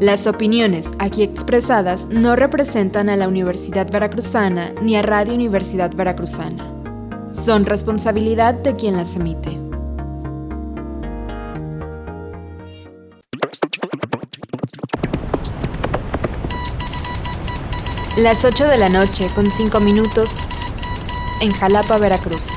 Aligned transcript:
Las 0.00 0.28
opiniones 0.28 0.92
aquí 1.00 1.24
expresadas 1.24 2.06
no 2.06 2.36
representan 2.36 3.08
a 3.08 3.16
la 3.16 3.26
Universidad 3.26 3.90
Veracruzana 3.90 4.72
ni 4.80 4.94
a 4.94 5.02
Radio 5.02 5.34
Universidad 5.34 5.92
Veracruzana. 5.92 6.72
Son 7.32 7.66
responsabilidad 7.66 8.54
de 8.54 8.76
quien 8.76 8.96
las 8.96 9.16
emite. 9.16 9.58
Las 18.16 18.44
8 18.44 18.68
de 18.68 18.78
la 18.78 18.88
noche 18.88 19.28
con 19.34 19.50
5 19.50 19.80
minutos 19.80 20.36
en 21.40 21.50
Jalapa, 21.50 21.98
Veracruz. 21.98 22.52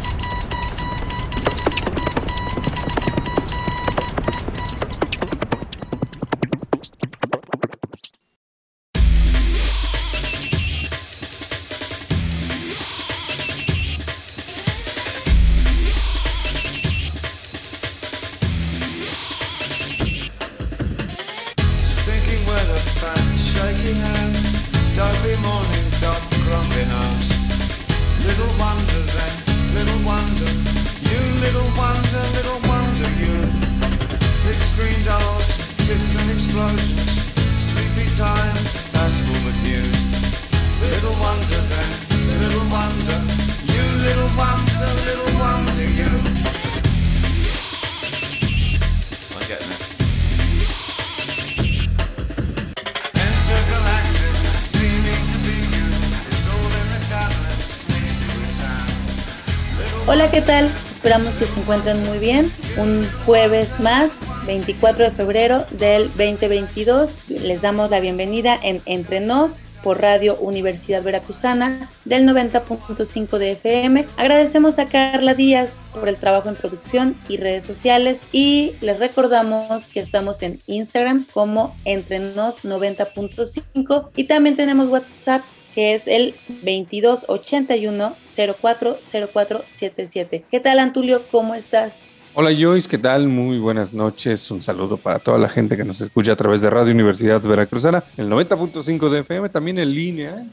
Que 61.41 61.47
se 61.47 61.59
encuentren 61.59 62.05
muy 62.05 62.19
bien. 62.19 62.51
Un 62.77 63.03
jueves 63.25 63.79
más, 63.79 64.21
24 64.45 65.05
de 65.05 65.09
febrero 65.09 65.65
del 65.71 66.03
2022. 66.09 67.17
Les 67.29 67.61
damos 67.63 67.89
la 67.89 67.99
bienvenida 67.99 68.59
en 68.61 68.79
Entre 68.85 69.21
Nos 69.21 69.63
por 69.81 69.99
Radio 69.99 70.35
Universidad 70.35 71.01
Veracruzana 71.01 71.89
del 72.05 72.27
90.5 72.27 73.39
de 73.39 73.53
FM. 73.53 74.05
Agradecemos 74.17 74.77
a 74.77 74.85
Carla 74.85 75.33
Díaz 75.33 75.79
por 75.95 76.09
el 76.09 76.15
trabajo 76.15 76.47
en 76.47 76.53
producción 76.53 77.15
y 77.27 77.37
redes 77.37 77.63
sociales 77.63 78.19
y 78.31 78.73
les 78.81 78.99
recordamos 78.99 79.87
que 79.87 79.99
estamos 79.99 80.43
en 80.43 80.59
Instagram 80.67 81.25
como 81.33 81.75
Entre 81.85 82.19
Nos 82.19 82.63
90.5 82.63 84.09
y 84.15 84.25
también 84.25 84.55
tenemos 84.55 84.89
WhatsApp 84.89 85.41
que 85.73 85.93
es 85.93 86.07
el 86.07 86.35
2281 86.47 88.15
040477. 88.23 90.43
¿Qué 90.49 90.59
tal, 90.59 90.79
Antulio? 90.79 91.21
¿Cómo 91.31 91.55
estás? 91.55 92.11
Hola 92.33 92.51
Joyce, 92.57 92.87
¿qué 92.87 92.97
tal? 92.97 93.27
Muy 93.27 93.59
buenas 93.59 93.91
noches. 93.91 94.49
Un 94.51 94.61
saludo 94.61 94.95
para 94.95 95.19
toda 95.19 95.37
la 95.37 95.49
gente 95.49 95.75
que 95.75 95.83
nos 95.83 95.99
escucha 95.99 96.31
a 96.31 96.35
través 96.37 96.61
de 96.61 96.69
Radio 96.69 96.93
Universidad 96.93 97.41
Veracruzana, 97.41 98.05
el 98.15 98.29
90.5 98.29 99.09
de 99.09 99.19
FM, 99.19 99.49
también 99.49 99.79
en 99.79 99.93
línea, 99.93 100.45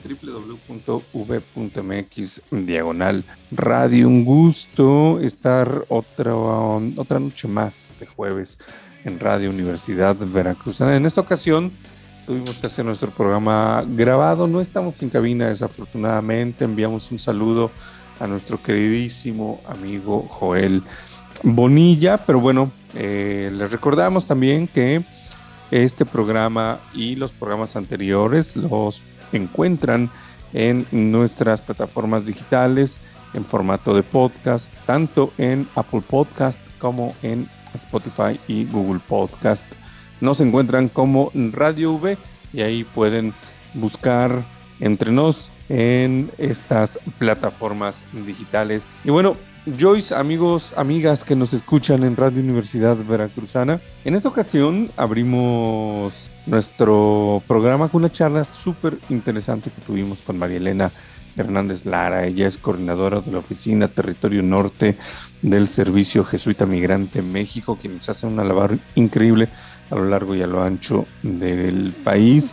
www.v.mx, 0.82 2.42
diagonal 2.50 3.22
radio. 3.52 4.08
Un 4.08 4.24
gusto 4.24 5.20
estar 5.20 5.84
otra, 5.86 6.34
otra 6.34 7.20
noche 7.20 7.46
más 7.46 7.90
de 8.00 8.06
jueves 8.06 8.58
en 9.04 9.20
Radio 9.20 9.50
Universidad 9.50 10.16
Veracruzana. 10.16 10.96
En 10.96 11.06
esta 11.06 11.20
ocasión 11.20 11.70
tuvimos 12.28 12.58
que 12.58 12.66
hacer 12.66 12.84
nuestro 12.84 13.10
programa 13.10 13.82
grabado, 13.86 14.46
no 14.46 14.60
estamos 14.60 15.00
en 15.00 15.08
cabina 15.08 15.48
desafortunadamente. 15.48 16.66
Enviamos 16.66 17.10
un 17.10 17.18
saludo 17.18 17.70
a 18.20 18.26
nuestro 18.26 18.62
queridísimo 18.62 19.62
amigo 19.66 20.28
Joel. 20.28 20.82
Bonilla, 21.42 22.18
pero 22.18 22.38
bueno, 22.38 22.70
eh, 22.94 23.50
les 23.50 23.72
recordamos 23.72 24.26
también 24.26 24.68
que 24.68 25.02
este 25.70 26.04
programa 26.04 26.78
y 26.92 27.16
los 27.16 27.32
programas 27.32 27.76
anteriores 27.76 28.56
los 28.56 29.02
encuentran 29.32 30.10
en 30.52 30.86
nuestras 30.92 31.62
plataformas 31.62 32.26
digitales 32.26 32.98
en 33.32 33.46
formato 33.46 33.94
de 33.94 34.02
podcast, 34.02 34.70
tanto 34.84 35.32
en 35.38 35.66
Apple 35.74 36.02
Podcast 36.06 36.58
como 36.78 37.14
en 37.22 37.48
Spotify 37.72 38.38
y 38.48 38.66
Google 38.66 39.00
Podcast. 39.08 39.66
Nos 40.20 40.40
encuentran 40.40 40.88
como 40.88 41.30
Radio 41.34 41.92
V 41.92 42.18
y 42.52 42.62
ahí 42.62 42.84
pueden 42.84 43.32
buscar 43.74 44.44
entre 44.80 45.12
nos 45.12 45.50
en 45.68 46.30
estas 46.38 46.98
plataformas 47.18 47.96
digitales. 48.26 48.88
Y 49.04 49.10
bueno, 49.10 49.36
Joyce, 49.78 50.14
amigos, 50.14 50.72
amigas 50.76 51.24
que 51.24 51.36
nos 51.36 51.52
escuchan 51.52 52.02
en 52.04 52.16
Radio 52.16 52.40
Universidad 52.40 52.96
Veracruzana, 52.96 53.80
en 54.04 54.14
esta 54.14 54.28
ocasión 54.28 54.90
abrimos 54.96 56.30
nuestro 56.46 57.42
programa 57.46 57.88
con 57.88 58.02
una 58.02 58.12
charla 58.12 58.44
súper 58.44 58.96
interesante 59.10 59.70
que 59.70 59.82
tuvimos 59.82 60.20
con 60.20 60.38
María 60.38 60.56
Elena 60.56 60.90
Hernández 61.36 61.84
Lara. 61.84 62.26
Ella 62.26 62.48
es 62.48 62.56
coordinadora 62.56 63.20
de 63.20 63.30
la 63.30 63.38
Oficina 63.38 63.88
Territorio 63.88 64.42
Norte 64.42 64.96
del 65.42 65.68
Servicio 65.68 66.24
Jesuita 66.24 66.64
Migrante 66.64 67.20
México, 67.20 67.78
quienes 67.80 68.08
hacen 68.08 68.32
una 68.32 68.44
labor 68.44 68.78
increíble 68.94 69.48
a 69.90 69.94
lo 69.94 70.04
largo 70.06 70.34
y 70.34 70.42
a 70.42 70.46
lo 70.46 70.62
ancho 70.62 71.06
del 71.22 71.92
país. 72.04 72.52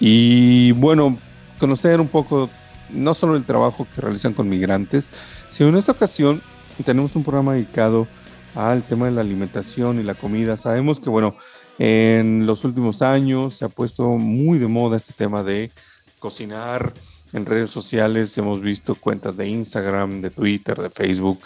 Y 0.00 0.72
bueno, 0.72 1.16
conocer 1.58 2.00
un 2.00 2.08
poco 2.08 2.50
no 2.90 3.14
solo 3.14 3.36
el 3.36 3.44
trabajo 3.44 3.86
que 3.94 4.00
realizan 4.00 4.34
con 4.34 4.48
migrantes, 4.48 5.10
sino 5.50 5.70
en 5.70 5.76
esta 5.76 5.92
ocasión 5.92 6.42
tenemos 6.84 7.14
un 7.16 7.24
programa 7.24 7.54
dedicado 7.54 8.06
al 8.54 8.82
tema 8.82 9.06
de 9.06 9.12
la 9.12 9.20
alimentación 9.20 10.00
y 10.00 10.02
la 10.02 10.14
comida. 10.14 10.56
Sabemos 10.56 11.00
que, 11.00 11.10
bueno, 11.10 11.36
en 11.78 12.46
los 12.46 12.64
últimos 12.64 13.02
años 13.02 13.54
se 13.54 13.64
ha 13.64 13.68
puesto 13.68 14.10
muy 14.10 14.58
de 14.58 14.68
moda 14.68 14.96
este 14.96 15.12
tema 15.12 15.42
de 15.42 15.70
cocinar 16.18 16.92
en 17.34 17.44
redes 17.44 17.70
sociales. 17.70 18.36
Hemos 18.38 18.62
visto 18.62 18.94
cuentas 18.94 19.36
de 19.36 19.46
Instagram, 19.46 20.22
de 20.22 20.30
Twitter, 20.30 20.80
de 20.80 20.88
Facebook, 20.88 21.40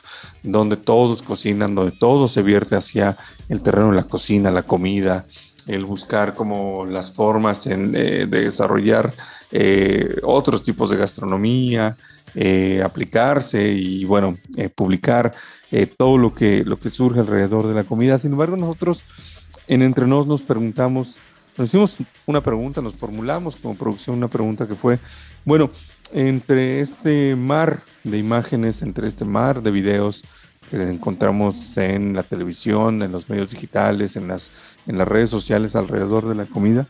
donde 0.44 0.76
todos 0.76 1.24
cocinan, 1.24 1.74
donde 1.74 1.96
todo 1.98 2.28
se 2.28 2.42
vierte 2.42 2.76
hacia 2.76 3.16
el 3.48 3.60
terreno 3.60 3.90
de 3.90 3.96
la 3.96 4.04
cocina, 4.04 4.52
la 4.52 4.62
comida, 4.62 5.26
el 5.66 5.84
buscar 5.84 6.34
como 6.34 6.86
las 6.86 7.10
formas 7.10 7.66
en, 7.66 7.94
eh, 7.96 8.26
de 8.26 8.44
desarrollar 8.44 9.12
eh, 9.50 10.16
otros 10.22 10.62
tipos 10.62 10.90
de 10.90 10.96
gastronomía, 10.96 11.96
eh, 12.34 12.82
aplicarse 12.84 13.68
y 13.72 14.04
bueno, 14.04 14.36
eh, 14.56 14.68
publicar 14.68 15.34
eh, 15.70 15.86
todo 15.86 16.18
lo 16.18 16.34
que, 16.34 16.62
lo 16.64 16.78
que 16.78 16.90
surge 16.90 17.20
alrededor 17.20 17.66
de 17.66 17.74
la 17.74 17.84
comida. 17.84 18.18
Sin 18.18 18.32
embargo, 18.32 18.56
nosotros 18.56 19.02
en 19.66 19.82
Entre 19.82 20.06
Nos 20.06 20.26
nos 20.26 20.42
preguntamos, 20.42 21.18
nos 21.56 21.68
hicimos 21.68 21.96
una 22.26 22.40
pregunta, 22.40 22.80
nos 22.80 22.94
formulamos 22.94 23.56
como 23.56 23.74
producción 23.76 24.16
una 24.16 24.28
pregunta 24.28 24.66
que 24.68 24.74
fue, 24.74 24.98
bueno, 25.48 25.70
entre 26.12 26.80
este 26.80 27.34
mar 27.34 27.80
de 28.04 28.18
imágenes, 28.18 28.82
entre 28.82 29.08
este 29.08 29.24
mar 29.24 29.62
de 29.62 29.70
videos 29.70 30.22
que 30.70 30.76
encontramos 30.76 31.74
en 31.78 32.14
la 32.14 32.22
televisión, 32.22 33.02
en 33.02 33.12
los 33.12 33.30
medios 33.30 33.50
digitales, 33.50 34.16
en 34.16 34.28
las, 34.28 34.50
en 34.86 34.98
las 34.98 35.08
redes 35.08 35.30
sociales 35.30 35.74
alrededor 35.74 36.28
de 36.28 36.34
la 36.34 36.44
comida, 36.44 36.86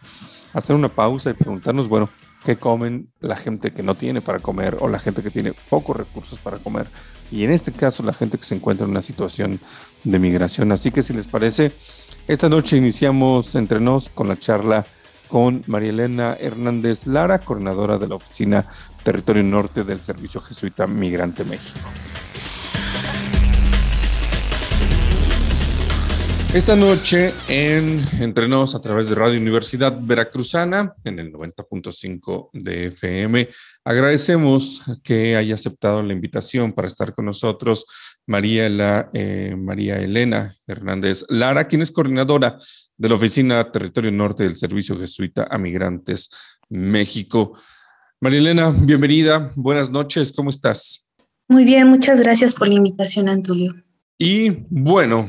hacer 0.55 0.75
una 0.75 0.89
pausa 0.89 1.31
y 1.31 1.34
preguntarnos, 1.34 1.89
bueno, 1.89 2.10
¿qué 2.45 2.57
comen 2.57 3.09
la 3.21 3.37
gente 3.37 3.72
que 3.72 3.84
no 3.84 3.95
tiene 3.95 4.21
para 4.21 4.41
comer 4.41 4.77
o 4.81 4.89
la 4.89 4.99
gente 4.99 5.22
que 5.22 5.31
tiene 5.31 5.53
pocos 5.71 5.97
recursos 5.97 6.41
para 6.41 6.59
comer? 6.59 6.89
Y 7.31 7.45
en 7.45 7.53
este 7.53 7.71
caso, 7.71 8.03
la 8.03 8.13
gente 8.13 8.39
que 8.39 8.45
se 8.45 8.57
encuentra 8.57 8.87
en 8.87 8.91
una 8.91 9.03
situación 9.03 9.61
de 10.03 10.19
migración. 10.19 10.72
Así 10.72 10.91
que 10.91 11.04
si 11.04 11.13
les 11.13 11.28
parece, 11.28 11.71
esta 12.27 12.49
noche 12.49 12.77
iniciamos 12.77 13.54
entre 13.54 13.78
nos 13.78 14.09
con 14.09 14.27
la 14.27 14.37
charla 14.37 14.84
con 15.28 15.63
María 15.66 15.91
Elena 15.91 16.36
Hernández 16.39 17.07
Lara, 17.07 17.39
coordinadora 17.39 17.98
de 17.98 18.09
la 18.09 18.16
Oficina 18.16 18.65
Territorio 19.03 19.42
Norte 19.42 19.84
del 19.84 20.01
Servicio 20.01 20.41
Jesuita 20.41 20.86
Migrante 20.86 21.45
México. 21.45 21.89
Esta 26.54 26.75
noche 26.75 27.30
en 27.48 28.03
Entre 28.21 28.48
Nos 28.48 28.75
a 28.75 28.80
través 28.80 29.07
de 29.07 29.15
Radio 29.15 29.39
Universidad 29.39 29.98
Veracruzana 30.01 30.95
en 31.04 31.19
el 31.19 31.30
90.5 31.30 32.48
de 32.54 32.86
FM. 32.86 33.51
Agradecemos 33.84 34.83
que 35.04 35.36
haya 35.36 35.57
aceptado 35.57 36.03
la 36.03 36.15
invitación 36.15 36.72
para 36.72 36.89
estar 36.89 37.15
con 37.15 37.27
nosotros 37.27 37.84
María, 38.27 38.66
la, 38.71 39.10
eh, 39.13 39.54
María 39.59 39.98
Elena 40.01 40.57
Hernández 40.66 41.27
Lara, 41.28 41.69
quien 41.69 41.83
es 41.83 41.92
coordinadora 41.92 42.59
de 42.98 43.09
la 43.09 43.15
Oficina 43.15 43.71
Territorio 43.71 44.10
Norte 44.10 44.42
del 44.42 44.56
Servicio 44.56 44.98
Jesuita 44.98 45.47
a 45.48 45.56
Migrantes 45.56 46.30
México. 46.68 47.56
María 48.21 48.41
Elena, 48.41 48.71
bienvenida, 48.71 49.53
buenas 49.54 49.89
noches, 49.89 50.33
¿cómo 50.33 50.50
estás? 50.50 51.09
Muy 51.47 51.65
bien, 51.65 51.86
muchas 51.86 52.21
gracias 52.21 52.54
por 52.54 52.66
la 52.66 52.74
invitación, 52.74 53.28
Antulio. 53.28 53.74
Y 54.18 54.50
bueno, 54.68 55.28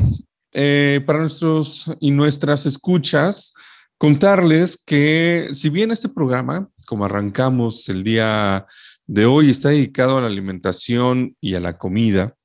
eh, 0.51 1.01
para 1.06 1.19
nuestros 1.19 1.86
y 2.00 2.10
nuestras 2.10 2.66
escuchas, 2.66 3.54
contarles 4.00 4.81
que 4.83 5.50
si 5.51 5.69
bien 5.69 5.92
este 5.92 6.10
programa, 6.10 6.68
como 6.88 7.06
arrancamos 7.06 7.88
el 7.88 8.04
día 8.04 8.65
de 9.06 9.27
hoy, 9.27 9.51
está 9.51 9.69
dedicado 9.69 10.18
a 10.18 10.22
la 10.22 10.27
alimentación 10.27 11.36
y 11.39 11.54
a 11.54 11.60
la 11.60 11.77
comida, 11.77 12.36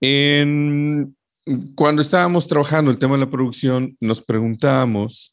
en, 0.00 1.16
cuando 1.74 2.02
estábamos 2.02 2.46
trabajando 2.46 2.90
el 2.90 2.98
tema 2.98 3.14
de 3.14 3.24
la 3.24 3.30
producción, 3.30 3.96
nos 4.00 4.22
preguntábamos 4.22 5.32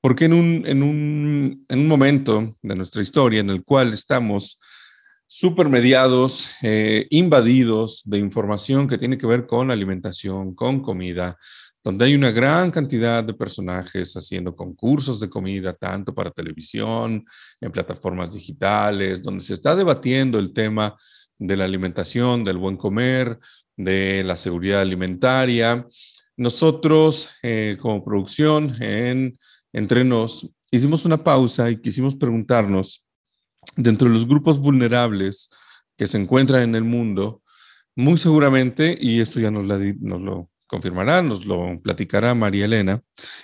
por 0.00 0.14
qué 0.14 0.26
en 0.26 0.32
un, 0.32 0.62
en 0.66 0.82
un, 0.82 1.66
en 1.68 1.78
un 1.80 1.88
momento 1.88 2.56
de 2.62 2.76
nuestra 2.76 3.02
historia 3.02 3.40
en 3.40 3.50
el 3.50 3.64
cual 3.64 3.92
estamos 3.92 4.60
supermediados, 5.26 6.48
eh, 6.62 7.06
invadidos 7.10 8.02
de 8.04 8.18
información 8.18 8.88
que 8.88 8.98
tiene 8.98 9.18
que 9.18 9.26
ver 9.26 9.46
con 9.46 9.70
alimentación, 9.70 10.54
con 10.54 10.80
comida, 10.80 11.36
donde 11.84 12.06
hay 12.06 12.14
una 12.14 12.30
gran 12.30 12.70
cantidad 12.70 13.22
de 13.24 13.34
personajes 13.34 14.14
haciendo 14.14 14.54
concursos 14.54 15.20
de 15.20 15.28
comida, 15.28 15.74
tanto 15.74 16.14
para 16.14 16.30
televisión, 16.30 17.24
en 17.60 17.72
plataformas 17.72 18.32
digitales, 18.32 19.22
donde 19.22 19.44
se 19.44 19.54
está 19.54 19.76
debatiendo 19.76 20.38
el 20.38 20.52
tema 20.52 20.96
de 21.38 21.56
la 21.56 21.64
alimentación, 21.64 22.42
del 22.42 22.56
buen 22.56 22.76
comer, 22.76 23.38
de 23.78 24.22
la 24.24 24.36
seguridad 24.36 24.82
alimentaria. 24.82 25.86
Nosotros, 26.36 27.30
eh, 27.42 27.78
como 27.80 28.04
producción 28.04 28.76
en 28.82 29.38
Entre 29.72 30.04
Nos, 30.04 30.50
hicimos 30.70 31.04
una 31.04 31.24
pausa 31.24 31.70
y 31.70 31.80
quisimos 31.80 32.14
preguntarnos 32.16 33.06
dentro 33.76 34.08
de 34.08 34.14
los 34.14 34.26
grupos 34.26 34.58
vulnerables 34.58 35.48
que 35.96 36.06
se 36.06 36.18
encuentran 36.18 36.62
en 36.62 36.74
el 36.74 36.84
mundo, 36.84 37.42
muy 37.96 38.18
seguramente, 38.18 38.96
y 39.00 39.20
esto 39.20 39.40
ya 39.40 39.50
nos, 39.50 39.64
lo 39.64 40.50
confirmará, 40.66 41.22
nos 41.22 41.46
lo 41.46 41.80
platicará 41.80 42.34
María 42.34 42.66
Elena, 42.66 43.02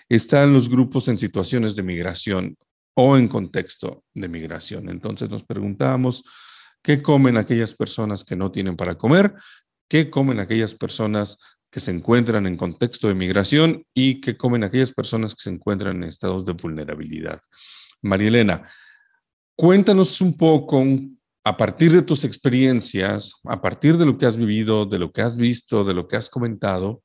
están 0.09 0.53
los 0.53 0.69
grupos 0.69 1.09
en 1.09 1.19
situaciones 1.19 1.75
de 1.75 1.83
migración 1.83 2.57
o 2.95 3.17
en 3.17 3.29
contexto 3.29 4.05
de 4.15 4.29
migración. 4.29 4.89
Entonces 4.89 5.31
nos 5.31 5.43
preguntamos, 5.43 6.25
¿qué 6.83 7.03
comen 7.03 7.37
aquellas 7.37 7.75
personas 7.75 8.25
que 8.25 8.37
no 8.37 8.53
tienen 8.53 8.77
para 8.77 8.97
comer? 8.97 9.35
¿Qué 9.89 10.11
comen 10.11 10.41
aquellas 10.41 10.75
personas 10.75 11.39
que 11.71 11.81
se 11.81 11.91
encuentran 11.91 12.47
en 12.47 12.57
contexto 12.57 13.09
de 13.09 13.15
migración 13.15 13.85
y 13.95 14.21
qué 14.21 14.37
comen 14.37 14.65
aquellas 14.65 14.93
personas 14.93 15.35
que 15.35 15.43
se 15.43 15.51
encuentran 15.51 15.97
en 15.97 16.09
estados 16.09 16.45
de 16.45 16.53
vulnerabilidad? 16.53 17.41
María 18.03 18.29
Elena, 18.29 18.65
Cuéntanos 19.57 20.21
un 20.21 20.37
poco, 20.37 20.85
a 21.45 21.57
partir 21.57 21.93
de 21.93 22.03
tus 22.03 22.25
experiencias, 22.25 23.35
a 23.45 23.61
partir 23.63 23.97
de 23.97 24.05
lo 24.05 24.19
que 24.19 24.27
has 24.27 24.37
vivido, 24.37 24.85
de 24.85 24.99
lo 24.99 25.13
que 25.13 25.23
has 25.23 25.37
visto, 25.37 25.85
de 25.85 25.95
lo 25.95 26.09
que 26.09 26.17
has 26.17 26.29
comentado, 26.29 27.03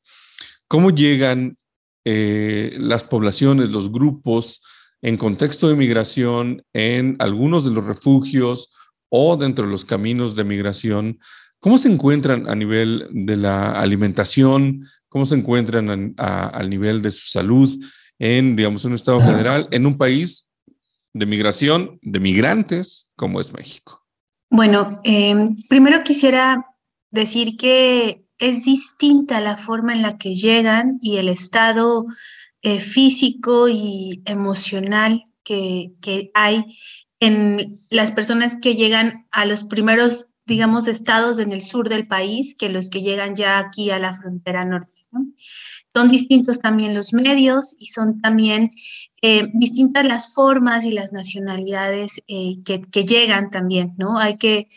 cómo 0.68 0.90
llegan 0.90 1.58
eh, 2.06 2.76
las 2.80 3.04
poblaciones, 3.04 3.70
los 3.70 3.92
grupos 3.92 4.64
en 5.04 5.16
contexto 5.16 5.70
de 5.70 5.76
migración, 5.76 6.64
en 6.74 7.18
algunos 7.20 7.66
de 7.66 7.72
los 7.72 7.86
refugios 7.86 8.74
o 9.10 9.38
dentro 9.38 9.66
de 9.66 9.72
los 9.72 9.86
caminos 9.86 10.36
de 10.36 10.44
migración, 10.44 11.20
¿cómo 11.60 11.78
se 11.78 11.92
encuentran 11.92 12.50
a 12.50 12.56
nivel 12.56 13.08
de 13.12 13.38
la 13.38 13.72
alimentación? 13.72 14.86
¿Cómo 15.08 15.26
se 15.26 15.36
encuentran 15.36 16.16
al 16.18 16.70
nivel 16.70 17.02
de 17.02 17.12
su 17.12 17.28
salud 17.28 17.78
en, 18.20 18.56
digamos, 18.56 18.86
un 18.86 18.94
estado 18.94 19.20
general, 19.20 19.68
en 19.72 19.86
un 19.86 19.98
país 19.98 20.50
de 21.14 21.26
migración 21.26 22.00
de 22.02 22.20
migrantes 22.20 23.12
como 23.16 23.40
es 23.42 23.52
México? 23.54 24.06
Bueno, 24.50 25.00
em, 25.04 25.56
primero 25.68 26.04
quisiera 26.04 26.66
decir 27.12 27.58
que 27.58 28.22
es 28.38 28.64
distinta 28.64 29.42
la 29.42 29.58
forma 29.58 29.94
en 29.94 30.02
la 30.02 30.18
que 30.18 30.36
llegan 30.36 30.98
y 31.02 31.18
el 31.18 31.30
estado 31.30 32.06
eh, 32.62 32.80
físico 32.80 33.68
y 33.70 34.22
emocional 34.26 35.24
que, 35.44 35.94
que 36.02 36.32
hay 36.34 36.78
en 37.20 37.80
las 37.90 38.12
personas 38.12 38.58
que 38.58 38.76
llegan 38.76 39.28
a 39.32 39.46
los 39.46 39.64
primeros, 39.64 40.28
digamos, 40.50 40.88
estados 40.88 41.40
en 41.40 41.54
el 41.54 41.62
sur 41.62 41.88
del 41.88 42.08
país 42.08 42.56
que 42.56 42.70
los 42.70 42.90
que 42.90 43.02
llegan 43.02 43.36
ya 43.36 43.60
aquí 43.60 43.92
a 43.92 44.00
la 44.00 44.20
frontera 44.20 44.66
norte. 44.66 45.06
Son 45.96 46.10
distintos 46.10 46.60
también 46.60 46.94
los 46.94 47.14
medios 47.14 47.76
y 47.80 47.88
son 47.88 48.20
también 48.20 48.72
eh, 49.22 49.50
distintas 49.54 50.06
las 50.06 50.34
formas 50.34 50.86
y 50.86 50.92
las 50.92 51.14
nacionalidades 51.14 52.22
eh, 52.28 52.58
que, 52.66 53.04
llegan 53.06 53.50
también, 53.50 53.94
¿no? 53.98 54.18
Hay 54.18 54.38
que, 54.38 54.68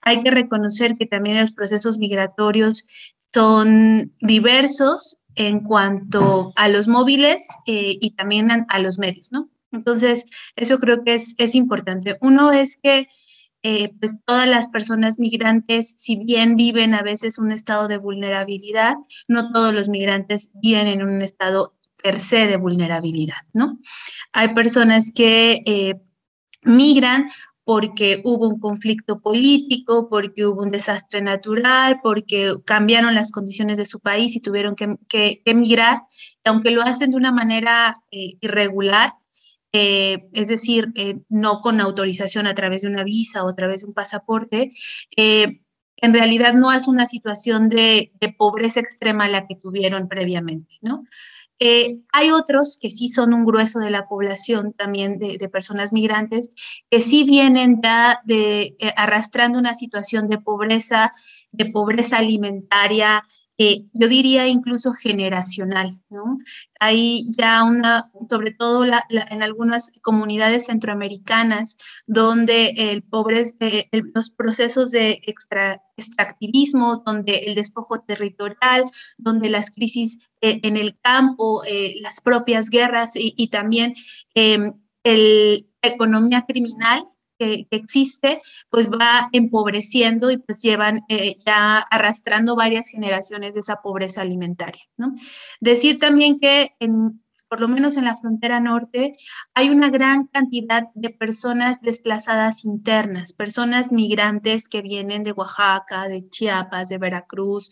hay 0.00 0.22
que 0.22 0.30
reconocer 0.30 0.96
que 0.96 1.06
también 1.06 1.40
los 1.40 1.52
procesos 1.52 1.98
migratorios 1.98 2.86
son 3.32 4.12
diversos 4.20 5.18
en 5.34 5.60
cuanto 5.60 6.52
a 6.56 6.68
los 6.68 6.88
móviles 6.88 7.48
eh, 7.66 7.96
y 8.00 8.10
también 8.10 8.50
a, 8.50 8.78
los 8.80 8.98
medios, 8.98 9.32
¿no? 9.32 9.48
Entonces, 9.72 10.26
eso 10.56 10.78
creo 10.78 11.02
que 11.04 11.14
es, 11.14 11.34
es 11.38 11.54
importante. 11.54 12.18
Uno 12.20 12.52
es 12.52 12.78
que 12.82 13.08
pues 14.00 14.18
todas 14.24 14.48
las 14.48 14.68
personas 14.68 15.18
migrantes, 15.18 15.94
si 15.96 16.16
bien 16.16 16.56
viven 16.56 16.94
a 16.94 17.02
veces 17.02 17.38
un 17.38 17.52
estado 17.52 17.88
de 17.88 17.96
vulnerabilidad, 17.96 18.96
no 19.28 19.52
todos 19.52 19.72
los 19.74 19.88
migrantes 19.88 20.50
viven 20.54 20.88
en 20.88 21.02
un 21.02 21.22
estado 21.22 21.74
per 22.02 22.20
se 22.20 22.46
de 22.46 22.56
vulnerabilidad, 22.56 23.42
¿no? 23.54 23.78
Hay 24.32 24.54
personas 24.54 25.12
que 25.14 25.62
eh, 25.64 25.94
migran 26.62 27.28
porque 27.64 28.20
hubo 28.24 28.48
un 28.48 28.58
conflicto 28.58 29.20
político, 29.20 30.08
porque 30.08 30.46
hubo 30.46 30.62
un 30.62 30.70
desastre 30.70 31.22
natural, 31.22 32.00
porque 32.02 32.54
cambiaron 32.64 33.14
las 33.14 33.30
condiciones 33.30 33.78
de 33.78 33.86
su 33.86 34.00
país 34.00 34.34
y 34.34 34.40
tuvieron 34.40 34.74
que, 34.74 35.42
emigrar, 35.44 36.02
y 36.44 36.48
aunque 36.48 36.72
lo 36.72 36.82
hacen 36.82 37.12
de 37.12 37.16
una 37.16 37.30
manera 37.30 37.94
eh, 38.10 38.34
irregular, 38.40 39.12
eh, 39.72 40.28
es 40.32 40.48
decir, 40.48 40.92
no 41.28 41.60
con 41.60 41.80
autorización 41.80 42.46
a 42.46 42.54
través 42.54 42.82
de 42.82 42.88
una 42.88 43.04
visa 43.04 43.44
o 43.44 43.48
a 43.48 43.54
través 43.54 43.82
de 43.82 43.88
un 43.88 43.94
pasaporte, 43.94 44.72
en 46.02 46.12
realidad 46.12 46.52
no 46.52 46.72
es 46.72 46.88
una 46.88 47.06
situación 47.06 47.68
de, 47.68 48.12
pobreza 48.36 48.80
extrema 48.80 49.28
la 49.28 49.46
que 49.46 49.54
tuvieron 49.56 50.08
previamente, 50.08 50.74
¿no? 50.82 51.04
Eh, 51.60 52.00
hay 52.12 52.32
otros 52.32 52.76
que 52.80 52.90
sí 52.90 53.08
son 53.08 53.32
un 53.32 53.44
grueso 53.44 53.78
de 53.78 53.90
la 53.90 54.08
población 54.08 54.72
también 54.72 55.16
de, 55.16 55.48
personas 55.48 55.92
migrantes, 55.92 56.50
que 56.90 57.00
sí 57.00 57.22
vienen 57.22 57.80
ya 57.80 58.20
de, 58.24 58.74
eh, 58.80 58.92
arrastrando 58.96 59.60
una 59.60 59.74
situación 59.74 60.28
de 60.28 60.38
pobreza, 60.38 61.12
de 61.52 61.66
pobreza 61.66 62.18
alimentaria, 62.18 63.24
eh, 63.58 63.84
yo 63.92 64.08
diría 64.08 64.48
incluso 64.48 64.92
generacional, 64.92 65.92
¿no? 66.08 66.38
Hay 66.80 67.24
ya 67.36 67.62
una, 67.64 68.10
sobre 68.28 68.52
todo 68.52 68.84
en 68.84 69.42
algunas 69.42 69.92
comunidades 70.02 70.66
centroamericanas, 70.66 71.76
donde 72.06 72.74
el 72.76 73.02
pobre, 73.02 73.44
eh, 73.60 73.88
los 74.14 74.30
procesos 74.30 74.90
de 74.90 75.20
extractivismo, 75.26 77.02
donde 77.04 77.36
el 77.46 77.54
despojo 77.54 78.00
territorial, 78.00 78.84
donde 79.18 79.50
las 79.50 79.70
crisis 79.70 80.18
eh, 80.40 80.60
en 80.62 80.76
el 80.76 80.98
campo, 81.00 81.62
las 82.00 82.20
propias 82.20 82.70
guerras 82.70 83.16
y, 83.16 83.34
y 83.36 83.48
también 83.48 83.94
em, 84.34 84.72
el, 85.04 85.68
la 85.82 85.90
economía 85.90 86.44
criminal 86.46 87.11
que, 87.42 87.66
existe, 87.70 88.40
pues 88.70 88.90
va 88.90 89.28
empobreciendo 89.32 90.30
y 90.30 90.38
pues 90.38 90.62
llevan 90.62 91.04
eh, 91.08 91.34
ya 91.44 91.78
arrastrando 91.78 92.54
varias 92.54 92.88
generaciones 92.88 93.54
de 93.54 93.60
esa 93.60 93.82
pobreza 93.82 94.20
alimentaria. 94.20 94.82
Decir 95.60 95.98
también 95.98 96.38
que 96.38 96.72
por 97.48 97.60
lo 97.60 97.68
menos 97.68 97.98
en 97.98 98.06
la 98.06 98.16
frontera 98.16 98.60
norte, 98.60 99.14
hay 99.52 99.68
una 99.68 99.90
gran 99.90 100.26
cantidad 100.26 100.84
de 100.94 101.10
personas 101.10 101.82
desplazadas 101.82 102.64
internas, 102.64 103.34
personas 103.34 103.92
migrantes 103.92 104.70
que 104.70 104.80
vienen 104.80 105.22
de 105.22 105.32
Oaxaca, 105.32 106.08
de 106.08 106.26
Chiapas, 106.30 106.88
de 106.88 106.96
Veracruz, 106.96 107.70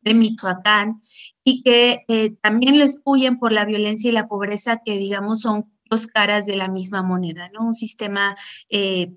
de 0.00 0.14
Michoacán, 0.14 1.02
y 1.44 1.62
que 1.62 2.04
eh, 2.08 2.30
también 2.40 2.78
les 2.78 3.02
huyen 3.04 3.38
por 3.38 3.52
la 3.52 3.66
violencia 3.66 4.08
y 4.08 4.14
la 4.14 4.26
pobreza 4.26 4.80
que, 4.82 4.96
digamos, 4.96 5.42
son 5.42 5.70
dos 5.88 6.06
caras 6.06 6.46
de 6.46 6.56
la 6.56 6.68
misma 6.68 7.02
moneda, 7.02 7.48
¿no? 7.52 7.66
Un 7.66 7.74
sistema 7.74 8.36
eh, 8.68 9.12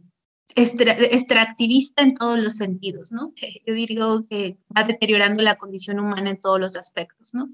extractivista 0.55 2.03
en 2.03 2.15
todos 2.15 2.39
los 2.39 2.55
sentidos, 2.57 3.11
¿no? 3.11 3.33
Eh, 3.41 3.61
yo 3.65 3.73
digo 3.73 4.25
que 4.27 4.57
va 4.75 4.83
deteriorando 4.83 5.43
la 5.43 5.57
condición 5.57 5.99
humana 5.99 6.29
en 6.29 6.41
todos 6.41 6.59
los 6.59 6.75
aspectos, 6.77 7.33
¿no? 7.33 7.49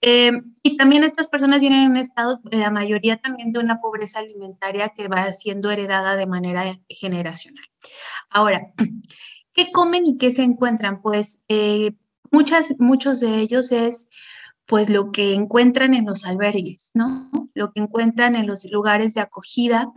Eh, 0.00 0.32
y 0.62 0.76
también 0.76 1.04
estas 1.04 1.28
personas 1.28 1.60
vienen 1.60 1.82
en 1.82 1.90
un 1.90 1.96
estado, 1.98 2.40
la 2.50 2.70
mayoría 2.70 3.16
también 3.16 3.52
de 3.52 3.58
una 3.58 3.80
pobreza 3.80 4.20
alimentaria 4.20 4.88
que 4.90 5.08
va 5.08 5.32
siendo 5.32 5.70
heredada 5.70 6.16
de 6.16 6.26
manera 6.26 6.80
generacional. 6.88 7.64
Ahora, 8.30 8.72
¿qué 9.52 9.70
comen 9.72 10.06
y 10.06 10.16
qué 10.16 10.32
se 10.32 10.42
encuentran? 10.42 11.02
Pues 11.02 11.42
muchas, 12.30 12.74
muchos 12.78 13.20
de 13.20 13.40
ellos 13.40 13.72
es 13.72 14.08
pues 14.70 14.88
lo 14.88 15.10
que 15.10 15.34
encuentran 15.34 15.94
en 15.94 16.06
los 16.06 16.24
albergues, 16.24 16.92
¿no? 16.94 17.28
Lo 17.54 17.72
que 17.72 17.80
encuentran 17.80 18.36
en 18.36 18.46
los 18.46 18.64
lugares 18.70 19.14
de 19.14 19.20
acogida, 19.20 19.90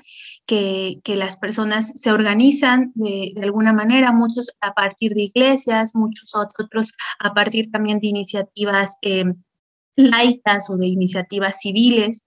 que, 0.48 1.00
las 1.06 1.38
personas 1.38 1.94
se 1.94 2.12
organizan 2.12 2.92
de, 2.96 3.36
alguna 3.44 3.72
manera, 3.72 4.12
muchos 4.12 4.50
a 4.62 4.74
partir 4.74 5.14
de 5.14 5.26
iglesias, 5.26 5.92
muchos 5.94 6.34
otros 6.34 6.94
a 7.20 7.36
partir 7.36 7.70
también 7.70 8.00
de 8.00 8.08
iniciativas 8.08 8.98
eh, 9.04 9.36
laicas 9.96 10.72
o 10.72 10.78
de 10.78 10.88
iniciativas 10.88 11.60
civiles. 11.60 12.26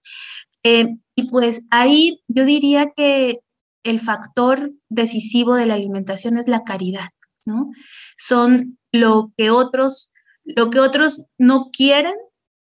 Eh, 0.63 0.95
y 1.17 1.23
pues 1.23 1.65
ahí 1.69 2.23
yo 2.29 2.45
diría 2.45 2.91
que 2.95 3.41
el 3.83 3.99
factor 3.99 4.71
decisivo 4.87 5.55
de 5.55 5.65
la 5.65 5.73
alimentación 5.73 6.37
es 6.37 6.47
la 6.47 6.63
caridad, 6.63 7.09
¿no? 7.45 7.71
Son 8.17 8.79
lo 8.93 9.33
que 9.35 9.49
otros, 9.49 10.11
lo 10.45 10.69
que 10.69 10.79
otros 10.79 11.25
no 11.37 11.71
quieren 11.73 12.15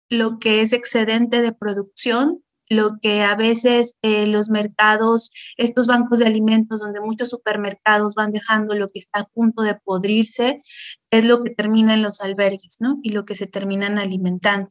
lo 0.09 0.39
que 0.39 0.63
es 0.63 0.73
excedente 0.73 1.43
de 1.43 1.53
producción, 1.53 2.43
lo 2.69 2.99
que 3.01 3.23
a 3.23 3.35
veces 3.35 3.99
eh, 4.03 4.27
los 4.27 4.49
mercados, 4.51 5.33
estos 5.57 5.87
bancos 5.87 6.19
de 6.19 6.27
alimentos 6.27 6.81
donde 6.81 7.01
muchos 7.01 7.31
supermercados 7.31 8.15
van 8.15 8.33
dejando 8.33 8.75
lo 8.75 8.89
que 8.89 8.99
está 8.99 9.21
a 9.21 9.29
punto 9.29 9.63
de 9.63 9.75
podrirse, 9.75 10.63
es 11.11 11.25
lo 11.25 11.43
que 11.43 11.51
termina 11.51 11.95
en 11.95 12.03
los 12.03 12.21
albergues, 12.21 12.79
¿no? 12.81 12.99
Y 13.03 13.11
lo 13.11 13.25
que 13.25 13.37
se 13.37 13.47
terminan 13.47 13.99
alimentando. 13.99 14.71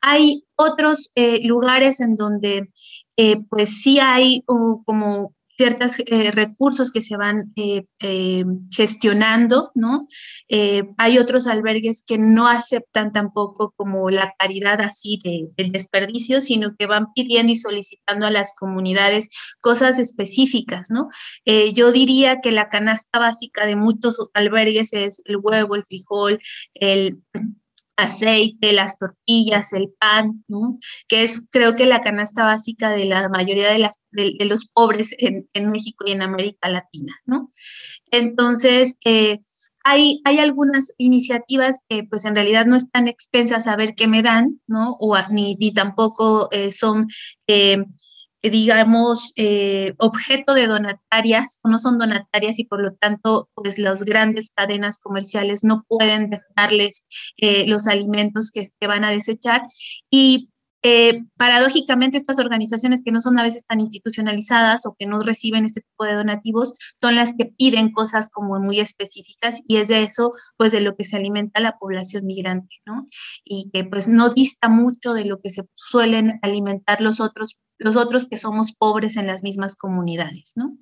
Hay 0.00 0.44
otros 0.56 1.10
eh, 1.14 1.46
lugares 1.46 2.00
en 2.00 2.16
donde 2.16 2.70
eh, 3.16 3.36
pues 3.48 3.82
sí 3.82 3.98
hay 4.00 4.42
uh, 4.46 4.82
como 4.84 5.34
ciertos 5.60 5.90
eh, 6.06 6.30
recursos 6.30 6.90
que 6.90 7.02
se 7.02 7.18
van 7.18 7.52
eh, 7.54 7.82
eh, 8.00 8.44
gestionando, 8.70 9.72
¿no? 9.74 10.08
hay 10.96 11.18
otros 11.18 11.46
albergues 11.46 12.02
que 12.06 12.16
no 12.16 12.48
aceptan 12.48 13.12
tampoco 13.12 13.74
como 13.76 14.08
la 14.08 14.34
caridad 14.38 14.80
así 14.80 15.20
de, 15.22 15.48
del 15.56 15.70
desperdicio, 15.70 16.40
sino 16.40 16.74
que 16.78 16.86
van 16.86 17.12
pidiendo 17.14 17.52
y 17.52 17.56
solicitando 17.56 18.26
a 18.26 18.30
las 18.30 18.54
comunidades 18.54 19.28
cosas 19.60 19.98
específicas, 19.98 20.88
¿no? 20.90 21.08
yo 21.74 21.92
diría 21.92 22.40
que 22.40 22.52
la 22.52 22.68
canasta 22.68 23.18
básica 23.18 23.66
de 23.66 23.76
muchos 23.76 24.16
albergues 24.34 24.92
es 24.92 25.20
el 25.26 25.36
huevo, 25.36 25.74
el 25.74 25.84
frijol, 25.84 26.40
el 26.74 27.22
aceite, 28.02 28.72
las 28.72 28.98
tortillas, 28.98 29.72
el 29.72 29.92
pan, 29.98 30.44
que 31.08 31.22
es 31.22 31.46
creo 31.50 31.76
que 31.76 31.86
la 31.86 32.00
canasta 32.00 32.44
básica 32.44 32.90
de 32.90 33.04
la 33.04 33.28
mayoría 33.28 33.70
de, 33.70 33.78
las, 33.78 34.02
de, 34.10 34.36
los 34.46 34.66
pobres 34.66 35.14
en, 35.18 35.70
México 35.70 36.04
y 36.06 36.12
en 36.12 36.22
América 36.22 36.68
Latina. 36.68 37.14
¿no? 37.24 37.50
Entonces, 38.10 38.96
eh, 39.04 39.40
hay, 39.84 40.20
hay, 40.24 40.38
algunas 40.38 40.92
iniciativas 40.98 41.80
que 41.88 42.04
pues 42.04 42.24
en 42.24 42.34
realidad 42.34 42.66
no 42.66 42.76
están 42.76 43.08
expensas 43.08 43.66
a 43.66 43.76
ver 43.76 43.94
qué 43.94 44.08
me 44.08 44.22
dan, 44.22 44.60
¿no? 44.66 44.96
O 45.00 45.16
ni, 45.30 45.54
ni 45.54 45.72
tampoco 45.72 46.48
eh, 46.52 46.70
son 46.70 47.08
eh, 47.46 47.84
digamos, 48.48 49.32
eh, 49.36 49.94
objeto 49.98 50.54
de 50.54 50.66
donatarias 50.66 51.60
no 51.64 51.78
son 51.78 51.98
donatarias 51.98 52.58
y 52.58 52.64
por 52.64 52.80
lo 52.82 52.94
tanto, 52.94 53.50
pues 53.54 53.78
las 53.78 54.02
grandes 54.04 54.50
cadenas 54.54 54.98
comerciales 54.98 55.64
no 55.64 55.84
pueden 55.88 56.30
darles 56.56 57.06
eh, 57.36 57.66
los 57.66 57.86
alimentos 57.86 58.50
que, 58.50 58.68
que, 58.80 58.86
van 58.86 59.04
a 59.04 59.10
desechar. 59.10 59.62
Y 60.10 60.48
eh, 60.82 61.24
paradójicamente, 61.36 62.16
estas 62.16 62.38
organizaciones 62.38 63.02
que 63.04 63.12
no 63.12 63.20
son 63.20 63.38
a 63.38 63.42
veces 63.42 63.64
tan 63.66 63.80
institucionalizadas 63.80 64.86
o 64.86 64.96
que 64.98 65.06
no 65.06 65.20
reciben 65.20 65.66
este 65.66 65.82
tipo 65.82 66.04
de 66.04 66.14
donativos 66.14 66.74
son 67.00 67.16
las 67.16 67.34
que 67.36 67.46
piden 67.46 67.92
cosas 67.92 68.30
como 68.30 68.58
muy 68.58 68.80
específicas 68.80 69.60
y 69.68 69.76
es 69.76 69.88
de 69.88 70.04
eso, 70.04 70.32
pues, 70.56 70.72
de 70.72 70.80
lo 70.80 70.96
que 70.96 71.04
se 71.04 71.16
alimenta 71.16 71.60
la 71.60 71.78
población 71.78 72.24
migrante, 72.26 72.76
¿no? 72.86 73.08
Y 73.44 73.70
que, 73.72 73.84
pues, 73.84 74.08
no 74.08 74.30
dista 74.30 74.68
mucho 74.68 75.12
de 75.12 75.26
lo 75.26 75.40
que 75.40 75.50
se 75.50 75.68
suelen 75.74 76.38
alimentar 76.42 77.02
los 77.02 77.20
otros, 77.20 77.58
los 77.78 77.96
otros 77.96 78.26
que 78.26 78.38
somos 78.38 78.72
pobres 78.72 79.16
en 79.16 79.26
las 79.26 79.42
mismas 79.42 79.76
comunidades, 79.76 80.52
¿no? 80.56 80.78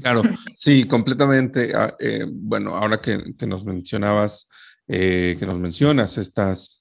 Claro, 0.00 0.22
sí, 0.54 0.84
completamente. 0.84 1.74
Ah, 1.74 1.94
eh, 1.98 2.24
bueno, 2.28 2.74
ahora 2.74 3.00
que, 3.00 3.46
nos 3.46 3.64
mencionabas, 3.64 4.48
eh, 4.86 5.36
que 5.38 5.46
nos 5.46 5.58
mencionas 5.58 6.18
estas 6.18 6.77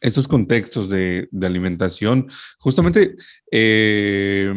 estos 0.00 0.28
contextos 0.28 0.88
de, 0.88 1.28
alimentación, 1.42 2.28
justamente 2.58 3.16
eh, 3.50 4.52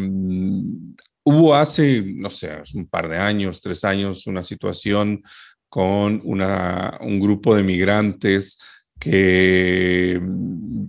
hubo 1.24 1.56
hace, 1.56 2.04
no 2.06 2.30
sé, 2.30 2.52
un 2.74 2.88
par 2.88 3.10
de 3.10 3.18
años, 3.18 3.62
tres 3.62 3.84
años, 3.84 4.28
una 4.28 4.44
situación 4.44 5.24
con 5.68 6.22
una, 6.24 6.98
un 7.02 7.20
grupo 7.20 7.56
de 7.56 7.64
migrantes 7.64 8.60
que 9.00 10.20
mm, 10.22 10.86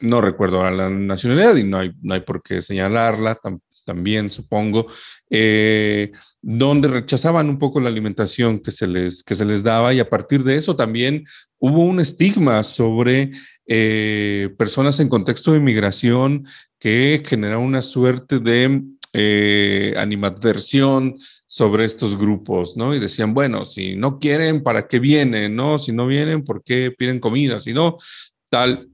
no 0.00 0.20
recuerdo 0.20 0.58
ahora 0.58 0.70
la 0.70 0.90
nacionalidad 0.90 1.56
y 1.56 1.64
no 1.64 1.78
hay, 1.78 1.92
no 2.02 2.14
hay 2.14 2.20
por 2.20 2.42
qué 2.42 2.60
señalarla 2.60 3.38
también, 3.84 4.30
supongo, 4.30 4.86
eh, 5.30 6.12
donde 6.42 6.88
rechazaban 6.88 7.48
un 7.48 7.58
poco 7.58 7.80
la 7.80 7.90
alimentación 7.90 8.60
que 8.60 8.70
se, 8.70 8.86
les, 8.86 9.22
que 9.22 9.36
se 9.36 9.44
les 9.44 9.62
daba 9.62 9.92
y 9.94 10.00
a 10.00 10.08
partir 10.08 10.42
de 10.42 10.56
eso 10.56 10.74
también 10.74 11.24
hubo 11.58 11.84
un 11.84 12.00
estigma 12.00 12.62
sobre 12.62 13.32
eh, 13.66 14.54
personas 14.58 15.00
en 15.00 15.08
contexto 15.08 15.52
de 15.52 15.60
migración 15.60 16.46
que 16.78 17.22
generan 17.24 17.60
una 17.60 17.82
suerte 17.82 18.38
de 18.38 18.82
eh, 19.12 19.94
animadversión 19.96 21.16
sobre 21.46 21.84
estos 21.84 22.18
grupos, 22.18 22.76
¿no? 22.76 22.94
Y 22.94 22.98
decían, 22.98 23.32
bueno, 23.32 23.64
si 23.64 23.96
no 23.96 24.18
quieren, 24.18 24.62
¿para 24.62 24.88
qué 24.88 24.98
vienen? 24.98 25.54
¿No? 25.54 25.78
Si 25.78 25.92
no 25.92 26.06
vienen, 26.06 26.44
¿por 26.44 26.62
qué 26.62 26.90
piden 26.90 27.20
comida? 27.20 27.60
Si 27.60 27.72
no, 27.72 27.96
tal. 28.48 28.88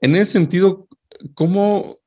En 0.00 0.16
ese 0.16 0.32
sentido, 0.32 0.88
¿cómo 1.34 1.98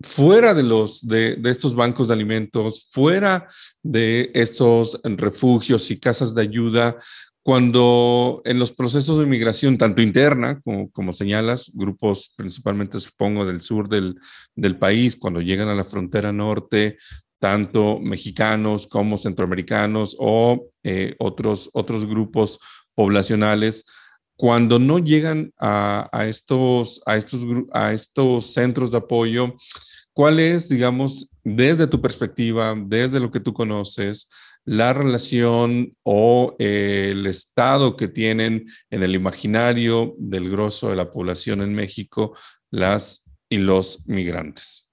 fuera 0.00 0.54
de 0.54 0.64
los 0.64 1.06
de, 1.06 1.36
de, 1.36 1.50
estos 1.50 1.74
bancos 1.74 2.08
de 2.08 2.14
alimentos, 2.14 2.88
fuera 2.90 3.48
de 3.82 4.30
estos 4.34 5.00
refugios 5.04 5.90
y 5.90 6.00
casas 6.00 6.34
de 6.34 6.42
ayuda, 6.42 6.96
cuando 7.42 8.40
en 8.44 8.58
los 8.58 8.72
procesos 8.72 9.18
de 9.18 9.26
migración, 9.26 9.76
tanto 9.76 10.00
interna 10.00 10.60
como, 10.60 10.90
como 10.92 11.12
señalas, 11.12 11.72
grupos 11.74 12.32
principalmente 12.36 13.00
supongo 13.00 13.44
del 13.44 13.60
sur 13.60 13.88
del, 13.88 14.16
del, 14.54 14.76
país, 14.76 15.16
cuando 15.16 15.40
llegan 15.40 15.68
a 15.68 15.74
la 15.74 15.84
frontera 15.84 16.32
norte, 16.32 16.98
tanto 17.40 17.98
mexicanos 17.98 18.86
como 18.86 19.18
centroamericanos 19.18 20.16
o 20.20 20.68
eh, 20.84 21.16
otros, 21.18 21.68
otros 21.72 22.06
grupos 22.06 22.60
poblacionales, 22.94 23.84
cuando 24.36 24.78
no 24.78 25.00
llegan 25.00 25.52
a, 25.58 26.08
a, 26.12 26.28
estos, 26.28 27.00
a, 27.06 27.16
estos, 27.16 27.44
a 27.72 27.92
estos 27.92 28.52
centros 28.52 28.92
de 28.92 28.98
apoyo, 28.98 29.54
¿cuál 30.12 30.38
es, 30.38 30.68
digamos, 30.68 31.28
desde 31.42 31.88
tu 31.88 32.00
perspectiva, 32.00 32.74
desde 32.76 33.18
lo 33.18 33.32
que 33.32 33.40
tú 33.40 33.52
conoces, 33.52 34.28
la 34.64 34.92
relación 34.92 35.96
o 36.02 36.54
eh, 36.58 37.08
el 37.10 37.26
estado 37.26 37.96
que 37.96 38.08
tienen 38.08 38.66
en 38.90 39.02
el 39.02 39.14
imaginario 39.14 40.14
del 40.18 40.50
grosso 40.50 40.90
de 40.90 40.96
la 40.96 41.10
población 41.12 41.62
en 41.62 41.72
México 41.72 42.36
las 42.70 43.24
y 43.48 43.58
los 43.58 44.06
migrantes. 44.06 44.88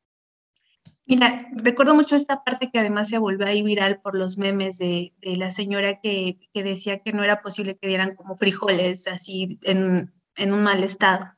Mira, 1.05 1.39
recuerdo 1.53 1.95
mucho 1.95 2.15
esta 2.15 2.43
parte 2.43 2.69
que 2.71 2.77
además 2.77 3.09
se 3.09 3.17
volvió 3.17 3.47
ahí 3.47 3.63
viral 3.63 3.99
por 3.99 4.15
los 4.15 4.37
memes 4.37 4.77
de, 4.77 5.13
la 5.23 5.49
señora 5.49 5.99
que, 6.01 6.37
decía 6.53 6.99
que 6.99 7.13
no 7.13 7.23
era 7.23 7.41
posible 7.41 7.77
que 7.77 7.87
dieran 7.87 8.15
como 8.15 8.37
frijoles 8.37 9.07
así 9.07 9.57
en, 9.63 10.11
un 10.37 10.63
mal 10.63 10.83
estado. 10.83 11.31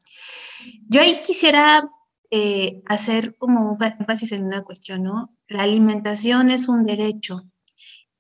Yo 0.90 1.00
ahí 1.00 1.22
quisiera 1.24 1.90
eh, 2.32 2.82
hacer 2.86 3.38
como 3.38 3.78
énfasis 3.80 4.34
en 4.34 4.44
una 4.44 4.64
cuestión, 4.64 5.04
¿no? 5.04 5.34
La 5.48 5.64
alimentación 5.64 6.52
es 6.52 6.68
un 6.68 6.86
derecho, 6.86 7.51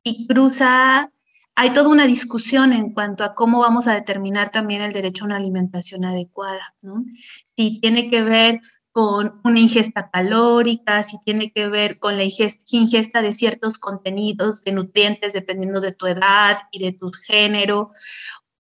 y 0.03 0.27
cruza, 0.27 1.11
hay 1.55 1.73
toda 1.73 1.89
una 1.89 2.07
discusión 2.07 2.73
en 2.73 2.93
cuanto 2.93 3.23
a 3.23 3.35
cómo 3.35 3.59
vamos 3.59 3.87
a 3.87 3.93
determinar 3.93 4.49
también 4.49 4.81
el 4.81 4.93
derecho 4.93 5.23
a 5.23 5.27
una 5.27 5.37
alimentación 5.37 6.05
adecuada, 6.05 6.75
¿no? 6.83 7.05
Si 7.55 7.79
tiene 7.79 8.09
que 8.09 8.23
ver 8.23 8.61
con 8.91 9.39
una 9.43 9.59
ingesta 9.59 10.09
calórica, 10.09 11.03
si 11.03 11.17
tiene 11.21 11.51
que 11.51 11.69
ver 11.69 11.97
con 11.97 12.17
la 12.17 12.23
ingesta, 12.23 13.21
de 13.21 13.31
ciertos 13.31 13.77
contenidos 13.77 14.63
de 14.63 14.73
nutrientes 14.73 15.33
dependiendo 15.33 15.79
de 15.79 15.93
tu 15.93 16.07
edad 16.07 16.57
y 16.71 16.83
de 16.83 16.91
tu 16.91 17.09
género, 17.25 17.91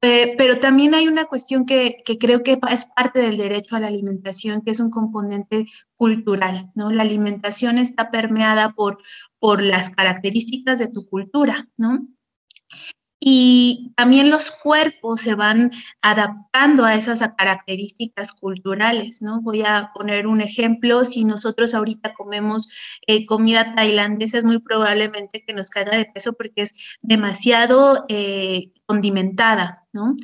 eh, 0.01 0.35
pero 0.37 0.59
también 0.59 0.93
hay 0.93 1.07
una 1.07 1.25
cuestión 1.25 1.65
que, 1.65 1.97
que, 2.05 2.17
creo 2.17 2.41
que 2.43 2.59
es 2.71 2.85
parte 2.85 3.19
del 3.19 3.37
derecho 3.37 3.75
a 3.75 3.79
la 3.79 3.87
alimentación, 3.87 4.61
que 4.61 4.71
es 4.71 4.79
un 4.79 4.89
componente 4.89 5.65
cultural, 5.97 6.71
¿no? 6.75 6.89
La 6.89 7.03
alimentación 7.03 7.77
está 7.77 8.09
permeada 8.11 8.73
por, 8.73 8.99
por 9.39 9.61
las 9.61 9.89
características 9.89 10.79
de 10.79 10.87
tu 10.87 11.07
cultura, 11.07 11.67
¿no? 11.75 12.07
Y 13.19 13.91
también 13.97 14.29
los 14.29 14.51
cuerpos 14.51 15.21
se 15.21 15.35
van 15.35 15.71
adaptando 16.01 16.85
a 16.85 16.95
esas 16.95 17.19
características 17.37 18.31
culturales, 18.31 19.21
¿no? 19.21 19.41
Voy 19.41 19.63
a 19.63 19.91
poner 19.93 20.25
un 20.25 20.39
ejemplo, 20.39 21.03
si 21.03 21.25
nosotros 21.25 21.73
ahorita 21.73 22.13
comemos 22.13 22.69
eh, 23.07 23.25
comida 23.25 23.75
tailandesa, 23.75 24.37
es 24.37 24.45
muy 24.45 24.59
probablemente 24.59 25.43
que 25.45 25.53
nos 25.53 25.69
caiga 25.69 25.97
de 25.97 26.05
peso 26.05 26.33
porque 26.33 26.61
es 26.61 26.97
demasiado 27.01 28.05
eh, 28.07 28.71
condimentada, 28.85 29.83
¿no? 29.91 30.15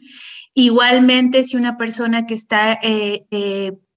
Igualmente, 0.53 1.43
si 1.43 1.57
una 1.57 1.77
persona 1.77 2.25
que 2.25 2.33
está 2.33 2.79
eh, 2.81 3.25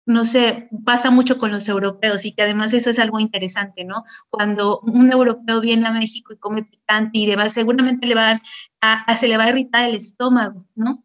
no 0.09 0.25
sé, 0.25 0.71
pasa 0.87 1.11
mucho 1.11 1.37
con 1.37 1.51
los 1.51 1.69
europeos 1.69 2.25
y 2.25 2.33
que 2.33 2.43
además 2.43 2.73
eso 2.73 2.89
es 2.89 2.99
algo 2.99 3.21
interesante, 3.21 3.85
¿no? 3.85 4.05
Cuando 4.31 4.81
un 4.81 5.13
europeo 5.13 5.61
viene 5.61 5.87
a 5.87 5.93
México 5.93 6.33
y 6.33 6.39
come 6.39 6.65
picante 6.65 7.19
y 7.19 7.27
demás, 7.27 7.53
seguramente 7.53 8.07
le 8.07 8.15
va 8.15 8.41
a, 8.81 9.17
se 9.17 9.29
le 9.29 9.37
va 9.37 9.45
a 9.45 9.49
irritar 9.51 9.87
el 9.87 9.97
estómago, 9.97 10.67
¿no? 10.77 10.97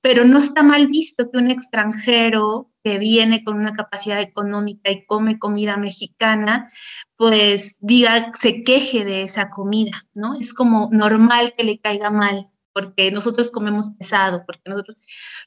Pero 0.00 0.24
no 0.24 0.38
está 0.38 0.62
mal 0.62 0.86
visto 0.86 1.32
que 1.32 1.38
un 1.38 1.50
extranjero 1.50 2.70
que 2.84 2.98
viene 2.98 3.42
con 3.42 3.58
una 3.58 3.72
capacidad 3.72 4.20
económica 4.20 4.88
y 4.92 5.04
come 5.04 5.40
comida 5.40 5.76
mexicana, 5.76 6.68
pues 7.16 7.78
diga, 7.80 8.30
se 8.38 8.62
queje 8.62 9.04
de 9.04 9.24
esa 9.24 9.50
comida, 9.50 10.06
¿no? 10.14 10.38
Es 10.38 10.54
como 10.54 10.88
normal 10.92 11.54
que 11.58 11.64
le 11.64 11.80
caiga 11.80 12.10
mal 12.10 12.50
porque 12.74 13.10
nosotros 13.10 13.50
comemos 13.50 13.90
pesado, 13.98 14.44
porque 14.44 14.68
nosotros... 14.68 14.96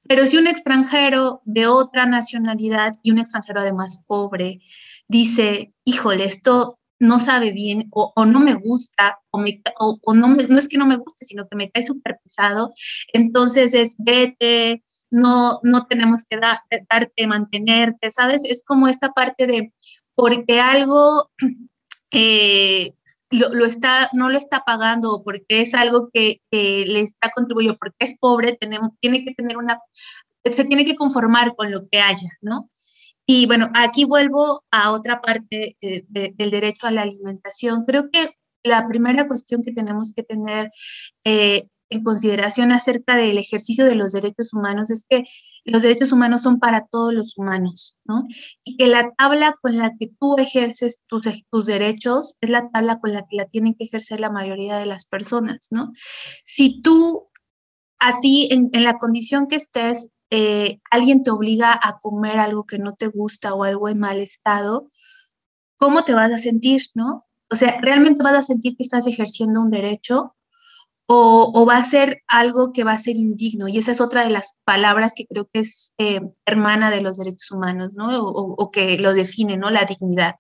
Pero 0.07 0.25
si 0.25 0.37
un 0.37 0.47
extranjero 0.47 1.41
de 1.45 1.67
otra 1.67 2.05
nacionalidad 2.05 2.93
y 3.03 3.11
un 3.11 3.19
extranjero 3.19 3.59
además 3.59 4.03
pobre 4.07 4.61
dice, 5.07 5.73
híjole, 5.83 6.25
esto 6.25 6.79
no 6.99 7.19
sabe 7.19 7.51
bien 7.51 7.89
o, 7.91 8.25
no 8.25 8.39
me 8.39 8.55
gusta 8.55 9.19
o, 9.29 9.99
o, 10.01 10.13
no, 10.15 10.27
no 10.29 10.57
es 10.57 10.67
que 10.67 10.77
no 10.77 10.87
me 10.87 10.97
guste, 10.97 11.25
sino 11.25 11.47
que 11.47 11.55
me 11.55 11.69
cae 11.69 11.83
súper 11.83 12.19
pesado, 12.23 12.73
entonces 13.13 13.73
es 13.73 13.97
vete, 13.99 14.81
no, 15.11 15.59
no 15.63 15.85
tenemos 15.85 16.23
que 16.27 16.39
darte, 16.39 17.27
mantenerte, 17.27 18.09
¿sabes? 18.09 18.43
Es 18.45 18.63
como 18.65 18.87
esta 18.87 19.11
parte 19.11 19.45
de, 19.45 19.73
porque 20.15 20.59
algo 20.59 21.29
eh, 22.11 22.93
lo, 23.29 23.65
está, 23.65 24.09
no 24.13 24.29
lo 24.29 24.37
está 24.37 24.63
pagando 24.65 25.21
porque 25.23 25.61
es 25.61 25.73
algo 25.73 26.09
que, 26.13 26.41
le 26.51 27.01
está 27.01 27.29
contribuyendo, 27.35 27.77
porque 27.77 27.95
es 27.99 28.17
pobre, 28.17 28.55
tenemos, 28.55 28.91
tiene 28.99 29.23
que 29.23 29.33
tener 29.33 29.57
una, 29.57 29.79
se 30.43 30.65
tiene 30.65 30.85
que 30.85 30.95
conformar 30.95 31.55
con 31.55 31.71
lo 31.71 31.87
que 31.89 31.99
haya, 31.99 32.29
¿no? 32.41 32.69
Y 33.25 33.45
bueno, 33.45 33.69
aquí 33.75 34.05
vuelvo 34.05 34.63
a 34.71 34.91
otra 34.91 35.21
parte 35.21 35.75
eh, 35.81 36.05
del 36.07 36.49
derecho 36.49 36.87
a 36.87 36.91
la 36.91 37.01
alimentación. 37.01 37.83
Creo 37.85 38.09
que 38.09 38.29
la 38.63 38.87
primera 38.87 39.27
cuestión 39.27 39.63
que 39.63 39.73
tenemos 39.73 40.13
que 40.13 40.23
tener 40.23 40.71
eh, 41.25 41.67
en 41.89 42.03
consideración 42.03 42.71
acerca 42.71 43.15
del 43.15 43.37
ejercicio 43.37 43.85
de 43.85 43.95
los 43.95 44.11
derechos 44.11 44.53
humanos 44.53 44.89
es 44.89 45.05
que 45.09 45.25
los 45.67 45.83
derechos 45.83 46.13
humanos 46.13 46.43
son 46.43 46.59
para 46.59 46.87
todos 46.87 47.13
los 47.13 47.37
humanos, 47.37 47.97
¿no? 48.05 48.25
Y 48.63 48.77
que 48.77 48.87
la 48.87 49.11
tabla 49.17 49.55
con 49.61 49.77
la 49.77 49.93
que 49.99 50.09
tú 50.19 50.37
ejerces 50.37 51.03
tus, 51.07 51.65
derechos 51.65 52.37
es 52.39 52.49
la 52.49 52.69
tabla 52.69 52.99
con 52.99 53.13
la 53.13 53.25
que 53.27 53.35
la 53.35 53.45
tienen 53.45 53.75
que 53.75 53.83
ejercer 53.83 54.21
la 54.21 54.31
mayoría 54.31 54.77
de 54.77 54.85
las 54.85 55.05
personas, 55.05 55.67
¿no? 55.71 55.91
Si 56.45 56.81
tú, 56.81 57.27
a 57.99 58.21
ti, 58.21 58.47
en, 58.51 58.71
la 58.83 58.97
condición 58.97 59.47
que 59.47 59.57
estés, 59.57 60.07
eh, 60.29 60.79
alguien 60.89 61.23
te 61.23 61.31
obliga 61.31 61.77
a 61.81 61.99
comer 61.99 62.39
algo 62.39 62.65
que 62.65 62.79
no 62.79 62.95
te 62.95 63.07
gusta 63.07 63.53
o 63.53 63.65
algo 63.65 63.89
en 63.89 63.99
mal 63.99 64.19
estado, 64.19 64.87
¿cómo 65.75 66.05
te 66.05 66.13
vas 66.13 66.31
a 66.31 66.37
sentir, 66.37 66.83
no? 66.93 67.25
O 67.49 67.55
sea, 67.55 67.77
¿realmente 67.81 68.23
vas 68.23 68.35
a 68.35 68.43
sentir 68.43 68.77
que 68.77 68.83
estás 68.83 69.05
ejerciendo 69.05 69.61
un 69.61 69.69
derecho 69.69 70.36
o, 71.07 71.65
va 71.65 71.77
a 71.77 71.83
ser 71.83 72.21
algo 72.27 72.73
que 72.73 72.83
va 72.83 72.91
a 72.93 72.99
ser 72.99 73.15
indigno. 73.15 73.67
Y 73.67 73.77
esa 73.77 73.91
es 73.91 74.01
otra 74.01 74.23
de 74.23 74.29
las 74.29 74.59
palabras 74.65 75.13
que 75.15 75.25
creo 75.25 75.49
que 75.51 75.61
es 75.61 75.93
eh, 75.97 76.21
hermana 76.45 76.91
de 76.91 77.01
los 77.01 77.17
derechos 77.17 77.51
humanos, 77.51 77.91
¿no? 77.93 78.23
O, 78.23 78.71
que 78.71 78.99
lo 78.99 79.13
define, 79.13 79.57
¿no? 79.57 79.69
La 79.69 79.85
dignidad. 79.85 80.35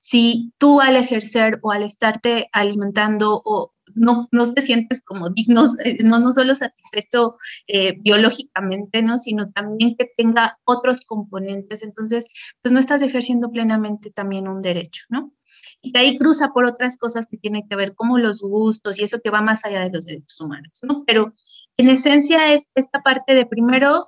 Si 0.00 0.52
tú 0.58 0.80
al 0.80 0.96
ejercer 0.96 1.58
o 1.62 1.72
al 1.72 1.82
estarte 1.82 2.48
alimentando 2.52 3.42
o 3.44 3.74
no, 3.94 4.28
no 4.32 4.52
te 4.52 4.62
sientes 4.62 5.02
como 5.02 5.30
digno, 5.30 5.66
eh, 5.84 5.98
no, 6.02 6.18
no 6.18 6.32
solo 6.32 6.54
satisfecho 6.54 7.36
eh, 7.66 7.94
biológicamente, 8.00 9.02
¿no? 9.02 9.18
Sino 9.18 9.50
también 9.52 9.96
que 9.96 10.10
tenga 10.16 10.58
otros 10.64 11.02
componentes, 11.02 11.82
entonces, 11.82 12.26
pues 12.62 12.72
no 12.72 12.80
estás 12.80 13.02
ejerciendo 13.02 13.50
plenamente 13.50 14.10
también 14.10 14.48
un 14.48 14.62
derecho, 14.62 15.02
¿no? 15.10 15.32
Y 15.86 15.92
que 15.92 16.00
ahí 16.00 16.18
cruza 16.18 16.52
por 16.52 16.66
otras 16.66 16.96
cosas 16.96 17.28
que 17.28 17.36
tienen 17.36 17.66
que 17.68 17.76
ver 17.76 17.94
como 17.94 18.18
los 18.18 18.40
gustos 18.40 18.98
y 18.98 19.04
eso 19.04 19.20
que 19.20 19.30
va 19.30 19.40
más 19.40 19.64
allá 19.64 19.80
de 19.82 19.90
los 19.90 20.06
derechos 20.06 20.40
humanos, 20.40 20.80
¿no? 20.82 21.04
Pero 21.06 21.32
en 21.76 21.88
esencia 21.88 22.52
es 22.52 22.68
esta 22.74 23.02
parte 23.02 23.36
de 23.36 23.46
primero 23.46 24.06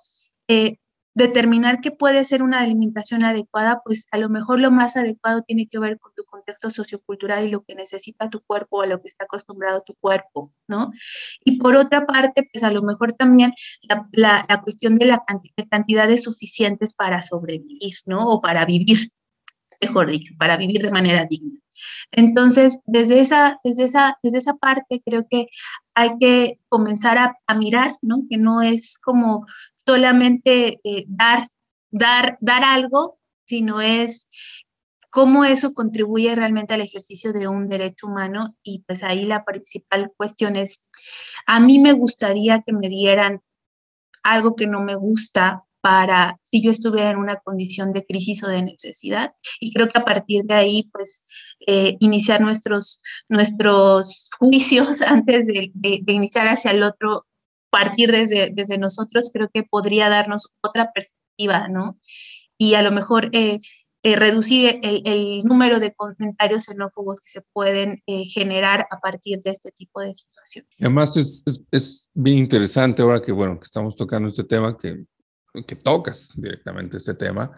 eh, 0.48 0.78
determinar 1.14 1.80
qué 1.80 1.92
puede 1.92 2.24
ser 2.24 2.42
una 2.42 2.60
alimentación 2.60 3.22
adecuada, 3.22 3.80
pues 3.84 4.06
a 4.10 4.18
lo 4.18 4.28
mejor 4.28 4.58
lo 4.58 4.72
más 4.72 4.96
adecuado 4.96 5.42
tiene 5.42 5.68
que 5.68 5.78
ver 5.78 5.98
con 6.00 6.12
tu 6.16 6.24
contexto 6.24 6.70
sociocultural 6.70 7.46
y 7.46 7.50
lo 7.50 7.62
que 7.62 7.76
necesita 7.76 8.28
tu 8.28 8.42
cuerpo 8.42 8.78
o 8.78 8.86
lo 8.86 9.00
que 9.00 9.08
está 9.08 9.24
acostumbrado 9.24 9.82
tu 9.82 9.94
cuerpo, 10.00 10.52
¿no? 10.66 10.90
Y 11.44 11.58
por 11.58 11.76
otra 11.76 12.06
parte, 12.06 12.48
pues 12.52 12.64
a 12.64 12.72
lo 12.72 12.82
mejor 12.82 13.12
también 13.12 13.52
la, 14.12 14.44
la 14.48 14.62
cuestión 14.62 14.98
de 14.98 15.06
la 15.06 15.24
cantidad, 15.24 15.64
cantidades 15.70 16.24
suficientes 16.24 16.94
para 16.94 17.22
sobrevivir, 17.22 17.94
¿no? 18.06 18.26
O 18.28 18.40
para 18.40 18.64
vivir, 18.64 19.12
mejor 19.80 20.10
dicho, 20.10 20.34
para 20.38 20.56
vivir 20.56 20.82
de 20.82 20.90
manera 20.90 21.26
digna. 21.28 21.58
Entonces, 22.10 22.78
desde 22.86 23.20
esa, 23.20 23.60
desde 23.62 23.84
esa, 23.84 24.18
desde 24.22 24.38
esa 24.38 24.54
parte 24.56 25.02
creo 25.04 25.26
que 25.30 25.48
hay 25.94 26.10
que 26.18 26.58
comenzar 26.68 27.18
a, 27.18 27.54
mirar, 27.54 27.96
¿no? 28.02 28.22
Que 28.28 28.36
no 28.36 28.62
es 28.62 28.98
como 28.98 29.46
solamente 29.84 30.80
eh, 30.84 31.04
dar, 31.08 31.48
dar, 31.90 32.38
dar 32.40 32.64
algo, 32.64 33.18
sino 33.46 33.80
es 33.80 34.28
cómo 35.10 35.44
eso 35.44 35.72
contribuye 35.72 36.34
realmente 36.34 36.74
al 36.74 36.80
ejercicio 36.80 37.32
de 37.32 37.48
un 37.48 37.68
derecho 37.68 38.06
humano 38.06 38.56
y 38.62 38.84
pues 38.86 39.02
ahí 39.02 39.24
la 39.24 39.44
principal 39.44 40.12
cuestión 40.16 40.56
es, 40.56 40.86
a 41.46 41.60
mí 41.60 41.78
me 41.78 41.92
gustaría 41.92 42.62
que 42.62 42.72
me 42.72 42.88
dieran 42.88 43.40
algo 44.22 44.54
que 44.54 44.66
no 44.66 44.82
me 44.82 44.94
gusta 44.94 45.64
para 45.80 46.38
si 46.42 46.62
yo 46.62 46.70
estuviera 46.70 47.10
en 47.10 47.18
una 47.18 47.36
condición 47.36 47.92
de 47.92 48.04
crisis 48.04 48.42
o 48.42 48.48
de 48.48 48.62
necesidad. 48.62 49.32
Y 49.60 49.72
creo 49.72 49.88
que 49.88 49.98
a 49.98 50.04
partir 50.04 50.44
de 50.44 50.54
ahí, 50.54 50.88
pues, 50.92 51.24
eh, 51.66 51.96
iniciar 52.00 52.40
nuestros, 52.40 53.00
nuestros 53.28 54.30
juicios 54.38 55.02
antes 55.02 55.46
de, 55.46 55.72
iniciar 56.06 56.48
hacia 56.48 56.72
el 56.72 56.82
otro, 56.82 57.26
partir 57.70 58.10
desde, 58.10 58.50
desde 58.52 58.78
nosotros, 58.78 59.30
creo 59.32 59.50
que 59.52 59.62
podría 59.62 60.08
darnos 60.08 60.52
otra 60.62 60.90
perspectiva, 60.92 61.68
¿no? 61.68 61.98
Y 62.56 62.74
a 62.74 62.82
lo 62.82 62.90
mejor 62.90 63.28
eh, 63.32 63.60
eh, 64.02 64.16
reducir 64.16 64.80
el, 64.82 65.44
número 65.44 65.78
de 65.78 65.92
comentarios 65.94 66.64
xenófobos 66.64 67.20
que 67.20 67.30
se 67.30 67.42
pueden 67.52 68.02
generar 68.06 68.86
a 68.90 69.00
partir 69.00 69.40
de 69.40 69.50
este 69.50 69.70
tipo 69.70 70.00
de 70.00 70.14
situaciones. 70.14 70.70
Además, 70.80 71.16
es, 71.16 71.44
es, 71.46 71.62
es, 71.70 72.10
bien 72.14 72.38
interesante 72.38 73.02
ahora 73.02 73.20
que, 73.20 73.32
bueno, 73.32 73.58
que 73.60 73.64
estamos 73.64 73.94
tocando 73.94 74.28
este 74.28 74.44
tema, 74.44 74.76
que 74.76 75.04
que 75.66 75.76
tocas 75.76 76.30
directamente 76.34 76.96
este 76.96 77.14
tema, 77.14 77.50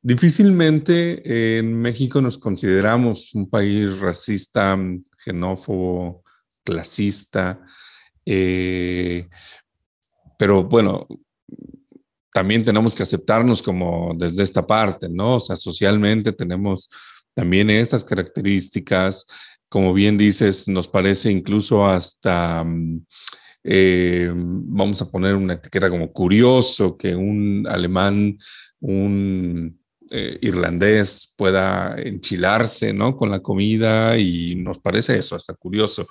difícilmente 0.00 1.58
en 1.58 1.80
México 1.80 2.20
nos 2.20 2.38
consideramos 2.38 3.34
un 3.34 3.48
país 3.48 3.98
racista, 3.98 4.78
xenófobo, 5.18 6.22
clasista, 6.62 7.60
eh, 8.26 9.28
pero 10.38 10.64
bueno, 10.64 11.06
también 12.32 12.64
tenemos 12.64 12.94
que 12.94 13.04
aceptarnos 13.04 13.62
como 13.62 14.12
desde 14.18 14.42
esta 14.42 14.66
parte, 14.66 15.08
¿no? 15.08 15.36
O 15.36 15.40
sea, 15.40 15.56
socialmente 15.56 16.32
tenemos 16.32 16.90
también 17.32 17.70
estas 17.70 18.04
características, 18.04 19.26
como 19.68 19.92
bien 19.92 20.18
dices, 20.18 20.68
nos 20.68 20.88
parece 20.88 21.30
incluso 21.30 21.86
hasta... 21.86 22.64
Eh, 23.64 24.30
vamos 24.34 25.00
a 25.00 25.10
poner 25.10 25.34
una 25.34 25.54
etiqueta 25.54 25.88
como 25.88 26.12
curioso 26.12 26.96
que 26.98 27.14
un 27.14 27.66
alemán, 27.68 28.38
un 28.80 29.80
eh, 30.10 30.38
irlandés 30.42 31.32
pueda 31.34 31.96
enchilarse 31.96 32.92
¿no? 32.92 33.16
con 33.16 33.30
la 33.30 33.40
comida 33.40 34.18
y 34.18 34.54
nos 34.54 34.78
parece 34.78 35.16
eso 35.18 35.34
hasta 35.34 35.54
curioso. 35.54 36.06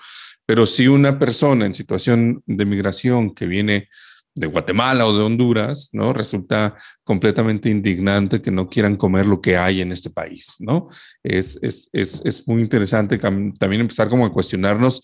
Pero 0.45 0.65
si 0.65 0.87
una 0.87 1.19
persona 1.19 1.67
en 1.67 1.75
situación 1.75 2.41
de 2.47 2.65
migración 2.65 3.33
que 3.33 3.45
viene 3.45 3.87
de 4.35 4.47
Guatemala 4.47 5.05
o 5.05 5.15
de 5.15 5.23
Honduras, 5.23 5.89
¿no? 5.93 6.11
Resulta 6.11 6.75
completamente 7.03 7.69
indignante 7.69 8.41
que 8.41 8.49
no 8.49 8.67
quieran 8.67 8.95
comer 8.95 9.27
lo 9.27 9.39
que 9.39 9.57
hay 9.57 9.81
en 9.81 9.91
este 9.91 10.09
país, 10.09 10.55
¿no? 10.59 10.89
Es, 11.21 11.59
es, 11.61 11.89
es, 11.93 12.19
es 12.25 12.47
muy 12.47 12.61
interesante 12.61 13.19
también 13.19 13.81
empezar 13.81 14.09
como 14.09 14.25
a 14.25 14.31
cuestionarnos 14.31 15.01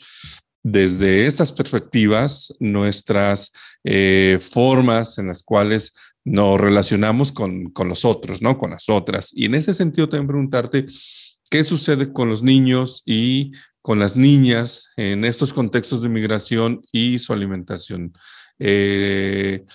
desde 0.64 1.28
estas 1.28 1.52
perspectivas 1.52 2.54
nuestras 2.60 3.52
eh, 3.84 4.40
formas 4.42 5.18
en 5.18 5.28
las 5.28 5.44
cuales 5.44 5.94
nos 6.26 6.60
relacionamos 6.60 7.32
con, 7.32 7.72
con 7.72 7.88
los 7.88 8.06
otros, 8.06 8.42
¿no? 8.42 8.58
Con 8.58 8.72
las 8.72 8.90
otras. 8.90 9.32
Y 9.34 9.46
en 9.46 9.56
ese 9.56 9.74
sentido 9.74 10.10
también 10.10 10.28
preguntarte, 10.28 10.86
¿Qué 11.50 11.64
sucede 11.64 12.14
con 12.14 12.30
los 12.30 12.44
niños 12.44 13.02
y 13.08 13.54
con 13.82 13.98
las 13.98 14.16
niñas 14.16 14.90
en 14.98 15.26
estos 15.26 15.52
contextos 15.52 16.04
de 16.04 16.10
migración 16.10 16.82
y 16.92 17.18
su 17.18 17.34
alimentación? 17.34 18.14
Eh, 18.60 19.66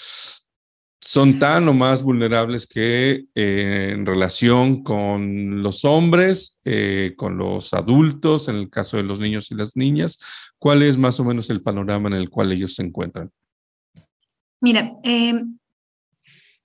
son 1.04 1.38
tan 1.38 1.68
o 1.68 1.74
más 1.74 2.02
vulnerables 2.02 2.66
que 2.66 3.26
eh, 3.34 3.90
en 3.92 4.06
relación 4.06 4.82
con 4.82 5.62
los 5.62 5.84
hombres, 5.84 6.58
eh, 6.64 7.12
con 7.18 7.36
los 7.36 7.74
adultos, 7.74 8.48
en 8.48 8.56
el 8.56 8.70
caso 8.70 8.96
de 8.96 9.02
los 9.02 9.20
niños 9.20 9.50
y 9.50 9.54
las 9.54 9.76
niñas, 9.76 10.18
¿cuál 10.58 10.82
es 10.82 10.96
más 10.96 11.20
o 11.20 11.24
menos 11.24 11.50
el 11.50 11.62
panorama 11.62 12.08
en 12.08 12.14
el 12.14 12.30
cual 12.30 12.52
ellos 12.52 12.74
se 12.74 12.82
encuentran? 12.82 13.30
Mira, 14.60 14.92
em, 15.02 15.58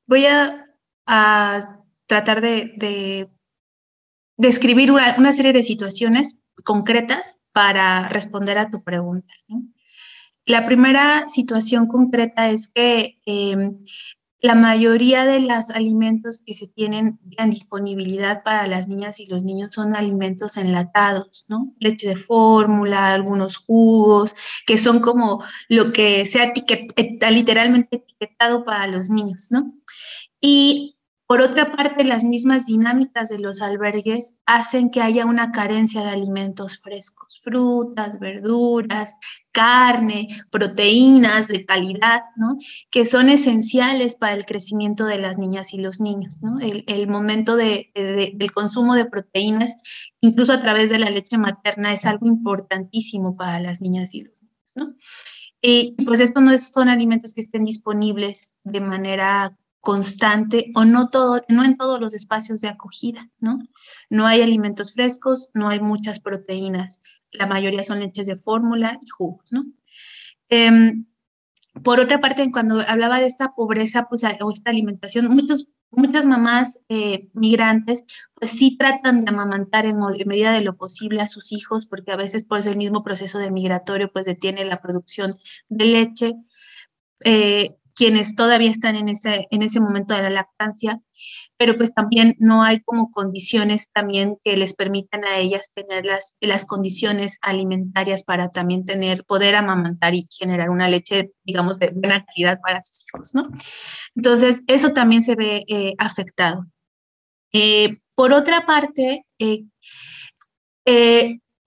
voy 0.07 0.25
a, 0.25 0.65
tratar 2.05 2.39
de, 2.39 3.27
describir 4.37 4.91
una, 4.91 5.33
serie 5.33 5.53
de 5.53 5.63
situaciones 5.63 6.41
concretas 6.63 7.39
para 7.51 8.07
responder 8.07 8.57
a 8.57 8.69
tu 8.69 8.83
pregunta. 8.83 9.33
La 10.45 10.65
primera 10.65 11.27
situación 11.29 11.87
concreta 11.87 12.49
es 12.49 12.69
que 12.69 13.19
em, 13.25 13.79
la 14.41 14.55
mayoría 14.55 15.25
de 15.25 15.41
los 15.41 15.69
alimentos 15.71 16.41
que 16.45 16.53
se 16.53 16.67
tienen 16.67 17.19
en 17.37 17.49
disponibilidad 17.49 18.43
para 18.43 18.67
las 18.67 18.87
niñas 18.87 19.19
y 19.19 19.25
los 19.25 19.43
niños 19.43 19.69
son 19.73 19.95
alimentos 19.95 20.57
enlatados, 20.57 21.45
¿no? 21.49 21.73
Leche 21.79 22.07
de 22.07 22.15
fórmula, 22.15 23.13
algunos 23.13 23.57
jugos, 23.57 24.35
que 24.65 24.77
son 24.77 24.99
como 24.99 25.43
lo 25.67 25.91
que 25.91 26.25
se 26.25 26.41
ha 26.41 27.31
literalmente 27.31 27.97
etiquetado 27.97 28.63
para 28.63 28.87
los 28.87 29.09
niños, 29.09 29.47
¿no? 29.51 29.73
Y 30.41 30.98
por 31.29 31.43
otra 31.43 31.75
parte, 31.75 32.03
las 32.05 32.23
mismas 32.23 32.65
dinámicas 32.65 33.29
de 33.29 33.37
los 33.37 33.61
albergues 33.61 34.33
hacen 34.47 34.89
que 34.89 34.99
haya 34.99 35.27
una 35.27 35.51
carencia 35.51 36.01
de 36.01 36.09
alimentos 36.09 36.81
frescos, 36.81 37.39
frutas, 37.43 38.17
verduras, 38.17 39.13
carne, 39.51 40.27
proteínas 40.49 41.47
de 41.47 41.67
calidad, 41.67 42.21
¿no? 42.35 42.57
que 42.89 43.05
son 43.05 43.29
esenciales 43.29 44.15
para 44.15 44.33
el 44.35 44.47
crecimiento 44.47 45.05
de 45.05 45.19
las 45.19 45.37
niñas 45.37 45.71
y 45.71 45.77
los 45.77 46.01
niños. 46.01 46.39
El, 46.87 47.07
momento 47.07 47.55
de, 47.55 47.91
del 47.93 48.51
consumo 48.51 48.95
de 48.95 49.05
proteínas, 49.05 49.77
incluso 50.21 50.51
a 50.51 50.61
través 50.61 50.89
de 50.89 50.97
la 50.97 51.11
leche 51.11 51.37
materna, 51.37 51.93
es 51.93 52.07
algo 52.07 52.25
importantísimo 52.25 53.37
para 53.37 53.59
las 53.59 53.81
niñas 53.81 54.15
y 54.15 54.23
los 54.23 54.41
niños. 54.41 54.73
¿no? 54.73 54.95
Y 55.61 55.95
pues 56.05 56.21
esto 56.21 56.41
no 56.41 56.57
son 56.57 56.89
alimentos 56.89 57.35
que 57.35 57.41
estén 57.41 57.65
disponibles 57.65 58.55
de 58.63 58.81
manera 58.81 59.55
constante 59.81 60.71
o 60.75 60.85
no 60.85 61.09
todo, 61.09 61.41
no 61.47 61.63
en 61.63 61.77
todos 61.77 61.99
los 61.99 62.13
espacios 62.13 62.61
de 62.61 62.67
acogida, 62.67 63.29
¿no? 63.39 63.59
No 64.09 64.27
hay 64.27 64.41
alimentos 64.41 64.93
frescos, 64.93 65.49
no 65.53 65.69
hay 65.69 65.79
muchas 65.79 66.19
proteínas, 66.19 67.01
la 67.31 67.47
mayoría 67.47 67.83
son 67.83 67.99
leches 67.99 68.27
de 68.27 68.35
fórmula 68.35 68.99
y 69.03 69.09
jugos, 69.09 69.51
¿no? 69.51 69.65
Em, 70.49 71.05
por 71.83 71.99
otra 71.99 72.19
parte, 72.19 72.51
cuando 72.51 72.81
hablaba 72.87 73.19
de 73.19 73.27
esta 73.27 73.53
pobreza 73.53 74.07
pues, 74.09 74.23
o 74.41 74.51
esta 74.51 74.71
alimentación, 74.71 75.27
muchos, 75.27 75.67
muchas 75.91 76.25
mamás 76.25 76.79
eh, 76.89 77.29
migrantes 77.33 78.03
pues 78.33 78.51
sí 78.51 78.77
tratan 78.77 79.25
de 79.25 79.31
amamantar 79.31 79.85
en, 79.85 79.97
medida 80.25 80.51
de 80.51 80.61
lo 80.61 80.75
posible 80.75 81.21
a 81.21 81.27
sus 81.27 81.51
hijos, 81.51 81.85
porque 81.85 82.11
a 82.11 82.17
veces 82.17 82.43
por 82.43 82.65
el 82.67 82.77
mismo 82.77 83.03
proceso 83.03 83.37
de 83.37 83.51
migratorio 83.51 84.11
pues 84.11 84.25
detiene 84.25 84.65
la 84.65 84.81
producción 84.81 85.35
de 85.69 85.85
leche. 85.85 86.35
Eh, 87.23 87.75
quienes 87.99 88.33
todavía 88.33 88.71
están 88.71 88.95
en 88.95 89.09
ese, 89.09 89.47
en 89.51 89.61
ese 89.61 89.81
momento 89.81 90.13
de 90.13 90.21
la 90.21 90.29
lactancia, 90.29 91.01
pero 91.57 91.75
pues 91.75 91.93
también 91.93 92.37
no 92.39 92.63
hay 92.63 92.79
como 92.79 93.11
condiciones 93.11 93.91
también 93.91 94.37
que 94.41 94.55
les 94.55 94.73
permitan 94.73 95.25
a 95.25 95.37
ellas 95.37 95.73
tener 95.75 96.05
las, 96.05 96.37
las 96.39 96.63
condiciones 96.63 97.39
alimentarias 97.41 98.23
para 98.23 98.51
también 98.51 98.85
tener, 98.85 99.25
poder 99.25 99.55
amamantar 99.55 100.15
y 100.15 100.25
generar 100.31 100.69
una 100.69 100.87
leche, 100.87 101.33
digamos, 101.43 101.77
de 101.77 101.91
buena 101.93 102.23
calidad 102.23 102.61
para 102.61 102.81
sus 102.81 103.03
hijos, 103.05 103.35
¿no? 103.35 103.49
Entonces, 104.15 104.63
eso 104.67 104.93
también 104.93 105.21
se 105.21 105.35
ve 105.35 105.65
eh, 105.67 105.93
afectado. 105.97 106.67
Eh, 107.51 107.97
por 108.15 108.31
otra 108.31 108.65
parte, 108.65 109.25
eh, 109.39 109.65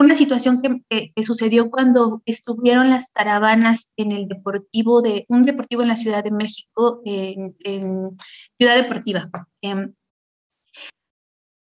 una 0.03 0.17
situación 0.17 0.61
que, 0.61 1.13
sucedió 1.23 1.71
cuando 1.71 2.23
estuvieron 2.27 2.91
las 2.91 3.11
caravanas 3.13 3.93
en 3.97 4.13
el 4.13 4.27
deportivo 4.27 5.01
de, 5.01 5.25
un 5.29 5.45
deportivo 5.45 5.83
en 5.83 5.89
la 5.89 5.97
Ciudad 5.97 6.25
de 6.25 6.33
México, 6.33 7.01
en, 7.05 7.55
Ciudad 8.59 8.77
Deportiva. 8.77 9.31
Em, 9.61 9.95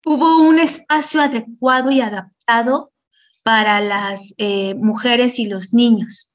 hubo 0.06 0.42
un 0.48 0.60
espacio 0.60 1.22
adecuado 1.22 1.92
y 1.92 2.02
adaptado 2.02 2.92
para 3.44 3.82
las 3.82 4.34
eh, 4.38 4.76
mujeres 4.76 5.40
y 5.40 5.46
los 5.48 5.74
niños. 5.74 6.30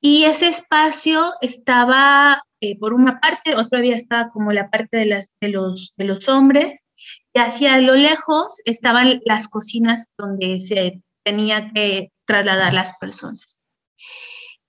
Y 0.00 0.24
ese 0.24 0.48
espacio 0.48 1.32
estaba, 1.40 2.42
eh, 2.60 2.78
por 2.78 2.94
una 2.94 3.20
parte, 3.20 3.56
otra 3.56 3.80
vez 3.80 3.96
estaba 3.96 4.30
como 4.30 4.52
la 4.52 4.70
parte 4.70 4.96
de, 4.98 5.06
las, 5.06 5.32
de, 5.40 5.48
los, 5.48 5.94
de 5.96 6.04
los 6.04 6.28
hombres, 6.28 6.90
y 7.34 7.40
hacia 7.40 7.80
lo 7.80 7.96
lejos 7.96 8.60
estaban 8.64 9.20
las 9.24 9.48
cocinas 9.48 10.12
donde 10.16 10.60
se 10.60 11.02
tenía 11.24 11.72
que 11.74 12.12
trasladar 12.26 12.72
las 12.72 12.96
personas. 12.98 13.60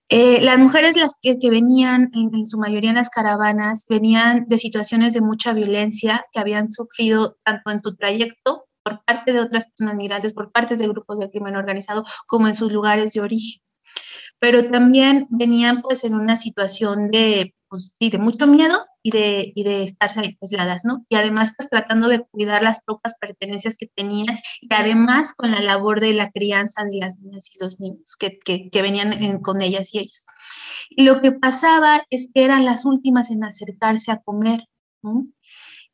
Eh, 0.10 0.42
las 0.42 0.60
mujeres 0.60 0.96
las 0.98 1.16
que, 1.22 1.38
venían, 1.50 2.12
en, 2.14 2.46
su 2.46 2.58
mayoría 2.58 2.90
en 2.92 2.96
las 2.96 3.10
caravanas, 3.10 3.86
venían 3.90 4.46
de 4.48 4.58
situaciones 4.58 5.14
de 5.14 5.22
mucha 5.22 5.54
violencia 5.54 6.26
que 6.32 6.40
habían 6.40 6.70
sufrido 6.70 7.38
tanto 7.44 7.72
en 7.72 7.82
tu 7.82 7.96
trayecto 7.96 8.66
por 8.84 9.04
parte 9.04 9.34
de 9.34 9.40
otras 9.40 9.66
personas 9.66 9.96
migrantes, 9.96 10.34
por 10.34 10.52
parte 10.52 10.76
de 10.76 10.88
grupos 10.88 11.20
de 11.20 11.30
crimen 11.30 11.56
organizado, 11.56 12.04
como 12.28 12.48
en 12.48 12.56
sus 12.56 12.72
lugares 12.72 13.14
de 13.14 13.22
origen. 13.22 13.62
Pero 14.40 14.70
también 14.70 15.28
venían 15.30 15.82
pues 15.82 16.04
en 16.04 16.14
una 16.14 16.38
situación 16.38 17.10
de 17.10 17.56
pues, 17.76 17.94
sí, 18.00 18.10
de 18.10 18.18
mucho 18.18 18.48
miedo 18.48 18.86
y 19.04 19.12
de, 19.12 19.52
y 19.54 19.64
de 19.64 19.84
estar 19.84 20.10
aisladas, 20.42 20.86
¿no? 20.86 21.06
Y 21.10 21.16
además, 21.16 21.52
pues 21.56 21.70
tratando 21.70 22.08
de 22.08 22.22
cuidar 22.22 22.64
las 22.64 22.80
pocas 22.82 23.16
pertenencias 23.20 23.78
que 23.78 23.88
tenían 23.88 24.40
y 24.62 24.74
además 24.74 25.34
con 25.34 25.52
la 25.52 25.60
labor 25.62 26.00
de 26.00 26.14
la 26.14 26.32
crianza 26.32 26.86
de 26.86 26.98
las 27.00 27.20
niñas 27.20 27.50
y 27.54 27.60
los 27.60 27.80
niños 27.80 28.16
que, 28.18 28.40
que, 28.40 28.82
venían 28.82 29.40
con 29.42 29.62
ellas 29.62 29.94
y 29.94 30.00
ellos. 30.00 30.26
Y 30.90 31.04
lo 31.04 31.22
que 31.22 31.34
pasaba 31.34 32.06
es 32.10 32.30
que 32.34 32.46
eran 32.46 32.66
las 32.66 32.86
últimas 32.86 33.30
en 33.30 33.44
acercarse 33.44 34.12
a 34.12 34.22
comer. 34.22 34.68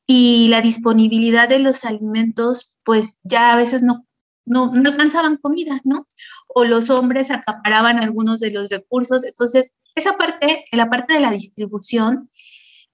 Y 0.05 0.47
la 0.49 0.61
disponibilidad 0.61 1.49
de 1.49 1.59
los 1.59 1.83
alimentos, 1.83 2.71
pues 2.83 3.17
ya 3.23 3.53
a 3.53 3.55
veces 3.55 3.81
no 3.83 4.05
no, 4.45 4.71
no 4.73 4.89
alcanzaban 4.89 5.35
comida, 5.37 5.81
¿no? 5.83 6.07
O 6.47 6.65
los 6.65 6.89
hombres 6.89 7.31
acaparaban 7.31 7.99
algunos 7.99 8.39
de 8.39 8.51
los 8.51 8.69
recursos. 8.69 9.23
Entonces, 9.23 9.75
esa 9.95 10.17
parte, 10.17 10.65
la 10.71 10.89
parte 10.89 11.13
de 11.13 11.19
la 11.19 11.31
distribución, 11.31 12.29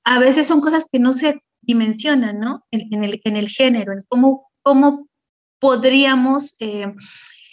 a 0.03 0.19
veces 0.19 0.47
son 0.47 0.61
cosas 0.61 0.87
que 0.91 0.99
no 0.99 1.13
se 1.13 1.41
dimensionan, 1.61 2.39
¿no? 2.39 2.65
En, 2.71 3.03
el, 3.03 3.21
en 3.23 3.35
el, 3.35 3.49
género, 3.49 3.93
en 3.93 4.03
cómo, 4.07 4.49
cómo 4.61 5.07
podríamos 5.59 6.55
eh, 6.59 6.93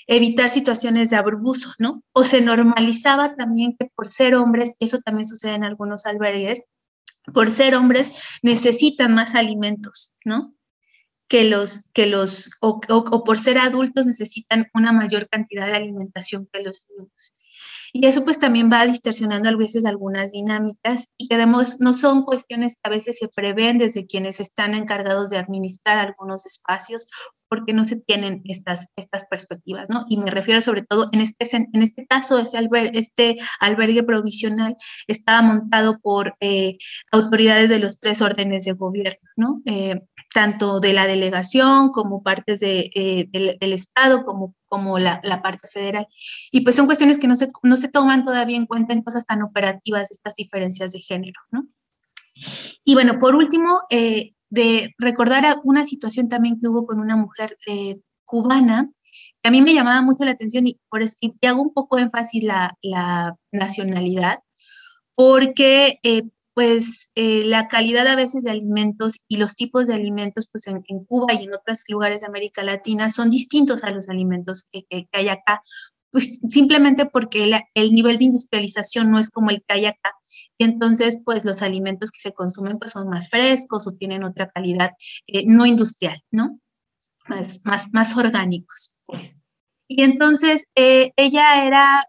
evitar 0.06 0.50
situaciones 0.50 1.10
de 1.10 1.16
abuso, 1.16 1.72
¿no? 1.78 2.02
O 2.12 2.24
se 2.24 2.40
normalizaba 2.40 3.34
también 3.34 3.76
que 3.78 3.90
por 3.94 4.12
ser 4.12 4.34
hombres, 4.34 4.76
eso 4.80 5.00
también 5.00 5.26
sucede 5.26 5.54
en 5.54 5.64
algunos 5.64 6.06
albergues, 6.06 6.64
por 7.32 7.50
ser 7.50 7.74
hombres 7.74 8.12
necesitan 8.42 9.14
más 9.14 9.34
alimentos, 9.34 10.14
¿no? 10.24 10.54
Que 11.28 11.44
los, 11.44 11.90
que 11.92 12.06
los 12.06 12.50
o, 12.60 12.80
por 13.24 13.38
ser 13.38 13.58
adultos 13.58 14.06
necesitan 14.06 14.66
una 14.74 14.92
mayor 14.92 15.28
cantidad 15.28 15.66
de 15.66 15.74
alimentación 15.76 16.48
que 16.52 16.62
los 16.62 16.86
niños. 16.96 17.32
Y 17.96 18.06
eso 18.06 18.24
pues 18.24 18.40
también 18.40 18.70
va 18.72 18.84
distorsionando 18.86 19.48
a 19.48 19.56
veces 19.56 19.86
algunas 19.86 20.32
dinámicas 20.32 21.14
y 21.16 21.28
que 21.28 21.36
no 21.46 21.96
son 21.96 22.24
cuestiones 22.24 22.74
que 22.74 22.80
a 22.82 22.90
veces 22.90 23.18
se 23.18 23.28
prevén 23.28 23.78
desde 23.78 24.04
quienes 24.04 24.40
están 24.40 24.74
encargados 24.74 25.30
de 25.30 25.38
administrar 25.38 25.98
algunos 25.98 26.44
espacios 26.44 27.06
porque 27.48 27.72
no 27.72 27.86
se 27.86 28.00
tienen 28.00 28.42
estas, 28.46 28.88
estas 28.96 29.26
perspectivas, 29.26 29.88
¿no? 29.88 30.04
Y 30.08 30.16
me 30.16 30.32
refiero 30.32 30.60
sobre 30.60 30.82
todo, 30.82 31.08
en 31.12 31.20
este, 31.20 31.46
en 31.56 31.82
este 31.82 32.04
caso, 32.06 32.40
ese 32.40 32.58
este 32.94 33.36
albergue 33.60 34.02
provisional 34.02 34.76
estaba 35.06 35.42
montado 35.42 36.00
por 36.00 36.34
eh, 36.40 36.78
autoridades 37.12 37.68
de 37.68 37.78
los 37.78 37.98
tres 37.98 38.20
órdenes 38.22 38.64
de 38.64 38.72
gobierno, 38.72 39.28
¿no? 39.36 39.62
Eh, 39.66 40.00
tanto 40.34 40.80
de 40.80 40.92
la 40.92 41.06
delegación 41.06 41.90
como 41.90 42.24
partes 42.24 42.58
eh, 42.60 43.28
del, 43.30 43.72
Estado, 43.72 44.24
como, 44.24 44.56
como 44.66 44.98
la, 44.98 45.22
parte 45.42 45.68
federal. 45.68 46.08
Y 46.50 46.62
pues 46.62 46.74
son 46.74 46.86
cuestiones 46.86 47.20
que 47.20 47.28
no 47.28 47.36
se, 47.36 47.48
no 47.62 47.76
se 47.76 47.88
toman 47.88 48.24
todavía 48.24 48.56
en 48.56 48.66
cuenta 48.66 48.94
en 48.94 49.02
cosas 49.02 49.26
tan 49.26 49.42
operativas, 49.42 50.10
estas 50.10 50.34
diferencias 50.34 50.90
de 50.90 50.98
género, 50.98 51.40
¿no? 51.52 51.68
Y 52.84 52.94
bueno, 52.94 53.20
por 53.20 53.36
último, 53.36 53.82
eh, 53.90 54.32
de 54.50 54.92
recordar 54.98 55.60
una 55.62 55.84
situación 55.84 56.28
también 56.28 56.58
que 56.60 56.66
hubo 56.66 56.84
con 56.84 56.98
una 56.98 57.14
mujer 57.14 57.56
eh, 57.68 58.00
cubana, 58.24 58.90
que 59.40 59.48
a 59.48 59.52
mí 59.52 59.62
me 59.62 59.72
llamaba 59.72 60.02
mucho 60.02 60.24
la 60.24 60.32
atención 60.32 60.66
y 60.66 60.80
por 60.88 61.02
eso 61.02 61.16
y 61.20 61.32
hago 61.46 61.62
un 61.62 61.72
poco 61.72 61.96
énfasis 61.96 62.42
la 62.42 62.76
nacionalidad, 63.52 64.40
porque 65.14 66.00
pues 66.54 67.10
eh, 67.16 67.42
la 67.44 67.66
calidad 67.68 68.06
a 68.06 68.16
veces 68.16 68.44
de 68.44 68.52
alimentos 68.52 69.24
y 69.28 69.38
los 69.38 69.56
tipos 69.56 69.88
de 69.88 69.94
alimentos 69.94 70.48
pues 70.50 70.66
en, 70.68 70.82
Cuba 71.04 71.34
y 71.34 71.44
en 71.44 71.52
otros 71.52 71.82
lugares 71.88 72.20
de 72.20 72.28
América 72.28 72.62
Latina 72.62 73.10
son 73.10 73.28
distintos 73.28 73.82
a 73.82 73.90
los 73.90 74.08
alimentos 74.08 74.68
que, 74.72 74.86
hay 75.12 75.28
acá, 75.28 75.60
pues 76.10 76.38
simplemente 76.48 77.06
porque 77.06 77.60
el, 77.74 77.90
nivel 77.92 78.18
de 78.18 78.24
industrialización 78.24 79.10
no 79.10 79.18
es 79.18 79.30
como 79.30 79.50
el 79.50 79.64
que 79.66 79.74
hay 79.74 79.86
acá. 79.86 80.12
Y 80.56 80.64
entonces, 80.64 81.20
pues 81.24 81.44
los 81.44 81.60
alimentos 81.60 82.12
que 82.12 82.20
se 82.20 82.32
consumen 82.32 82.78
pues 82.78 82.92
son 82.92 83.08
más 83.08 83.28
frescos 83.28 83.86
o 83.88 83.92
tienen 83.92 84.22
otra 84.22 84.48
calidad 84.48 84.92
eh, 85.26 85.44
no 85.46 85.66
industrial, 85.66 86.20
¿no? 86.30 86.60
Más, 87.26 87.62
más, 87.64 87.88
más 87.92 88.16
orgánicos, 88.16 88.94
pues. 89.06 89.36
Y 89.88 90.02
entonces 90.02 90.64
eh, 90.76 91.12
ella 91.16 91.64
era 91.66 92.06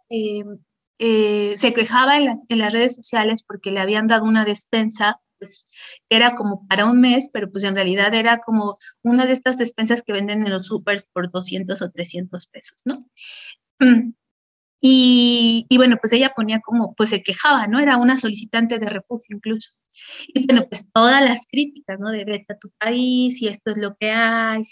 se 1.00 1.74
quejaba 1.74 2.18
en 2.18 2.26
las, 2.26 2.46
en 2.50 2.60
las 2.60 2.74
redes 2.74 2.96
sociales 2.96 3.44
porque 3.44 3.72
le 3.72 3.80
habían 3.80 4.08
dado 4.08 4.26
una 4.26 4.46
despensa, 4.46 5.20
pues 5.38 5.68
era 6.10 6.36
como 6.36 6.68
para 6.68 6.86
un 6.86 7.02
mes, 7.02 7.30
pero 7.34 7.52
pues 7.52 7.64
en 7.64 7.76
realidad 7.76 8.14
era 8.14 8.40
como 8.40 8.78
una 9.04 9.26
de 9.26 9.34
estas 9.34 9.58
despensas 9.58 10.04
que 10.04 10.14
venden 10.14 10.46
en 10.46 10.52
los 10.52 10.68
supers 10.68 11.08
por 11.12 11.32
200 11.32 11.82
o 11.82 11.92
300 11.92 12.48
pesos, 12.48 12.82
¿no? 12.86 13.06
Mm. 13.80 14.14
Y, 14.82 15.66
y, 15.68 15.78
bueno, 15.78 15.98
pues 16.00 16.14
ella 16.14 16.34
ponía 16.36 16.60
como, 16.60 16.94
pues 16.96 17.10
se 17.10 17.24
quejaba, 17.24 17.66
¿no? 17.66 17.80
Era 17.80 17.98
una 17.98 18.18
solicitante 18.18 18.78
de 18.78 18.88
refugio 18.88 19.36
incluso. 19.36 19.72
Y 20.28 20.46
bueno, 20.46 20.68
pues 20.70 20.92
todas 20.92 21.22
las 21.24 21.48
críticas, 21.50 22.00
¿no? 22.00 22.10
De 22.12 22.26
vete 22.26 22.54
a 22.54 22.58
tu 22.58 22.70
país 22.78 23.42
y 23.42 23.48
esto 23.48 23.72
es 23.72 23.78
lo 23.78 23.96
que 23.96 24.12
hay, 24.12 24.64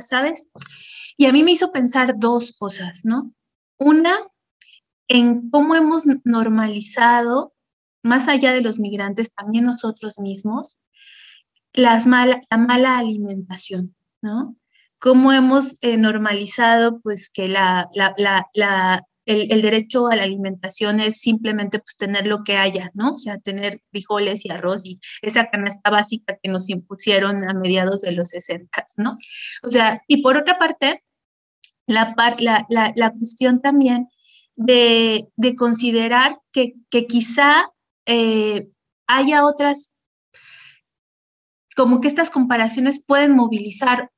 ¿sabes? 0.00 0.48
Y 1.16 1.26
a 1.26 1.32
mí 1.32 1.42
me 1.42 1.52
hizo 1.52 1.72
pensar 1.72 2.14
dos 2.18 2.52
cosas, 2.52 3.02
¿no? 3.04 3.32
Una, 3.78 4.16
en 5.08 5.50
cómo 5.50 5.74
hemos 5.74 6.04
normalizado, 6.24 7.54
más 8.02 8.28
allá 8.28 8.52
de 8.52 8.60
los 8.60 8.78
migrantes, 8.78 9.32
también 9.34 9.64
nosotros 9.64 10.18
mismos, 10.18 10.78
las 11.72 12.06
la 12.06 12.40
mala 12.56 12.98
alimentación, 12.98 13.94
¿no? 14.22 14.56
Cómo 14.98 15.32
hemos 15.32 15.76
eh, 15.82 15.96
normalizado, 15.96 17.00
pues, 17.00 17.30
que 17.30 17.48
la, 17.48 17.90
el, 19.26 19.62
derecho 19.62 20.06
a 20.06 20.16
la 20.16 20.22
alimentación 20.22 21.00
es 21.00 21.18
simplemente, 21.20 21.78
pues, 21.78 21.96
tener 21.96 22.26
lo 22.26 22.44
que 22.44 22.56
haya, 22.56 22.90
¿no? 22.94 23.12
O 23.12 23.16
sea, 23.16 23.38
tener 23.38 23.82
frijoles 23.90 24.44
y 24.46 24.50
arroz 24.50 24.86
y 24.86 25.00
esa 25.20 25.50
canasta 25.50 25.90
básica 25.90 26.38
que 26.42 26.50
nos 26.50 26.70
impusieron 26.70 27.48
a 27.48 27.54
mediados 27.54 28.02
de 28.02 28.12
los 28.12 28.28
60, 28.28 28.86
¿no? 28.96 29.18
O 29.62 29.70
sea, 29.70 30.02
y 30.06 30.22
por 30.22 30.36
otra 30.36 30.58
parte, 30.58 31.04
la, 31.86 32.14
la, 32.38 32.92
la 32.94 33.10
cuestión 33.10 33.60
también 33.60 34.08
de, 34.56 35.28
considerar 35.56 36.38
que, 36.52 36.74
quizá 37.06 37.70
eh, 38.06 38.68
haya 39.06 39.44
otras, 39.44 39.92
como 41.76 42.00
que 42.00 42.08
estas 42.08 42.30
comparaciones 42.30 43.02
pueden 43.04 43.34
movilizar 43.34 44.10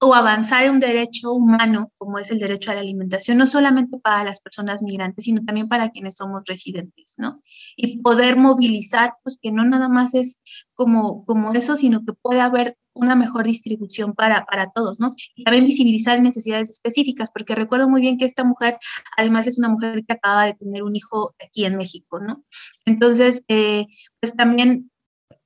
o 0.00 0.14
avanzar 0.14 0.64
en 0.64 0.72
un 0.72 0.80
derecho 0.80 1.32
humano, 1.32 1.90
como 1.98 2.18
es 2.18 2.30
el 2.30 2.38
derecho 2.38 2.70
a 2.70 2.74
la 2.74 2.80
alimentación, 2.80 3.36
no 3.36 3.46
solamente 3.46 3.98
para 3.98 4.22
las 4.22 4.40
personas 4.40 4.82
migrantes, 4.82 5.24
sino 5.24 5.44
también 5.44 5.68
para 5.68 5.90
quienes 5.90 6.14
somos 6.14 6.42
residentes, 6.46 7.16
¿no? 7.18 7.40
Y 7.76 8.00
poder 8.00 8.36
movilizar, 8.36 9.14
pues 9.24 9.38
que 9.42 9.50
no 9.50 9.64
nada 9.64 9.88
más 9.88 10.14
es 10.14 10.40
como, 10.74 11.24
como 11.24 11.52
eso, 11.52 11.76
sino 11.76 12.04
que 12.04 12.12
puede 12.12 12.40
haber 12.40 12.76
una 12.98 13.16
mejor 13.16 13.46
distribución 13.46 14.14
para, 14.14 14.44
para 14.44 14.70
todos, 14.70 15.00
¿no? 15.00 15.14
Y 15.34 15.44
también 15.44 15.66
visibilizar 15.66 16.20
necesidades 16.20 16.70
específicas, 16.70 17.30
porque 17.30 17.54
recuerdo 17.54 17.88
muy 17.88 18.00
bien 18.00 18.18
que 18.18 18.24
esta 18.24 18.44
mujer, 18.44 18.78
además, 19.16 19.46
es 19.46 19.58
una 19.58 19.68
mujer 19.68 20.04
que 20.06 20.14
acaba 20.14 20.44
de 20.44 20.54
tener 20.54 20.82
un 20.82 20.96
hijo 20.96 21.34
aquí 21.44 21.64
en 21.64 21.76
México, 21.76 22.20
¿no? 22.20 22.44
Entonces, 22.84 23.44
eh, 23.48 23.86
pues 24.20 24.34
también 24.34 24.90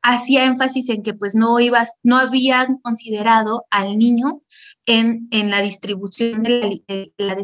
hacía 0.02 0.44
énfasis 0.44 0.88
en 0.88 1.02
que 1.02 1.14
pues 1.14 1.34
no 1.34 1.58
ibas, 1.60 1.94
no 2.02 2.18
habían 2.18 2.78
considerado 2.78 3.64
al 3.70 3.96
niño 3.96 4.42
en, 4.86 5.28
en 5.30 5.50
la 5.50 5.62
distribución 5.62 6.42
de 6.42 6.82
la, 7.16 7.34
de 7.36 7.42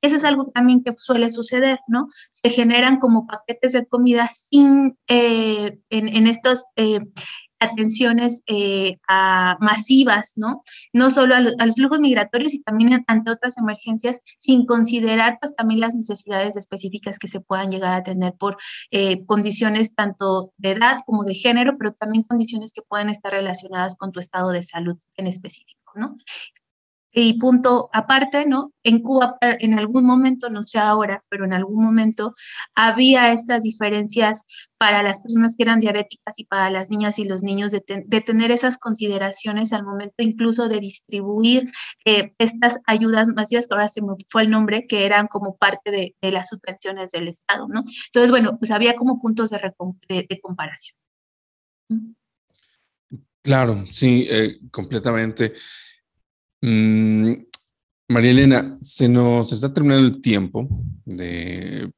Eso 0.00 0.16
es 0.16 0.24
algo 0.24 0.50
también 0.54 0.82
que 0.84 0.94
suele 0.96 1.30
suceder, 1.30 1.80
¿no? 1.88 2.08
Se 2.30 2.50
generan 2.50 2.98
como 2.98 3.26
paquetes 3.26 3.72
de 3.72 3.86
comida 3.86 4.28
sin, 4.28 4.96
eh, 5.08 5.78
en, 5.90 6.08
en, 6.08 6.26
estos, 6.28 6.64
eh, 6.76 7.00
atenciones 7.62 8.42
eh, 8.46 8.98
masivas, 9.60 10.32
¿no? 10.36 10.62
No 10.92 11.10
solo 11.10 11.34
a, 11.34 11.40
los 11.40 11.76
flujos 11.76 12.00
migratorios 12.00 12.54
y 12.54 12.62
también 12.62 13.04
ante 13.06 13.30
otras 13.30 13.58
emergencias, 13.58 14.20
sin 14.38 14.66
considerar 14.66 15.38
pues 15.40 15.54
también 15.54 15.80
las 15.80 15.94
necesidades 15.94 16.56
específicas 16.56 17.18
que 17.18 17.28
se 17.28 17.40
puedan 17.40 17.70
llegar 17.70 17.94
a 17.94 18.02
tener 18.02 18.34
por 18.34 18.56
eh, 18.90 19.24
condiciones 19.26 19.94
tanto 19.94 20.52
de 20.56 20.72
edad 20.72 20.98
como 21.06 21.24
de 21.24 21.34
género, 21.34 21.76
pero 21.78 21.92
también 21.92 22.24
condiciones 22.24 22.72
que 22.72 22.82
pueden 22.82 23.08
estar 23.08 23.32
relacionadas 23.32 23.96
con 23.96 24.12
tu 24.12 24.20
estado 24.20 24.50
de 24.50 24.62
salud 24.62 24.98
en 25.16 25.26
específico, 25.26 25.92
¿no? 25.94 26.16
Y 27.12 27.38
punto 27.38 27.90
aparte, 27.92 28.46
¿no? 28.46 28.72
En 28.82 29.00
Cuba 29.00 29.36
en 29.40 29.78
algún 29.78 30.04
momento, 30.04 30.48
no 30.50 30.62
sé 30.62 30.78
ahora, 30.78 31.22
pero 31.28 31.44
en 31.44 31.52
algún 31.52 31.82
momento 31.82 32.34
había 32.74 33.32
estas 33.32 33.62
diferencias 33.62 34.44
para 34.78 35.02
las 35.02 35.20
personas 35.20 35.54
que 35.56 35.62
eran 35.62 35.78
diabéticas 35.78 36.38
y 36.38 36.44
para 36.44 36.70
las 36.70 36.90
niñas 36.90 37.18
y 37.18 37.24
los 37.24 37.42
niños 37.42 37.70
de, 37.70 37.80
tener 37.80 38.50
esas 38.50 38.78
consideraciones 38.78 39.72
al 39.72 39.84
momento 39.84 40.14
incluso 40.18 40.68
de 40.68 40.80
distribuir 40.80 41.70
eh, 42.04 42.32
estas 42.38 42.80
ayudas 42.86 43.28
masivas, 43.28 43.68
que 43.68 43.74
ahora 43.74 43.88
se 43.88 44.02
me 44.02 44.14
fue 44.28 44.42
el 44.42 44.50
nombre, 44.50 44.86
que 44.86 45.06
eran 45.06 45.28
como 45.28 45.56
parte 45.56 45.90
de, 45.90 46.30
las 46.32 46.48
subvenciones 46.48 47.12
del 47.12 47.28
Estado, 47.28 47.68
¿no? 47.68 47.84
Entonces, 48.06 48.30
bueno, 48.30 48.58
pues 48.58 48.70
había 48.70 48.96
como 48.96 49.20
puntos 49.20 49.50
de, 49.50 50.26
de 50.28 50.40
comparación. 50.40 50.96
Claro, 53.42 53.84
sí, 53.90 54.26
eh, 54.30 54.58
completamente. 54.70 55.54
Mm, 56.62 57.34
María 58.08 58.30
Elena, 58.30 58.78
se 58.80 59.08
nos 59.08 59.52
está 59.52 59.72
terminando 59.72 60.06
el 60.06 60.20
tiempo 60.20 60.68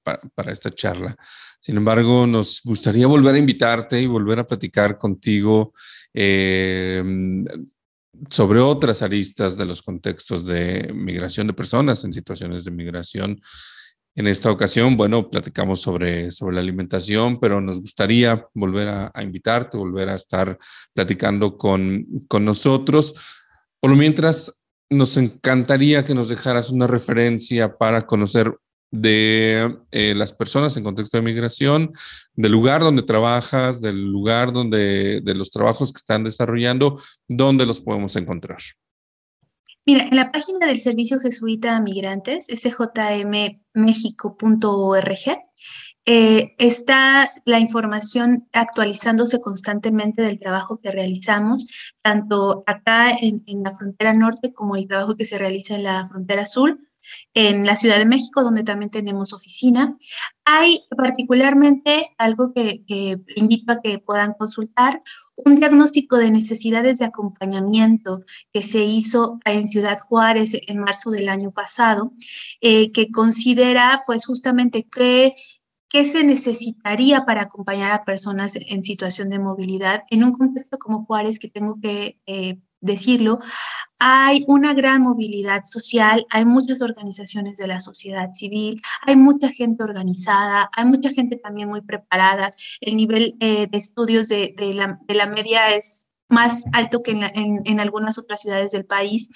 para, 0.03 0.53
esta 0.53 0.71
charla. 0.71 1.17
Sin 1.61 1.77
embargo, 1.77 2.27
nos 2.27 2.63
gustaría 2.65 3.07
volver 3.07 3.35
a 3.35 3.39
invitarte 3.39 4.01
y 4.01 4.07
volver 4.07 4.39
a 4.39 4.47
platicar 4.47 4.99
contigo 4.99 5.73
em, 6.13 7.45
sobre 8.31 8.61
otras 8.61 9.03
aristas 9.03 9.57
de 9.57 9.67
los 9.67 9.83
contextos 9.83 10.47
de 10.47 10.93
migración 10.95 11.47
de 11.47 11.53
personas 11.53 12.05
en 12.05 12.13
situaciones 12.13 12.65
de 12.65 12.71
migración. 12.71 13.41
En 14.15 14.29
esta 14.29 14.51
ocasión, 14.51 14.97
bueno, 14.97 15.29
platicamos 15.29 15.81
sobre, 15.81 16.31
sobre 16.31 16.55
la 16.55 16.61
alimentación, 16.63 17.41
pero 17.41 17.61
nos 17.61 17.81
gustaría 17.81 18.47
volver 18.55 18.89
a, 18.89 19.11
a 19.13 19.23
invitarte, 19.23 19.77
volver 19.77 20.11
a 20.11 20.15
estar 20.15 20.57
platicando 20.95 21.59
con, 21.59 22.07
con 22.29 22.45
nosotros 22.45 23.15
por 23.85 23.91
lo 23.91 23.99
mientras, 23.99 24.59
nos 24.89 25.19
encantaría 25.19 26.05
que 26.05 26.15
nos 26.15 26.29
dejaras 26.29 26.71
una 26.71 26.87
referencia 26.87 27.77
para 27.77 28.07
conocer 28.07 28.57
de 28.91 29.77
eh, 29.91 30.15
las 30.17 30.33
personas 30.33 30.75
en 30.79 30.85
contexto 30.85 31.19
de 31.19 31.23
migración, 31.23 31.93
del 32.33 32.53
lugar 32.53 32.81
donde 32.81 33.03
trabajas, 33.03 33.83
del 33.83 34.11
lugar 34.11 34.55
donde, 34.55 35.21
de 35.23 35.35
los 35.35 35.51
trabajos 35.51 35.93
que 35.93 35.99
están 35.99 36.25
desarrollando, 36.25 36.99
dónde 37.29 37.67
los 37.67 37.83
podemos 37.83 38.17
encontrar. 38.17 38.61
Mira, 39.85 40.05
en 40.05 40.17
la 40.17 40.33
página 40.33 40.67
del 40.67 40.81
Servicio 40.81 41.21
Jesuita 41.21 41.77
a 41.77 41.83
Migrantes, 41.83 42.47
sjmmexico.org, 42.47 45.39
eh, 46.07 46.55
está 46.59 47.33
la 47.47 47.59
información 47.61 48.47
actualizándose 48.53 49.41
constantemente 49.41 50.23
del 50.23 50.39
trabajo 50.39 50.79
que 50.79 50.91
realizamos, 50.91 51.67
tanto 52.03 52.63
acá 52.67 53.11
en, 53.11 53.43
la 53.63 53.73
frontera 53.73 54.13
norte 54.13 54.53
como 54.53 54.77
el 54.77 54.87
trabajo 54.87 55.17
que 55.17 55.25
se 55.25 55.39
realiza 55.39 55.75
en 55.75 55.85
la 55.85 56.05
frontera 56.07 56.47
sur, 56.47 56.79
en 57.35 57.67
la 57.67 57.77
Ciudad 57.77 57.99
de 57.99 58.07
México, 58.07 58.43
donde 58.43 58.65
también 58.65 58.91
tenemos 58.91 59.33
oficina. 59.33 59.97
Hay 60.45 60.85
particularmente 60.97 62.11
algo 62.19 62.53
que, 62.53 62.85
que 62.87 63.21
invito 63.37 63.73
a 63.73 63.81
que 63.81 63.99
puedan 63.99 64.35
consultar, 64.35 65.03
un 65.37 65.57
diagnóstico 65.57 66.17
de 66.17 66.31
necesidades 66.31 66.99
de 66.99 67.07
acompañamiento 67.07 68.25
que 68.53 68.63
se 68.63 68.85
hizo 68.85 69.41
en 69.45 69.67
Ciudad 69.69 69.99
Juárez 69.99 70.57
en 70.67 70.79
marzo 70.79 71.11
del 71.11 71.29
año 71.29 71.51
pasado, 71.51 72.13
eh, 72.61 72.93
que 72.93 73.11
considera 73.11 74.05
pues 74.07 74.27
justamente 74.27 74.87
qué 74.91 75.35
¿Qué 75.95 76.05
se 76.05 76.25
necesitaría 76.25 77.25
para 77.25 77.43
acompañar 77.43 77.93
a 77.93 78.05
personas 78.05 78.57
en 78.57 78.83
situación 78.83 79.29
de 79.29 79.39
movilidad? 79.39 80.03
En 80.11 80.25
un 80.25 80.33
contexto 80.33 80.77
como 80.77 81.05
Juárez, 81.05 81.39
que 81.39 81.47
tengo 81.47 81.79
que 81.81 82.19
eh, 82.27 82.59
decirlo, 82.81 83.39
hay 84.01 84.45
una 84.49 84.75
gran 84.75 85.03
movilidad 85.03 85.63
social, 85.63 86.27
hay 86.31 86.47
muchas 86.47 86.83
organizaciones 86.83 87.59
de 87.59 87.69
la 87.69 87.79
sociedad 87.79 88.31
civil, 88.33 88.83
hay 89.03 89.15
mucha 89.15 89.51
gente 89.51 89.85
organizada, 89.85 90.69
hay 90.73 90.85
mucha 90.85 91.11
gente 91.11 91.37
también 91.37 91.69
muy 91.69 91.81
preparada. 91.81 92.57
El 92.81 92.97
nivel 92.97 93.37
eh, 93.39 93.69
de 93.69 93.79
estudios 93.79 94.27
de, 94.27 94.53
la, 94.75 95.27
media 95.29 95.77
es 95.77 96.09
más 96.29 96.65
alto 96.73 97.05
que 97.05 97.13
en, 97.13 97.63
en, 97.65 97.79
algunas 97.79 98.19
otras 98.19 98.41
ciudades 98.41 98.73
del 98.73 98.85
país. 98.85 99.29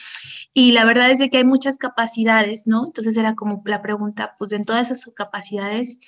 Y 0.52 0.72
la 0.72 0.84
verdad 0.84 1.12
es 1.12 1.20
de 1.20 1.30
que 1.30 1.38
hay 1.38 1.44
muchas 1.44 1.78
capacidades, 1.78 2.66
¿no? 2.66 2.84
Entonces 2.86 3.16
era 3.16 3.36
como 3.36 3.62
la 3.64 3.80
pregunta, 3.80 4.34
pues 4.38 4.50
en 4.50 4.64
todas 4.64 4.90
esas 4.90 5.12
capacidades, 5.14 6.00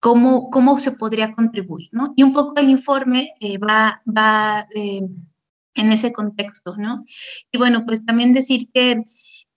cómo, 0.00 0.50
cómo 0.50 0.78
se 0.78 0.92
podría 0.92 1.32
contribuir, 1.32 1.88
¿no? 1.92 2.12
Y 2.16 2.22
un 2.22 2.32
poco 2.32 2.60
el 2.60 2.70
informe 2.70 3.34
eh, 3.40 3.58
va, 3.58 4.02
va 4.06 4.66
en 4.74 5.92
ese 5.92 6.12
contexto, 6.12 6.76
¿no? 6.76 7.04
Y 7.52 7.58
bueno, 7.58 7.84
pues 7.86 8.04
también 8.04 8.32
decir 8.32 8.70
que 8.72 9.02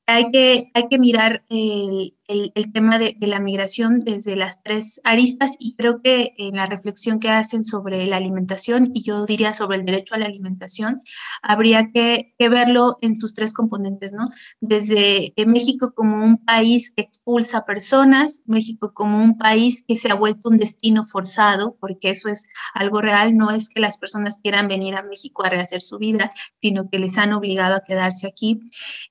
hay 0.05 0.31
que, 0.31 0.71
hay 0.73 0.87
que 0.89 0.99
mirar 0.99 1.43
el, 1.49 2.15
el, 2.31 2.71
tema 2.71 2.97
de, 2.97 3.15
la 3.19 3.39
migración 3.39 3.99
desde 3.99 4.35
las 4.35 4.63
tres 4.63 5.01
aristas 5.03 5.55
y 5.59 5.75
creo 5.75 6.01
que 6.01 6.33
en 6.37 6.55
la 6.55 6.65
reflexión 6.65 7.19
que 7.19 7.29
hacen 7.29 7.63
sobre 7.65 8.05
la 8.05 8.17
alimentación 8.17 8.91
y 8.93 9.03
yo 9.03 9.25
diría 9.25 9.53
sobre 9.53 9.77
el 9.77 9.85
derecho 9.85 10.15
a 10.15 10.17
la 10.17 10.25
alimentación, 10.25 11.01
habría 11.41 11.91
que, 11.93 12.33
verlo 12.39 12.97
en 13.01 13.15
sus 13.15 13.33
tres 13.33 13.53
componentes, 13.53 14.11
¿no? 14.11 14.25
Desde 14.59 15.31
eh, 15.37 15.45
México 15.45 15.93
como 15.95 16.21
un 16.21 16.37
país 16.43 16.91
que 16.93 17.03
expulsa 17.03 17.65
personas, 17.65 18.41
México 18.45 18.93
como 18.93 19.23
un 19.23 19.37
país 19.37 19.85
que 19.87 19.95
se 19.95 20.11
ha 20.11 20.15
vuelto 20.15 20.49
un 20.49 20.57
destino 20.57 21.05
forzado, 21.05 21.77
porque 21.79 22.09
eso 22.09 22.27
es 22.27 22.47
algo 22.73 22.99
real, 22.99 23.37
no 23.37 23.51
es 23.51 23.69
que 23.69 23.79
las 23.79 23.97
personas 23.99 24.39
quieran 24.43 24.67
venir 24.67 24.95
a 24.95 25.03
México 25.03 25.45
a 25.45 25.49
rehacer 25.49 25.81
su 25.81 25.97
vida, 25.97 26.33
sino 26.61 26.89
que 26.89 26.99
les 26.99 27.17
han 27.17 27.31
obligado 27.31 27.75
a 27.75 27.83
quedarse 27.83 28.27
aquí. 28.27 28.59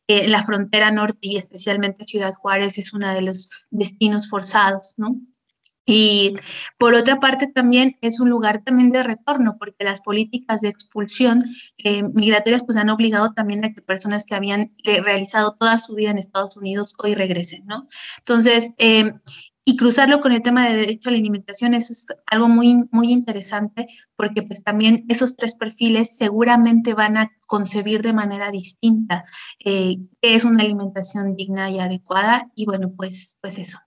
Eh, 0.07 0.29
la 0.29 0.43
frontera 0.43 0.91
norte 0.91 1.19
y 1.23 1.39
especialmente 1.39 2.05
Ciudad 2.05 2.35
Juárez 2.35 2.77
es 2.77 2.93
una 2.93 3.10
de 3.15 3.23
los 3.23 3.51
destinos 3.71 4.29
forzados, 4.29 4.95
¿no? 4.97 5.21
Y 5.87 6.37
por 6.79 6.95
otra 6.95 7.19
parte 7.19 7.49
también 7.49 7.97
es 8.01 8.21
un 8.21 8.31
lugar 8.31 8.63
también 8.63 8.93
de 8.93 9.03
retorno, 9.03 9.57
porque 9.59 9.85
las 9.85 10.03
políticas 10.03 10.61
de 10.61 10.69
expulsión 10.69 11.45
eh, 11.79 12.03
migratorias 12.03 12.63
pues 12.63 12.77
han 12.77 12.91
obligado 12.91 13.33
también 13.33 13.65
a 13.65 13.73
que 13.73 13.83
personas 13.83 14.25
que 14.25 14.37
habían 14.37 14.73
eh, 14.85 15.01
realizado 15.01 15.57
toda 15.59 15.79
su 15.81 15.95
vida 15.95 16.11
en 16.11 16.19
Estados 16.19 16.57
Unidos 16.57 16.95
hoy 16.99 17.15
regresen, 17.15 17.67
¿no? 17.67 17.89
Entonces, 18.19 18.71
eh, 18.79 19.15
y 19.71 19.77
cruzarlo 19.77 20.19
con 20.21 20.33
el 20.33 20.43
tema 20.43 20.69
de 20.69 20.75
derecho 20.75 21.09
a 21.09 21.13
la 21.13 21.19
alimentación, 21.19 21.75
es 21.75 22.05
algo 22.27 22.49
muy, 22.49 22.89
muy 22.91 23.13
interesante, 23.13 23.87
porque 24.17 24.43
pues 24.43 24.65
también 24.65 25.05
esos 25.09 25.37
tres 25.37 25.55
perfiles 25.55 26.17
seguramente 26.17 26.93
van 26.93 27.17
a 27.17 27.31
concebir 27.47 28.03
de 28.03 28.13
manera 28.13 28.51
distinta 28.51 29.25
eh, 29.65 29.99
qué 30.21 30.35
es 30.35 30.45
una 30.45 30.65
alimentación 30.65 31.37
digna 31.37 31.71
y 31.71 31.79
adecuada, 31.79 32.51
y 32.57 32.65
bueno, 32.67 32.93
pues, 32.97 33.39
pues 33.41 33.61
eso. 33.61 33.79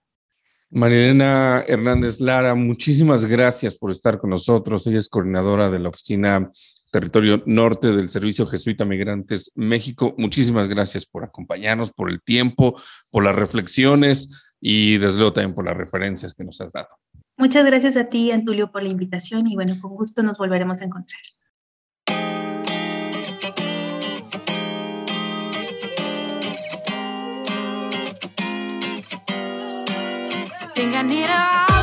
Marilena 0.70 1.62
Hernández 1.68 2.18
Lara, 2.18 2.54
muchísimas 2.54 3.26
gracias 3.26 3.76
por 3.76 3.90
estar 3.90 4.18
con 4.18 4.30
nosotros. 4.30 4.86
Ella 4.86 5.00
es 5.00 5.10
coordinadora 5.10 5.68
de 5.68 5.80
la 5.80 5.90
Oficina 5.90 6.50
Territorio 6.90 7.42
Norte 7.44 7.92
del 7.92 8.08
Servicio 8.08 8.46
Jesuita 8.46 8.86
Migrantes 8.86 9.52
México. 9.54 10.14
Muchísimas 10.16 10.66
gracias 10.66 11.04
por 11.04 11.24
acompañarnos, 11.24 11.92
por 11.92 12.08
el 12.08 12.22
tiempo, 12.22 12.80
por 13.10 13.22
las 13.22 13.36
reflexiones 13.36 14.30
y 14.66 14.96
desde 14.96 15.18
luego 15.18 15.34
también 15.34 15.54
por 15.54 15.66
las 15.66 15.76
referencias 15.76 16.32
que 16.32 16.42
nos 16.42 16.58
has 16.62 16.72
dado. 16.72 16.88
Muchas 17.36 17.66
gracias 17.66 17.98
a 17.98 18.08
ti, 18.08 18.30
Antulio, 18.30 18.72
por 18.72 18.82
la 18.82 18.88
invitación 18.88 19.46
y 19.46 19.56
bueno, 19.56 19.76
con 19.78 19.94
gusto 19.94 20.22
nos 20.22 20.38
volveremos 20.38 20.80
a 20.80 20.86
encontrar. 20.86 21.20
Bueno, 30.74 31.12
y 31.12 31.73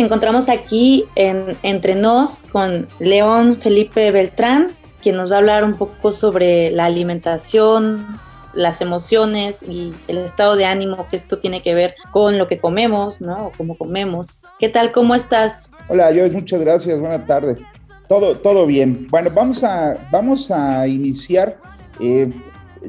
encontramos 0.00 0.48
aquí 0.48 1.04
en 1.14 1.56
Entre 1.62 1.94
Nos 1.94 2.44
con 2.44 2.88
León 2.98 3.58
Felipe 3.58 4.10
Beltrán, 4.10 4.68
quien 5.02 5.16
nos 5.16 5.30
va 5.30 5.36
a 5.36 5.38
hablar 5.38 5.64
un 5.64 5.74
poco 5.74 6.12
sobre 6.12 6.70
la 6.70 6.86
alimentación, 6.86 8.06
las 8.52 8.80
emociones 8.80 9.62
y 9.62 9.92
el 10.08 10.18
estado 10.18 10.56
de 10.56 10.64
ánimo 10.64 11.06
que 11.08 11.16
esto 11.16 11.38
tiene 11.38 11.62
que 11.62 11.74
ver 11.74 11.94
con 12.12 12.38
lo 12.38 12.48
que 12.48 12.58
comemos, 12.58 13.20
¿no? 13.20 13.46
O 13.46 13.52
cómo 13.56 13.76
comemos. 13.76 14.42
¿Qué 14.58 14.68
tal? 14.68 14.92
¿Cómo 14.92 15.14
estás? 15.14 15.70
Hola, 15.88 16.06
Joyce, 16.08 16.34
muchas 16.34 16.60
gracias. 16.60 16.98
Buenas 16.98 17.26
tardes. 17.26 17.58
Todo, 18.08 18.36
todo 18.36 18.66
bien. 18.66 19.06
Bueno, 19.08 19.30
vamos 19.32 19.62
a, 19.62 19.96
vamos 20.10 20.50
a 20.50 20.86
iniciar. 20.88 21.58
Eh, 22.00 22.30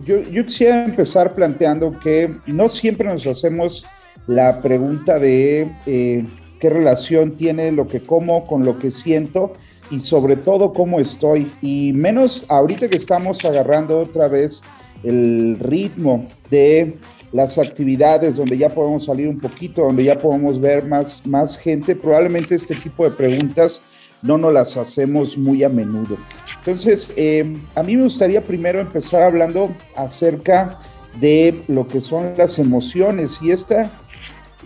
yo, 0.03 0.21
yo 0.23 0.45
quisiera 0.45 0.85
empezar 0.85 1.35
planteando 1.35 1.99
que 1.99 2.33
no 2.47 2.69
siempre 2.69 3.07
nos 3.07 3.27
hacemos 3.27 3.85
la 4.27 4.61
pregunta 4.61 5.19
de 5.19 5.71
eh, 5.85 6.25
qué 6.61 6.69
relación 6.69 7.31
tiene 7.31 7.71
lo 7.71 7.87
que 7.87 8.01
como 8.01 8.45
con 8.45 8.63
lo 8.63 8.77
que 8.77 8.91
siento 8.91 9.51
y 9.89 9.99
sobre 9.99 10.35
todo 10.37 10.71
cómo 10.71 10.99
estoy. 10.99 11.51
Y 11.61 11.91
menos 11.93 12.45
ahorita 12.47 12.87
que 12.87 12.97
estamos 12.97 13.43
agarrando 13.43 13.99
otra 13.99 14.27
vez 14.27 14.61
el 15.03 15.57
ritmo 15.59 16.27
de 16.51 16.97
las 17.31 17.57
actividades 17.57 18.35
donde 18.35 18.59
ya 18.59 18.69
podemos 18.69 19.05
salir 19.05 19.27
un 19.27 19.39
poquito, 19.39 19.81
donde 19.81 20.03
ya 20.03 20.19
podemos 20.19 20.61
ver 20.61 20.85
más, 20.85 21.25
más 21.25 21.57
gente, 21.57 21.95
probablemente 21.95 22.53
este 22.53 22.75
tipo 22.75 23.05
de 23.05 23.11
preguntas 23.11 23.81
no 24.21 24.37
nos 24.37 24.53
las 24.53 24.77
hacemos 24.77 25.35
muy 25.39 25.63
a 25.63 25.69
menudo. 25.69 26.15
Entonces, 26.59 27.11
eh, 27.17 27.57
a 27.73 27.81
mí 27.81 27.97
me 27.97 28.03
gustaría 28.03 28.43
primero 28.43 28.79
empezar 28.79 29.23
hablando 29.23 29.73
acerca 29.95 30.77
de 31.19 31.63
lo 31.67 31.87
que 31.87 32.01
son 32.01 32.33
las 32.37 32.59
emociones 32.59 33.39
y 33.41 33.49
esta 33.49 33.91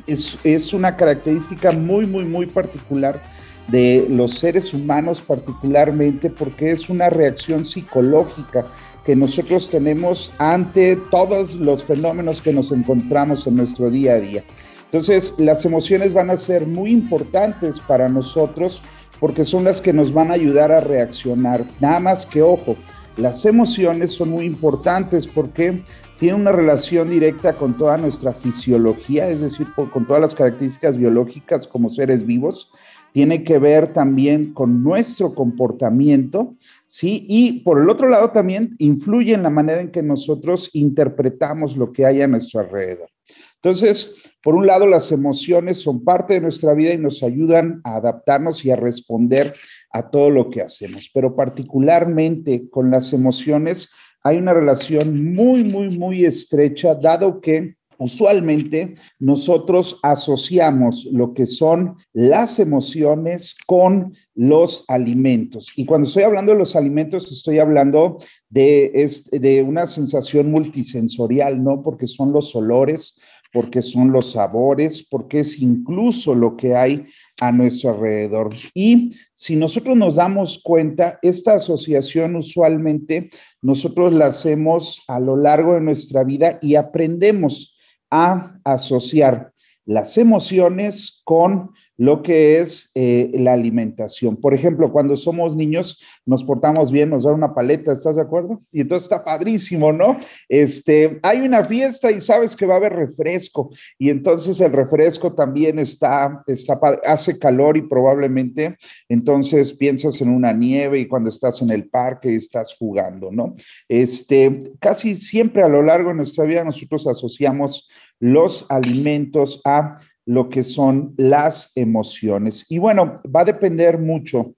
es, 0.08 0.74
una 0.74 0.96
característica 0.96 1.72
muy, 1.72 2.06
muy, 2.06 2.26
muy 2.26 2.46
particular 2.46 3.22
de 3.68 4.06
los 4.10 4.36
seres 4.36 4.74
humanos 4.74 5.22
particularmente 5.22 6.30
porque 6.30 6.72
es 6.72 6.90
una 6.90 7.10
reacción 7.10 7.66
psicológica 7.66 8.66
que 9.06 9.16
nosotros 9.16 9.70
tenemos 9.70 10.32
ante 10.38 10.96
todos 11.12 11.56
los 11.56 11.84
fenómenos 11.84 12.42
que 12.42 12.54
nos 12.54 12.72
encontramos 12.72 13.46
en 13.48 13.56
nuestro 13.56 13.90
día 13.90 14.14
a 14.14 14.20
día. 14.20 14.44
Entonces, 14.86 15.36
las 15.38 15.66
emociones 15.66 16.14
van 16.14 16.30
a 16.30 16.38
ser 16.38 16.66
muy 16.66 16.92
importantes 16.92 17.80
para 17.80 18.08
nosotros 18.08 18.82
porque 19.20 19.46
son 19.46 19.64
las 19.64 19.82
que 19.82 19.94
nos 19.94 20.14
van 20.14 20.32
a 20.32 20.36
ayudar 20.36 20.72
a 20.72 20.80
reaccionar. 20.80 21.66
Nada 21.80 22.00
más 22.00 22.26
que 22.26 22.42
ojo, 22.42 22.76
las 23.18 23.46
emociones 23.46 24.12
son 24.12 24.30
muy 24.30 24.46
importantes 24.46 25.28
porque 25.28 25.84
tiene 26.20 26.36
una 26.36 26.52
relación 26.52 27.10
directa 27.10 27.54
con 27.54 27.78
toda 27.78 27.98
nuestra 27.98 28.34
fisiología, 28.34 29.28
es 29.30 29.42
decir, 29.42 29.68
con 29.76 30.08
todas 30.08 30.22
las 30.22 30.36
características 30.36 30.98
biológicas 30.98 31.68
como 31.68 31.90
seres 31.90 32.26
vivos. 32.26 32.72
Tiene 33.12 33.44
que 33.44 33.60
ver 33.60 33.94
también 33.94 34.54
con 34.54 34.84
nuestro 34.84 35.34
comportamiento, 35.34 36.56
¿sí? 36.88 37.26
Y 37.30 37.62
por 37.62 37.82
el 37.82 37.90
otro 37.90 38.10
lado 38.10 38.32
también 38.32 38.76
influye 38.78 39.34
en 39.34 39.44
la 39.44 39.50
manera 39.50 39.82
en 39.82 39.92
que 39.92 40.04
nosotros 40.04 40.70
interpretamos 40.74 41.78
lo 41.78 41.94
que 41.94 42.06
hay 42.06 42.22
a 42.22 42.28
nuestro 42.28 42.60
alrededor. 42.60 43.10
Entonces, 43.56 44.16
por 44.44 44.54
un 44.54 44.68
lado, 44.68 44.86
las 44.86 45.12
emociones 45.12 45.80
son 45.80 46.04
parte 46.04 46.36
de 46.36 46.42
nuestra 46.42 46.74
vida 46.74 46.94
y 46.94 46.98
nos 46.98 47.24
ayudan 47.24 47.82
a 47.84 47.96
adaptarnos 47.96 48.64
y 48.64 48.72
a 48.72 48.76
responder 48.76 49.56
a 49.92 50.10
todo 50.10 50.30
lo 50.30 50.50
que 50.50 50.62
hacemos, 50.62 51.10
pero 51.14 51.36
particularmente 51.36 52.70
con 52.70 52.92
las 52.92 53.12
emociones 53.14 53.90
hay 54.26 54.38
una 54.38 54.56
relación 54.56 55.36
muy, 55.36 55.64
muy, 55.64 55.96
muy 55.96 56.26
estrecha, 56.26 56.96
dado 56.96 57.40
que 57.42 57.76
usualmente 58.00 58.96
nosotros 59.20 60.00
asociamos 60.02 61.08
lo 61.12 61.36
que 61.36 61.46
son 61.46 61.96
las 62.12 62.60
emociones 62.60 63.56
con 63.68 64.16
los 64.34 64.84
alimentos. 64.88 65.72
Y 65.76 65.86
cuando 65.86 66.08
estoy 66.08 66.24
hablando 66.24 66.54
de 66.54 66.58
los 66.58 66.76
alimentos, 66.76 67.32
estoy 67.32 67.60
hablando 67.60 68.18
de, 68.50 69.08
de 69.32 69.62
una 69.62 69.86
sensación 69.86 70.50
multisensorial, 70.50 71.64
¿no? 71.64 71.84
Porque 71.84 72.08
son 72.08 72.34
los 72.34 72.56
olores, 72.56 73.20
porque 73.56 73.82
son 73.82 74.12
los 74.12 74.34
sabores, 74.34 75.08
porque 75.10 75.40
es 75.40 75.62
incluso 75.62 76.36
lo 76.36 76.58
que 76.58 76.76
hay 76.76 77.08
a 77.40 77.54
nuestro 77.54 77.92
alrededor. 77.92 78.54
Y 78.74 79.16
si 79.34 79.56
nosotros 79.56 79.96
nos 79.96 80.16
damos 80.16 80.60
cuenta, 80.62 81.20
esta 81.22 81.54
asociación 81.54 82.36
usualmente 82.36 83.30
nosotros 83.62 84.12
la 84.12 84.26
hacemos 84.26 85.04
a 85.08 85.22
lo 85.22 85.38
largo 85.38 85.76
de 85.76 85.80
nuestra 85.80 86.26
vida 86.26 86.60
y 86.62 86.76
aprendemos 86.76 87.78
a 88.12 88.60
asociar 88.66 89.54
las 89.86 90.18
emociones 90.18 91.22
con 91.24 91.72
lo 91.98 92.22
que 92.22 92.60
es 92.60 92.92
eh, 92.96 93.32
la 93.34 93.54
alimentación. 93.54 94.36
Por 94.36 94.54
ejemplo, 94.54 94.92
cuando 94.92 95.16
somos 95.16 95.56
niños 95.56 96.02
nos 96.26 96.44
portamos 96.44 96.92
bien, 96.92 97.10
nos 97.10 97.24
dan 97.24 97.36
una 97.36 97.54
paleta, 97.54 97.94
¿estás 97.94 98.16
de 98.16 98.22
acuerdo? 98.22 98.62
Y 98.72 98.82
entonces 98.82 99.04
está 99.04 99.24
padrísimo, 99.24 99.94
¿no? 99.94 100.18
Este, 100.50 101.20
hay 101.24 101.42
una 101.42 101.64
fiesta 101.64 102.12
y 102.12 102.20
sabes 102.20 102.56
que 102.56 102.66
va 102.66 102.74
a 102.76 102.78
haber 102.78 102.94
refresco 102.94 103.72
y 103.98 104.10
entonces 104.10 104.60
el 104.60 104.74
refresco 104.74 105.34
también 105.34 105.80
está, 105.80 106.44
está 106.48 106.80
hace 107.06 107.40
calor 107.40 107.78
y 107.78 107.82
probablemente 107.84 108.78
entonces 109.08 109.74
piensas 109.74 110.20
en 110.22 110.30
una 110.30 110.52
nieve 110.52 111.00
y 111.00 111.08
cuando 111.08 111.30
estás 111.30 111.62
en 111.62 111.70
el 111.70 111.90
parque 111.90 112.36
estás 112.36 112.76
jugando, 112.78 113.32
¿no? 113.32 113.56
Este, 113.88 114.74
casi 114.80 115.16
siempre 115.16 115.64
a 115.64 115.70
lo 115.70 115.82
largo 115.82 116.10
de 116.10 116.16
nuestra 116.16 116.44
vida 116.46 116.64
nosotros 116.64 117.08
asociamos 117.08 117.88
los 118.20 118.66
alimentos 118.70 119.62
a 119.66 119.98
lo 120.26 120.50
que 120.50 120.64
son 120.64 121.14
las 121.18 121.72
emociones. 121.76 122.66
Y 122.70 122.80
bueno, 122.80 123.22
va 123.34 123.42
a 123.42 123.46
depender 123.46 124.00
mucho 124.00 124.56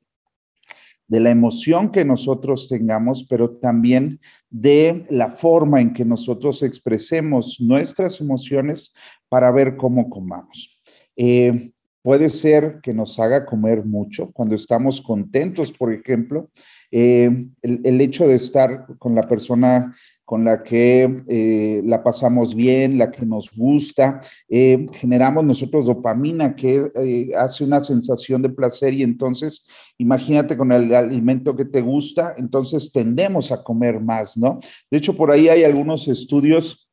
de 1.07 1.20
la 1.20 1.30
emoción 1.30 1.91
que 1.91 2.03
nosotros 2.03 2.68
tengamos, 2.68 3.26
pero 3.30 3.51
también 3.51 4.20
de 4.49 5.03
la 5.09 5.32
forma 5.32 5.80
en 5.80 5.93
que 5.93 6.03
nosotros 6.03 6.63
expresemos 6.63 7.59
nuestras 7.61 8.20
emociones 8.20 8.93
para 9.30 9.51
ver 9.51 9.78
cómo 9.78 10.09
comamos. 10.09 10.82
Eh, 11.15 11.72
puede 12.01 12.30
ser 12.30 12.80
que 12.82 12.93
nos 12.93 13.20
haga 13.20 13.45
comer 13.45 13.86
mucho 13.86 14.32
cuando 14.32 14.55
estamos 14.55 15.01
contentos, 15.01 15.72
por 15.72 15.93
ejemplo. 15.93 16.49
Eh, 16.91 17.47
el, 17.61 17.82
el, 17.84 18.01
hecho 18.01 18.28
de 18.28 18.36
estar 18.36 18.86
con 18.97 19.15
la 19.15 19.24
persona 19.24 19.93
con 20.28 20.43
la 20.43 20.61
que 20.61 21.23
eh, 21.30 21.82
la 21.86 22.03
pasamos 22.03 22.53
bien, 22.53 22.97
la 22.97 23.09
que 23.09 23.25
nos 23.25 23.49
gusta, 23.55 24.19
eh, 24.49 24.86
generamos 24.91 25.45
nosotros 25.45 25.86
dopamina 25.86 26.53
que 26.53 26.91
eh, 26.95 27.30
hace 27.34 27.63
una 27.63 27.80
sensación 27.80 28.41
de 28.41 28.49
placer 28.49 28.93
y 28.93 29.03
entonces 29.03 29.65
imagínate 29.97 30.57
con 30.57 30.73
el 30.73 30.93
alimento 30.93 31.55
que 31.55 31.63
te 31.63 31.80
gusta, 31.80 32.36
entonces 32.38 32.91
tendemos 32.91 33.53
a 33.53 33.63
comer 33.63 34.01
más, 34.01 34.36
¿no? 34.36 34.59
De 34.91 34.97
hecho, 34.97 35.15
por 35.15 35.32
ahí 35.32 35.47
hay 35.47 35.63
algunos 35.63 36.09
estudios 36.09 36.89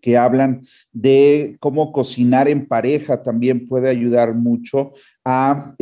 que 0.00 0.16
hablan 0.16 0.64
de 0.92 1.56
cómo 1.58 1.90
cocinar 1.90 2.48
en 2.48 2.66
pareja 2.66 3.24
también 3.24 3.66
puede 3.66 3.90
ayudar 3.90 4.34
mucho 4.34 4.92
a 5.24 5.74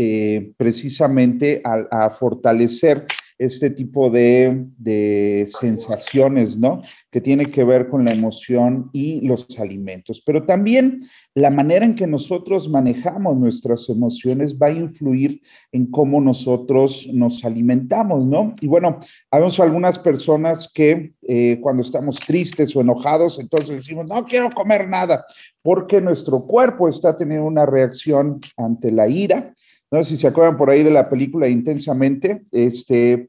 precisamente 0.56 1.60
a, 1.62 2.06
a 2.06 2.10
fortalecer 2.10 3.06
este 3.40 3.70
tipo 3.70 4.10
de, 4.10 4.66
de, 4.76 5.48
sensaciones, 5.48 6.58
¿no? 6.58 6.82
Que 7.10 7.22
tiene 7.22 7.46
que 7.46 7.64
ver 7.64 7.88
con 7.88 8.04
la 8.04 8.12
emoción 8.12 8.90
y 8.92 9.26
los 9.26 9.58
alimentos. 9.58 10.22
Pero 10.26 10.44
también 10.44 11.00
la 11.34 11.48
manera 11.48 11.86
en 11.86 11.94
que 11.94 12.06
nosotros 12.06 12.68
manejamos 12.68 13.38
nuestras 13.38 13.88
emociones 13.88 14.58
va 14.58 14.66
a 14.66 14.72
influir 14.72 15.40
en 15.72 15.86
cómo 15.86 16.20
nosotros 16.20 17.08
nos 17.14 17.42
alimentamos, 17.42 18.26
¿no? 18.26 18.54
Y 18.60 18.66
bueno, 18.66 19.00
habemos 19.30 19.58
algunas 19.58 19.98
personas 19.98 20.70
que 20.70 21.14
eh, 21.22 21.58
cuando 21.62 21.82
estamos 21.82 22.20
tristes 22.20 22.76
o 22.76 22.82
enojados, 22.82 23.38
entonces 23.38 23.76
decimos, 23.76 24.06
no 24.06 24.22
quiero 24.26 24.50
comer 24.50 24.86
nada, 24.86 25.24
porque 25.62 26.02
nuestro 26.02 26.44
cuerpo 26.44 26.90
está 26.90 27.16
teniendo 27.16 27.46
una 27.46 27.64
reacción 27.64 28.38
ante 28.58 28.92
la 28.92 29.08
ira 29.08 29.49
no 29.90 30.04
sé 30.04 30.10
si 30.10 30.16
se 30.16 30.28
acuerdan 30.28 30.56
por 30.56 30.70
ahí 30.70 30.82
de 30.82 30.90
la 30.90 31.08
película 31.08 31.48
Intensamente. 31.48 32.44
Este, 32.52 33.28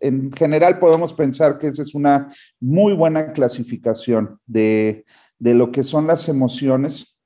en 0.00 0.32
general 0.32 0.78
podemos 0.78 1.14
pensar 1.14 1.58
que 1.58 1.68
esa 1.68 1.82
es 1.82 1.94
una 1.94 2.32
muy 2.60 2.92
buena 2.92 3.32
clasificación 3.32 4.38
de, 4.46 5.04
de 5.38 5.54
lo 5.54 5.72
que 5.72 5.82
son 5.82 6.06
las 6.06 6.28
emociones. 6.28 7.18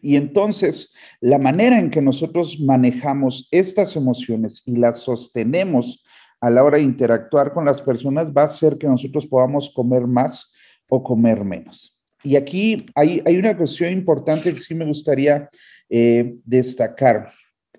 Y 0.00 0.16
entonces, 0.16 0.94
la 1.20 1.38
manera 1.38 1.78
en 1.78 1.90
que 1.90 2.02
nosotros 2.02 2.60
manejamos 2.60 3.48
estas 3.50 3.96
emociones 3.96 4.62
y 4.66 4.76
las 4.76 4.98
sostenemos 4.98 6.04
a 6.40 6.50
la 6.50 6.64
hora 6.64 6.78
de 6.78 6.82
interactuar 6.82 7.52
con 7.52 7.64
las 7.64 7.80
personas 7.80 8.32
va 8.36 8.42
a 8.42 8.46
hacer 8.46 8.76
que 8.76 8.88
nosotros 8.88 9.26
podamos 9.26 9.72
comer 9.72 10.06
más 10.06 10.52
o 10.88 11.02
comer 11.02 11.44
menos. 11.44 12.00
Y 12.24 12.36
aquí 12.36 12.86
hay, 12.94 13.22
hay 13.24 13.36
una 13.36 13.56
cuestión 13.56 13.92
importante 13.92 14.52
que 14.52 14.60
sí 14.60 14.74
me 14.74 14.84
gustaría 14.84 15.48
eh, 15.88 16.36
destacar. 16.44 17.32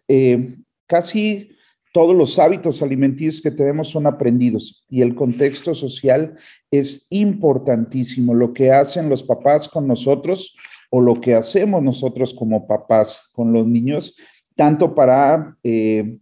Eh, 0.08 0.56
casi 0.88 1.50
todos 1.94 2.16
los 2.16 2.40
hábitos 2.40 2.82
alimenticios 2.82 3.42
que 3.42 3.52
tenemos 3.52 3.90
son 3.90 4.08
aprendidos 4.08 4.84
y 4.90 5.02
el 5.02 5.14
contexto 5.14 5.76
social 5.76 6.36
es 6.72 7.06
importantísimo. 7.12 8.34
Lo 8.34 8.52
que 8.52 8.72
hacen 8.72 9.10
los 9.10 9.22
papás 9.22 9.68
con 9.68 9.88
nosotros 9.88 10.56
o 10.90 11.02
lo 11.02 11.22
que 11.22 11.36
hacemos 11.36 11.84
nosotros 11.84 12.34
como 12.34 12.68
papás 12.68 13.30
con 13.34 13.54
los 13.54 13.68
niños, 13.68 14.16
tanto 14.56 14.96
para 14.96 15.56
eh, 15.64 16.18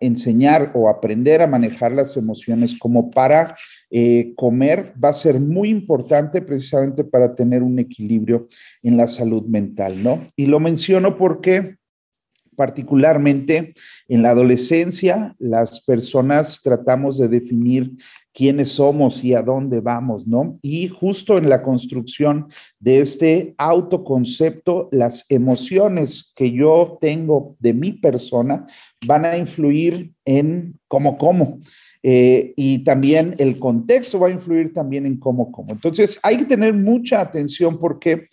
enseñar 0.00 0.72
o 0.74 0.88
aprender 0.88 1.42
a 1.42 1.46
manejar 1.46 1.92
las 1.92 2.16
emociones 2.16 2.78
como 2.78 3.10
para 3.10 3.56
eh, 3.90 4.32
comer, 4.36 4.94
va 5.02 5.10
a 5.10 5.14
ser 5.14 5.40
muy 5.40 5.68
importante 5.68 6.40
precisamente 6.42 7.04
para 7.04 7.34
tener 7.34 7.62
un 7.62 7.78
equilibrio 7.78 8.48
en 8.82 8.96
la 8.96 9.08
salud 9.08 9.44
mental, 9.44 10.02
¿no? 10.02 10.22
Y 10.36 10.46
lo 10.46 10.60
menciono 10.60 11.16
porque 11.16 11.76
particularmente 12.56 13.74
en 14.08 14.22
la 14.22 14.30
adolescencia, 14.30 15.34
las 15.38 15.80
personas 15.84 16.60
tratamos 16.62 17.18
de 17.18 17.28
definir 17.28 17.92
quiénes 18.36 18.72
somos 18.72 19.24
y 19.24 19.32
a 19.32 19.42
dónde 19.42 19.80
vamos, 19.80 20.26
¿no? 20.26 20.58
Y 20.60 20.88
justo 20.88 21.38
en 21.38 21.48
la 21.48 21.62
construcción 21.62 22.48
de 22.78 23.00
este 23.00 23.54
autoconcepto, 23.56 24.90
las 24.92 25.24
emociones 25.30 26.32
que 26.36 26.52
yo 26.52 26.98
tengo 27.00 27.56
de 27.60 27.72
mi 27.72 27.92
persona 27.92 28.66
van 29.06 29.24
a 29.24 29.38
influir 29.38 30.12
en 30.26 30.78
cómo 30.86 31.16
como. 31.16 31.60
Eh, 32.02 32.52
y 32.56 32.84
también 32.84 33.34
el 33.38 33.58
contexto 33.58 34.20
va 34.20 34.28
a 34.28 34.30
influir 34.30 34.72
también 34.72 35.06
en 35.06 35.16
cómo 35.16 35.50
como. 35.50 35.72
Entonces, 35.72 36.20
hay 36.22 36.36
que 36.36 36.44
tener 36.44 36.74
mucha 36.74 37.20
atención 37.20 37.80
porque 37.80 38.28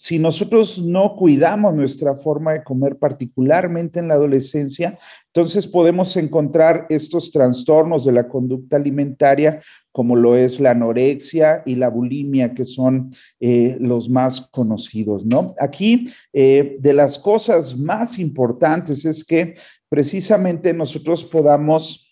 si 0.00 0.20
nosotros 0.20 0.78
no 0.78 1.16
cuidamos 1.16 1.74
nuestra 1.74 2.14
forma 2.14 2.52
de 2.52 2.62
comer, 2.62 2.98
particularmente 3.00 3.98
en 3.98 4.06
la 4.06 4.14
adolescencia, 4.14 4.96
entonces 5.34 5.66
podemos 5.66 6.16
encontrar 6.16 6.86
estos 6.88 7.32
trastornos 7.32 8.04
de 8.04 8.12
la 8.12 8.28
conducta 8.28 8.76
alimentaria, 8.76 9.60
como 9.90 10.14
lo 10.14 10.36
es 10.36 10.60
la 10.60 10.70
anorexia 10.70 11.64
y 11.66 11.74
la 11.74 11.90
bulimia, 11.90 12.54
que 12.54 12.64
son 12.64 13.10
eh, 13.40 13.76
los 13.80 14.08
más 14.08 14.40
conocidos, 14.40 15.26
¿no? 15.26 15.56
Aquí, 15.58 16.08
eh, 16.32 16.76
de 16.78 16.94
las 16.94 17.18
cosas 17.18 17.76
más 17.76 18.20
importantes 18.20 19.04
es 19.04 19.24
que 19.24 19.54
precisamente 19.88 20.72
nosotros 20.72 21.24
podamos 21.24 22.07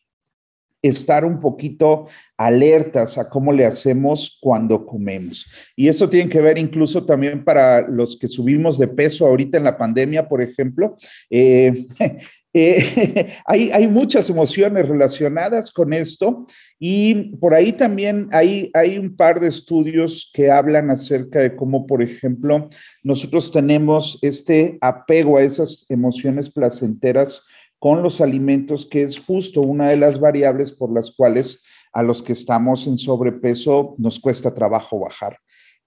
estar 0.89 1.24
un 1.24 1.41
poquito 1.41 2.07
alertas 2.37 3.16
a 3.18 3.28
cómo 3.28 3.53
le 3.53 3.64
hacemos 3.64 4.39
cuando 4.41 4.84
comemos. 4.84 5.47
Y 5.74 5.89
eso 5.89 6.09
tiene 6.09 6.30
que 6.30 6.41
ver 6.41 6.59
incluso 6.59 7.05
también 7.05 7.45
para 7.45 7.87
los 7.89 8.18
que 8.18 8.28
subimos 8.28 8.78
de 8.78 8.89
peso 8.89 9.26
ahorita 9.26 9.59
en 9.59 9.64
la 9.64 9.78
pandemia, 9.78 10.28
por 10.28 10.43
ejemplo. 10.43 10.97
Eh, 11.30 11.87
eh, 12.53 13.32
hay, 13.47 13.70
hay, 13.70 13.87
muchas 13.87 14.28
emociones 14.28 14.87
relacionadas 14.89 15.70
con 15.70 15.93
esto 15.93 16.47
y 16.78 17.37
por 17.37 17.55
ahí 17.55 17.72
también 17.72 18.28
hay, 18.32 18.70
hay 18.74 18.99
un 18.99 19.16
par 19.16 19.41
de 19.41 19.49
estudios 19.49 20.30
que 20.34 20.51
hablan 20.51 20.91
acerca 20.91 21.41
de 21.41 21.57
cómo, 21.57 21.87
por 21.87 22.03
ejemplo, 22.03 22.68
nosotros 23.03 23.51
tenemos 23.51 24.18
este 24.22 24.78
apego 24.80 25.39
a 25.39 25.43
esas 25.43 25.87
emociones 25.89 26.51
placenteras 26.51 27.43
con 27.79 28.03
los 28.03 28.20
alimentos, 28.20 28.87
que 28.87 29.03
es 29.03 29.18
justo 29.18 29.61
una 29.61 29.89
de 29.89 29.97
las 29.97 30.18
variables 30.20 30.72
por 30.72 30.93
las 30.93 31.11
cuales 31.11 31.62
a 31.93 32.03
los 32.03 32.22
que 32.22 32.33
estamos 32.33 32.87
en 32.87 32.99
sobrepeso 32.99 33.95
nos 33.99 34.20
cuesta 34.20 34.55
trabajo 34.55 34.99
bajar. 34.99 35.39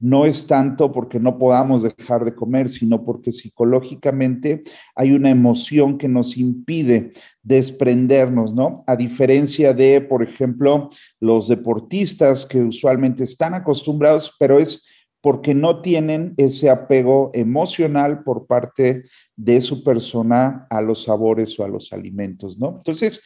No 0.01 0.25
es 0.25 0.47
tanto 0.47 0.93
porque 0.93 1.19
no 1.19 1.37
podamos 1.37 1.83
dejar 1.83 2.23
de 2.23 2.33
comer, 2.33 2.69
sino 2.69 3.03
porque 3.03 3.33
psicológicamente 3.33 4.63
hay 4.95 5.11
una 5.11 5.29
emoción 5.29 5.97
que 5.97 6.07
nos 6.07 6.37
impide 6.37 7.11
desprendernos, 7.43 8.53
¿no? 8.53 8.85
A 8.87 8.95
diferencia 8.95 9.73
de, 9.73 9.99
por 9.99 10.23
ejemplo, 10.23 10.89
los 11.19 11.49
deportistas 11.49 12.45
que 12.45 12.61
usualmente 12.61 13.25
están 13.25 13.53
acostumbrados, 13.53 14.33
pero 14.39 14.57
es 14.57 14.85
porque 15.21 15.53
no 15.53 15.81
tienen 15.81 16.33
ese 16.37 16.69
apego 16.69 17.31
emocional 17.33 18.23
por 18.23 18.47
parte 18.47 19.03
de 19.35 19.61
su 19.61 19.83
persona 19.83 20.65
a 20.69 20.81
los 20.81 21.03
sabores 21.03 21.59
o 21.59 21.63
a 21.63 21.67
los 21.67 21.91
alimentos, 21.91 22.57
¿no? 22.57 22.75
Entonces, 22.77 23.21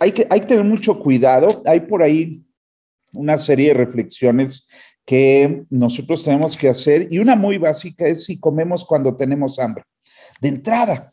hay, 0.00 0.12
que, 0.12 0.26
hay 0.30 0.40
que 0.40 0.46
tener 0.46 0.64
mucho 0.64 0.98
cuidado. 0.98 1.62
Hay 1.66 1.80
por 1.80 2.02
ahí 2.02 2.42
una 3.12 3.36
serie 3.36 3.68
de 3.68 3.74
reflexiones 3.74 4.66
que 5.04 5.64
nosotros 5.70 6.24
tenemos 6.24 6.56
que 6.56 6.68
hacer 6.68 7.06
y 7.10 7.18
una 7.18 7.36
muy 7.36 7.58
básica 7.58 8.06
es 8.06 8.24
si 8.24 8.40
comemos 8.40 8.84
cuando 8.84 9.14
tenemos 9.14 9.58
hambre. 9.58 9.84
De 10.40 10.48
entrada, 10.48 11.12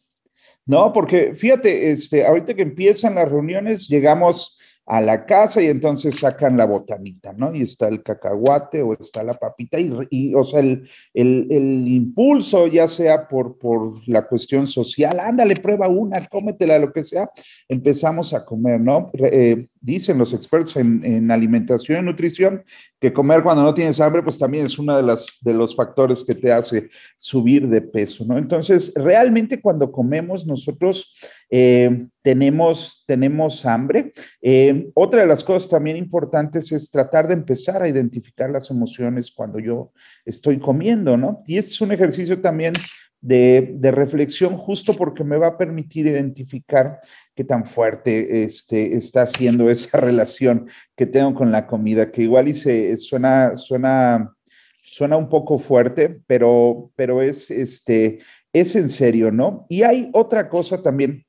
¿no? 0.65 0.91
Porque 0.91 1.35
fíjate, 1.35 1.91
este, 1.91 2.25
ahorita 2.25 2.53
que 2.53 2.63
empiezan 2.63 3.15
las 3.15 3.29
reuniones, 3.29 3.87
llegamos 3.87 4.57
a 4.85 4.99
la 4.99 5.25
casa 5.25 5.61
y 5.61 5.67
entonces 5.67 6.19
sacan 6.19 6.57
la 6.57 6.65
botanita, 6.65 7.31
¿no? 7.33 7.55
Y 7.55 7.61
está 7.61 7.87
el 7.87 8.03
cacahuate 8.03 8.81
o 8.81 8.93
está 8.93 9.23
la 9.23 9.33
papita 9.33 9.77
y, 9.79 10.35
o 10.35 10.43
sea, 10.43 10.59
el, 10.59 10.89
el, 11.13 11.87
impulso, 11.87 12.67
ya 12.67 12.87
sea 12.87 13.27
por, 13.27 13.57
por 13.57 14.07
la 14.07 14.23
cuestión 14.23 14.67
social, 14.67 15.19
ándale, 15.21 15.55
prueba 15.55 15.87
una, 15.87 16.27
cómetela, 16.27 16.79
lo 16.79 16.91
que 16.91 17.03
sea, 17.03 17.29
empezamos 17.69 18.33
a 18.33 18.43
comer, 18.43 18.81
¿no? 18.81 19.09
Eh, 19.13 19.67
dicen 19.79 20.17
los 20.17 20.33
expertos 20.33 20.75
en, 20.75 21.03
en, 21.05 21.31
alimentación 21.31 22.03
y 22.03 22.05
nutrición 22.05 22.63
que 22.99 23.11
comer 23.11 23.43
cuando 23.43 23.63
no 23.63 23.73
tienes 23.73 23.99
hambre, 23.99 24.23
pues 24.23 24.37
también 24.37 24.65
es 24.65 24.79
uno 24.79 24.95
de, 24.95 25.03
las, 25.03 25.37
de 25.41 25.53
los 25.53 25.75
factores 25.75 26.23
que 26.23 26.35
te 26.35 26.51
hace 26.51 26.89
subir 27.17 27.67
de 27.67 27.81
peso, 27.81 28.23
¿no? 28.25 28.37
Entonces, 28.37 28.93
realmente 28.95 29.61
cuando 29.61 29.91
comemos 29.91 30.45
nosotros 30.45 31.13
eh, 31.55 32.07
tenemos, 32.23 33.03
tenemos 33.05 33.63
hambre. 33.67 34.11
Eh, 34.41 34.89
otra 34.95 35.21
de 35.21 35.27
las 35.27 35.43
cosas 35.43 35.69
también 35.69 35.97
importantes 35.97 36.71
es 36.71 36.89
tratar 36.89 37.27
de 37.27 37.35
empezar 37.35 37.83
a 37.83 37.87
identificar 37.87 38.49
las 38.49 38.71
emociones 38.71 39.29
cuando 39.29 39.59
yo 39.59 39.91
estoy 40.25 40.57
comiendo, 40.57 41.15
¿no? 41.15 41.43
Y 41.45 41.59
este 41.59 41.69
es 41.69 41.81
un 41.81 41.91
ejercicio 41.91 42.41
también 42.41 42.73
de, 43.21 43.77
reflexión 43.91 44.57
justo 44.57 44.95
porque 44.95 45.23
me 45.23 45.37
va 45.37 45.45
a 45.45 45.57
permitir 45.59 46.07
identificar 46.07 46.99
qué 47.35 47.43
tan 47.43 47.65
fuerte 47.65 48.45
este, 48.45 48.95
está 48.95 49.21
haciendo 49.21 49.69
esa 49.69 49.97
relación 50.01 50.67
que 50.95 51.05
tengo 51.05 51.35
con 51.35 51.51
la 51.51 51.67
comida, 51.67 52.11
que 52.11 52.23
igual 52.23 52.47
y 52.47 52.55
se, 52.55 52.97
suena, 52.97 53.57
suena, 53.57 54.33
suena 54.81 55.17
un 55.17 55.29
poco 55.29 55.59
fuerte, 55.59 56.19
pero, 56.25 56.89
pero 56.95 57.21
es, 57.21 57.51
este, 57.51 58.21
es 58.51 58.75
en 58.75 58.89
serio, 58.89 59.29
¿no? 59.31 59.67
Y 59.69 59.83
hay 59.83 60.09
otra 60.13 60.49
cosa 60.49 60.81
también 60.81 61.23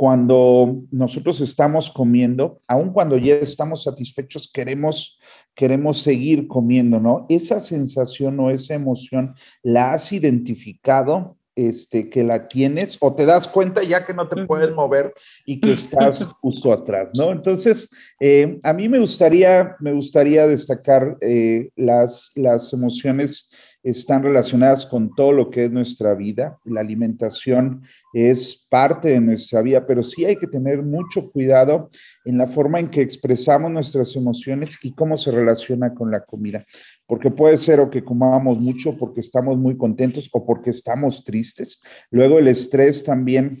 cuando 0.00 0.80
nosotros 0.90 1.42
estamos 1.42 1.90
comiendo, 1.90 2.62
aun 2.66 2.90
cuando 2.90 3.18
ya 3.18 3.34
estamos 3.34 3.82
satisfechos, 3.82 4.50
queremos, 4.50 5.20
queremos 5.54 6.00
seguir 6.00 6.48
comiendo, 6.48 6.98
¿no? 6.98 7.26
Esa 7.28 7.60
sensación 7.60 8.40
o 8.40 8.48
esa 8.48 8.72
emoción, 8.72 9.34
¿la 9.62 9.92
has 9.92 10.10
identificado? 10.14 11.36
Este, 11.54 12.08
que 12.08 12.24
la 12.24 12.48
tienes 12.48 12.96
o 13.00 13.14
te 13.14 13.26
das 13.26 13.46
cuenta 13.46 13.82
ya 13.82 14.06
que 14.06 14.14
no 14.14 14.26
te 14.26 14.46
puedes 14.46 14.72
mover 14.72 15.12
y 15.44 15.60
que 15.60 15.72
estás 15.72 16.24
justo 16.40 16.72
atrás, 16.72 17.10
¿no? 17.18 17.32
Entonces, 17.32 17.90
eh, 18.20 18.60
a 18.62 18.74
mí 18.74 18.88
me 18.88 18.98
gustaría, 18.98 19.76
destacar 20.46 21.16
eh, 21.22 21.70
las, 21.74 22.30
las 22.34 22.72
emociones 22.74 23.50
están 23.82 24.22
relacionadas 24.22 24.84
con 24.84 25.14
todo 25.14 25.32
lo 25.32 25.48
que 25.48 25.64
es 25.64 25.70
nuestra 25.70 26.14
vida. 26.14 26.58
La 26.64 26.80
alimentación 26.80 27.82
es 28.12 28.66
parte 28.68 29.08
de 29.08 29.20
nuestra 29.20 29.62
vida, 29.62 29.86
pero 29.86 30.04
sí 30.04 30.24
hay 30.26 30.36
que 30.36 30.46
tener 30.46 30.82
mucho 30.82 31.30
cuidado 31.30 31.88
en 32.26 32.36
la 32.36 32.46
forma 32.46 32.78
en 32.78 32.90
que 32.90 33.00
expresamos 33.00 33.70
nuestras 33.70 34.14
emociones 34.16 34.76
y 34.82 34.92
cómo 34.92 35.16
se 35.16 35.30
relaciona 35.30 35.94
con 35.94 36.10
la 36.10 36.20
comida. 36.20 36.66
Porque 37.06 37.30
puede 37.30 37.56
ser 37.56 37.80
o 37.80 37.88
que 37.88 38.04
comamos 38.04 38.58
mucho 38.58 38.98
porque 38.98 39.20
estamos 39.20 39.56
muy 39.56 39.78
contentos 39.78 40.28
o 40.32 40.44
porque 40.44 40.70
estamos 40.70 41.24
tristes. 41.24 41.80
Luego 42.10 42.38
el 42.38 42.48
estrés 42.48 43.02
también, 43.02 43.60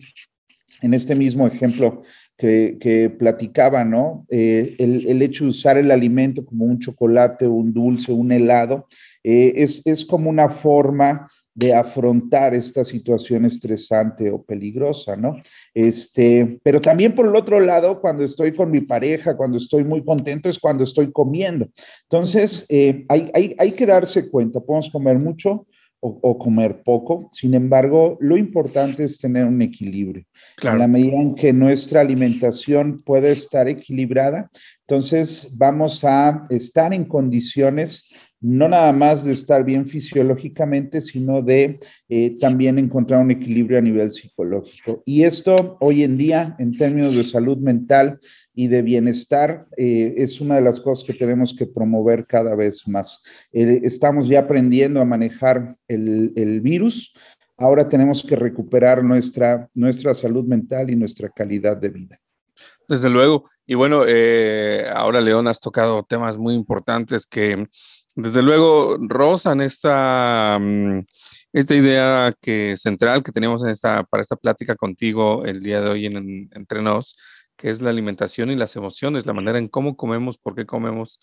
en 0.82 0.94
este 0.94 1.14
mismo 1.14 1.46
ejemplo 1.46 2.02
que, 2.40 3.14
platicaba, 3.18 3.84
¿no? 3.84 4.24
Eh, 4.30 4.74
el, 4.78 5.06
el, 5.06 5.20
hecho 5.20 5.44
de 5.44 5.50
usar 5.50 5.76
el 5.76 5.90
alimento 5.90 6.44
como 6.44 6.64
un 6.64 6.78
chocolate, 6.78 7.46
un 7.46 7.72
dulce, 7.72 8.12
un 8.12 8.32
helado, 8.32 8.86
eh, 9.22 9.52
es, 9.56 9.86
es 9.86 10.06
como 10.06 10.30
una 10.30 10.48
forma 10.48 11.28
de 11.52 11.74
afrontar 11.74 12.54
esta 12.54 12.84
situación 12.84 13.44
estresante 13.44 14.30
o 14.30 14.42
peligrosa, 14.42 15.16
¿no? 15.16 15.36
Este, 15.74 16.58
pero 16.62 16.80
también 16.80 17.14
por 17.14 17.26
el 17.26 17.36
otro 17.36 17.60
lado, 17.60 18.00
cuando 18.00 18.24
estoy 18.24 18.54
con 18.54 18.70
mi 18.70 18.80
pareja, 18.80 19.36
cuando 19.36 19.58
estoy 19.58 19.84
muy 19.84 20.02
contento, 20.02 20.48
es 20.48 20.58
cuando 20.58 20.84
estoy 20.84 21.12
comiendo. 21.12 21.68
Entonces, 22.04 22.64
eh, 22.70 23.04
hay, 23.08 23.30
hay, 23.34 23.54
hay, 23.58 23.72
que 23.72 23.84
darse 23.84 24.30
cuenta, 24.30 24.60
podemos 24.60 24.88
comer 24.88 25.18
mucho 25.18 25.66
o, 26.00 26.18
o, 26.22 26.38
comer 26.38 26.82
poco, 26.82 27.28
sin 27.32 27.54
embargo, 27.54 28.16
lo 28.20 28.36
importante 28.36 29.04
es 29.04 29.18
tener 29.18 29.44
un 29.44 29.60
equilibrio. 29.60 30.24
En 30.62 30.78
la 30.78 30.88
medida 30.88 31.20
en 31.20 31.34
que 31.34 31.52
nuestra 31.52 32.00
alimentación 32.00 33.02
puede 33.02 33.32
estar 33.32 33.68
equilibrada, 33.68 34.50
entonces 34.80 35.54
vamos 35.58 36.02
a 36.04 36.46
estar 36.48 36.92
en 36.94 37.04
condiciones 37.04 38.10
no 38.40 38.68
nada 38.68 38.92
más 38.92 39.24
de 39.24 39.32
estar 39.32 39.64
bien 39.64 39.86
fisiológicamente, 39.86 41.00
sino 41.00 41.42
de 41.42 41.78
eh, 42.08 42.38
también 42.40 42.78
encontrar 42.78 43.20
un 43.20 43.30
equilibrio 43.30 43.78
a 43.78 43.82
nivel 43.82 44.12
psicológico. 44.12 45.02
Y 45.04 45.24
esto 45.24 45.76
hoy 45.80 46.02
en 46.04 46.16
día, 46.16 46.56
en 46.58 46.76
términos 46.76 47.14
de 47.14 47.24
salud 47.24 47.58
mental 47.58 48.18
y 48.54 48.68
de 48.68 48.80
bienestar, 48.80 49.66
eh, 49.76 50.14
es 50.16 50.40
una 50.40 50.54
de 50.54 50.62
las 50.62 50.80
cosas 50.80 51.06
que 51.06 51.12
tenemos 51.12 51.54
que 51.54 51.66
promover 51.66 52.26
cada 52.26 52.54
vez 52.54 52.88
más. 52.88 53.22
Eh, 53.52 53.82
estamos 53.84 54.26
ya 54.26 54.40
aprendiendo 54.40 55.00
a 55.00 55.04
manejar 55.04 55.76
el, 55.86 56.32
el, 56.34 56.62
virus. 56.62 57.14
Ahora 57.58 57.90
tenemos 57.90 58.24
que 58.24 58.36
recuperar 58.36 59.04
nuestra, 59.04 59.68
nuestra 59.74 60.14
salud 60.14 60.46
mental 60.46 60.88
y 60.88 60.96
nuestra 60.96 61.28
calidad 61.28 61.76
de 61.76 61.90
vida. 61.90 62.20
Desde 62.88 63.10
luego. 63.10 63.44
Y 63.66 63.74
bueno, 63.74 64.02
ahora 64.94 65.20
León, 65.20 65.46
has 65.46 65.60
tocado 65.60 66.02
temas 66.02 66.36
muy 66.36 66.54
importantes 66.54 67.24
que 67.26 67.66
desde 68.14 68.42
luego, 68.42 68.96
rozan 69.00 69.60
esta, 69.60 70.58
mm, 70.60 71.00
esta 71.52 71.74
idea 71.74 72.32
que 72.40 72.76
central 72.76 73.22
que 73.22 73.32
tenemos 73.32 73.62
en 73.62 73.70
esta, 73.70 74.04
para 74.04 74.22
esta 74.22 74.36
plática 74.36 74.76
contigo 74.76 75.44
el 75.44 75.62
día 75.62 75.80
de 75.80 75.90
hoy 75.90 76.06
en, 76.06 76.48
Entre 76.52 76.82
Nos, 76.82 77.16
que 77.56 77.70
es 77.70 77.82
la 77.82 77.90
alimentación 77.90 78.50
y 78.50 78.56
las 78.56 78.76
emociones, 78.76 79.26
la 79.26 79.32
manera 79.32 79.58
en 79.58 79.68
cómo 79.68 79.96
comemos, 79.96 80.38
por 80.38 80.54
qué 80.54 80.66
comemos, 80.66 81.20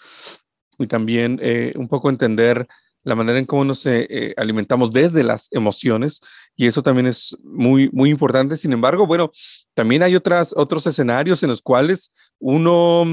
y 0.77 0.87
también 0.87 1.39
eh, 1.41 1.71
un 1.75 1.87
poco 1.87 2.09
entender 2.09 2.67
la 3.03 3.15
manera 3.15 3.39
en 3.39 3.45
cómo 3.45 3.63
nos 3.63 3.85
eh, 3.85 4.05
eh, 4.09 4.33
alimentamos 4.37 4.91
desde 4.91 5.23
las 5.23 5.47
emociones, 5.51 6.19
y 6.55 6.67
eso 6.67 6.83
también 6.83 7.07
es 7.07 7.35
muy, 7.41 7.89
muy 7.91 8.09
importante. 8.09 8.57
Sin 8.57 8.73
embargo, 8.73 9.07
bueno, 9.07 9.31
también 9.73 10.03
hay 10.03 10.15
otras, 10.15 10.53
otros 10.55 10.85
escenarios 10.87 11.41
en 11.43 11.49
los 11.49 11.61
cuales 11.61 12.11
uno... 12.39 13.05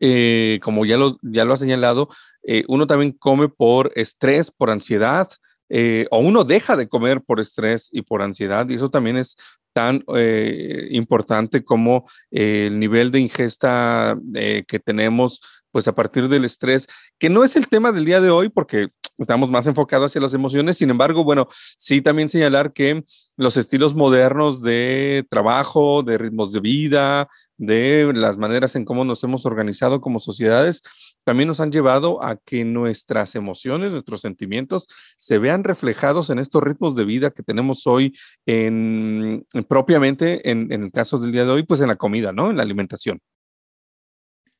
Mm, 0.00 0.58
como 0.60 0.84
ya 0.84 0.96
lo, 0.96 1.18
ya 1.22 1.44
lo 1.44 1.54
ha 1.54 1.56
señalado, 1.56 2.08
eh, 2.42 2.64
uno 2.68 2.86
también 2.86 3.12
come 3.12 3.48
por 3.48 3.92
estrés, 3.94 4.50
por 4.50 4.70
ansiedad, 4.70 5.30
eh, 5.68 6.06
o 6.10 6.18
uno 6.18 6.44
deja 6.44 6.76
de 6.76 6.88
comer 6.88 7.22
por 7.22 7.40
estrés 7.40 7.88
y 7.92 8.02
por 8.02 8.22
ansiedad, 8.22 8.68
y 8.68 8.74
eso 8.74 8.90
también 8.90 9.16
es 9.16 9.36
tan 9.72 10.04
eh, 10.16 10.88
importante 10.90 11.62
como 11.64 12.08
el 12.30 12.78
nivel 12.78 13.10
de 13.10 13.20
ingesta 13.20 14.18
que 14.66 14.80
tenemos 14.84 15.40
pues 15.70 15.88
a 15.88 15.94
partir 15.94 16.28
del 16.28 16.44
estrés, 16.44 16.86
que 17.18 17.30
no 17.30 17.44
es 17.44 17.56
el 17.56 17.68
tema 17.68 17.92
del 17.92 18.04
día 18.04 18.20
de 18.20 18.28
hoy 18.28 18.50
porque 18.50 18.88
estamos 19.18 19.50
más 19.50 19.66
enfocados 19.66 20.10
hacia 20.10 20.20
las 20.20 20.34
emociones, 20.34 20.78
sin 20.78 20.90
embargo, 20.90 21.24
bueno, 21.24 21.48
sí 21.76 22.02
también 22.02 22.28
señalar 22.28 22.72
que 22.72 23.04
los 23.36 23.56
estilos 23.56 23.94
modernos 23.94 24.62
de 24.62 25.24
trabajo, 25.28 26.02
de 26.02 26.18
ritmos 26.18 26.52
de 26.52 26.60
vida, 26.60 27.28
de 27.56 28.12
las 28.14 28.38
maneras 28.38 28.74
en 28.74 28.84
cómo 28.84 29.04
nos 29.04 29.22
hemos 29.24 29.46
organizado 29.46 30.00
como 30.00 30.18
sociedades, 30.18 30.82
también 31.24 31.48
nos 31.48 31.60
han 31.60 31.70
llevado 31.70 32.22
a 32.22 32.36
que 32.36 32.64
nuestras 32.64 33.34
emociones, 33.34 33.92
nuestros 33.92 34.20
sentimientos 34.20 34.88
se 35.16 35.38
vean 35.38 35.62
reflejados 35.62 36.30
en 36.30 36.38
estos 36.38 36.62
ritmos 36.62 36.96
de 36.96 37.04
vida 37.04 37.30
que 37.30 37.42
tenemos 37.42 37.86
hoy 37.86 38.16
en, 38.46 39.46
propiamente, 39.68 40.50
en, 40.50 40.72
en 40.72 40.82
el 40.82 40.90
caso 40.90 41.18
del 41.18 41.32
día 41.32 41.44
de 41.44 41.52
hoy, 41.52 41.62
pues 41.62 41.80
en 41.80 41.88
la 41.88 41.96
comida, 41.96 42.32
¿no? 42.32 42.50
En 42.50 42.56
la 42.56 42.62
alimentación. 42.62 43.20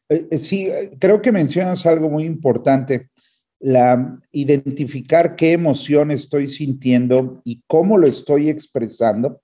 Eh, 0.09 0.28
eh, 0.30 0.38
sí, 0.38 0.68
creo 1.00 1.22
que 1.22 1.32
mencionas 1.32 1.86
algo 1.86 2.09
muy 2.09 2.24
importante, 2.24 3.09
la 3.63 4.19
identificar 4.33 5.37
qué 5.37 5.53
emoción 5.53 6.11
estoy 6.11 6.49
sintiendo 6.49 7.41
y 7.45 7.63
cómo 7.69 7.97
lo 7.97 8.09
estoy 8.09 8.49
expresando 8.49 9.41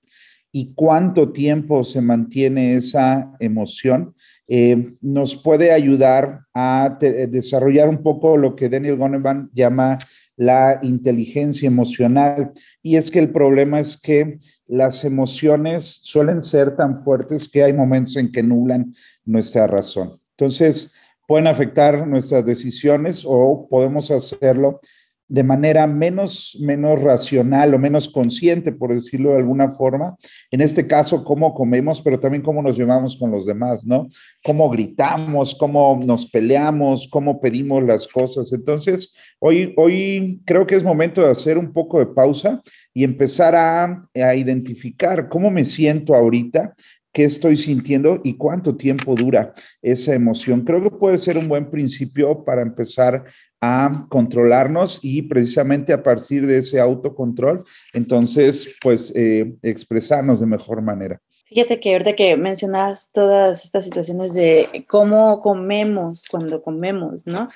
y 0.51 0.73
cuánto 0.75 1.31
tiempo 1.31 1.83
se 1.83 2.01
mantiene 2.01 2.75
esa 2.75 3.31
emoción, 3.39 4.15
eh, 4.47 4.93
nos 4.99 5.35
puede 5.35 5.71
ayudar 5.71 6.41
a 6.53 6.97
desarrollar 6.99 7.87
un 7.87 8.01
poco 8.03 8.35
lo 8.35 8.55
que 8.55 8.67
Daniel 8.67 8.97
Goneman 8.97 9.49
llama 9.53 9.99
la 10.35 10.79
inteligencia 10.81 11.67
emocional. 11.67 12.51
Y 12.81 12.95
es 12.95 13.11
que 13.11 13.19
el 13.19 13.31
problema 13.31 13.79
es 13.79 13.99
que 13.99 14.39
las 14.65 15.05
emociones 15.05 15.99
suelen 16.01 16.41
ser 16.41 16.75
tan 16.75 17.03
fuertes 17.03 17.47
que 17.47 17.63
hay 17.63 17.73
momentos 17.73 18.15
en 18.15 18.31
que 18.31 18.41
nublan 18.41 18.93
nuestra 19.23 19.67
razón. 19.67 20.19
Entonces, 20.37 20.93
pueden 21.29 21.45
afectar 21.45 22.07
nuestras 22.07 22.43
decisiones 22.43 23.23
o 23.23 23.67
podemos 23.69 24.09
hacerlo 24.09 24.81
de 25.27 25.43
manera 25.43 25.85
menos, 25.85 26.57
menos 26.59 26.99
racional 26.99 27.71
o 27.75 27.77
menos 27.77 28.09
consciente, 28.09 28.71
por 28.71 28.91
decirlo 28.91 29.29
de 29.29 29.37
alguna 29.37 29.69
forma. 29.75 30.15
En 30.49 30.59
este 30.59 30.87
caso, 30.87 31.23
cómo 31.23 31.53
comemos, 31.53 32.01
pero 32.01 32.19
también 32.19 32.41
cómo 32.41 32.63
nos 32.63 32.75
llevamos 32.75 33.15
con 33.15 33.29
los 33.29 33.45
demás, 33.45 33.85
¿no? 33.85 34.09
Cómo 34.43 34.71
gritamos, 34.71 35.53
cómo 35.53 36.01
nos 36.03 36.25
peleamos, 36.25 37.07
cómo 37.07 37.39
pedimos 37.39 37.83
las 37.83 38.07
cosas. 38.07 38.51
Entonces, 38.51 39.15
hoy, 39.37 39.75
hoy 39.77 40.41
creo 40.45 40.65
que 40.65 40.73
es 40.73 40.83
momento 40.83 41.21
de 41.21 41.29
hacer 41.29 41.59
un 41.59 41.71
poco 41.71 41.99
de 41.99 42.07
pausa 42.07 42.59
y 42.91 43.03
empezar 43.03 43.55
a, 43.55 44.03
a 44.15 44.35
identificar 44.35 45.29
cómo 45.29 45.51
me 45.51 45.63
siento 45.63 46.15
ahorita, 46.15 46.73
qué 47.11 47.23
estoy 47.23 47.57
sintiendo 47.57 48.21
y 48.23 48.35
cuánto 48.35 48.75
tiempo 48.75 49.15
dura 49.15 49.53
esa 49.81 50.13
emoción. 50.13 50.61
Creo 50.61 50.83
que 50.83 50.91
puede 50.91 51.17
ser 51.17 51.37
un 51.37 51.47
buen 51.47 51.69
principio 51.69 52.43
para 52.43 52.61
empezar 52.61 53.25
a 53.61 54.05
controlarnos 54.09 54.99
y 55.01 55.23
precisamente 55.23 55.91
a 55.91 56.01
partir 56.01 56.47
de 56.47 56.59
ese 56.59 56.79
autocontrol, 56.79 57.65
entonces, 57.93 58.75
pues, 58.81 59.11
eh, 59.15 59.53
expresarnos 59.61 60.39
de 60.39 60.45
mejor 60.45 60.81
manera. 60.81 61.19
Fíjate 61.45 61.79
que 61.79 61.93
ahorita 61.93 62.15
que 62.15 62.37
mencionas 62.37 63.11
todas 63.11 63.65
estas 63.65 63.83
situaciones 63.83 64.33
de 64.33 64.85
cómo 64.87 65.39
comemos 65.39 66.25
cuando 66.29 66.61
comemos, 66.61 67.25
¿no? 67.25 67.49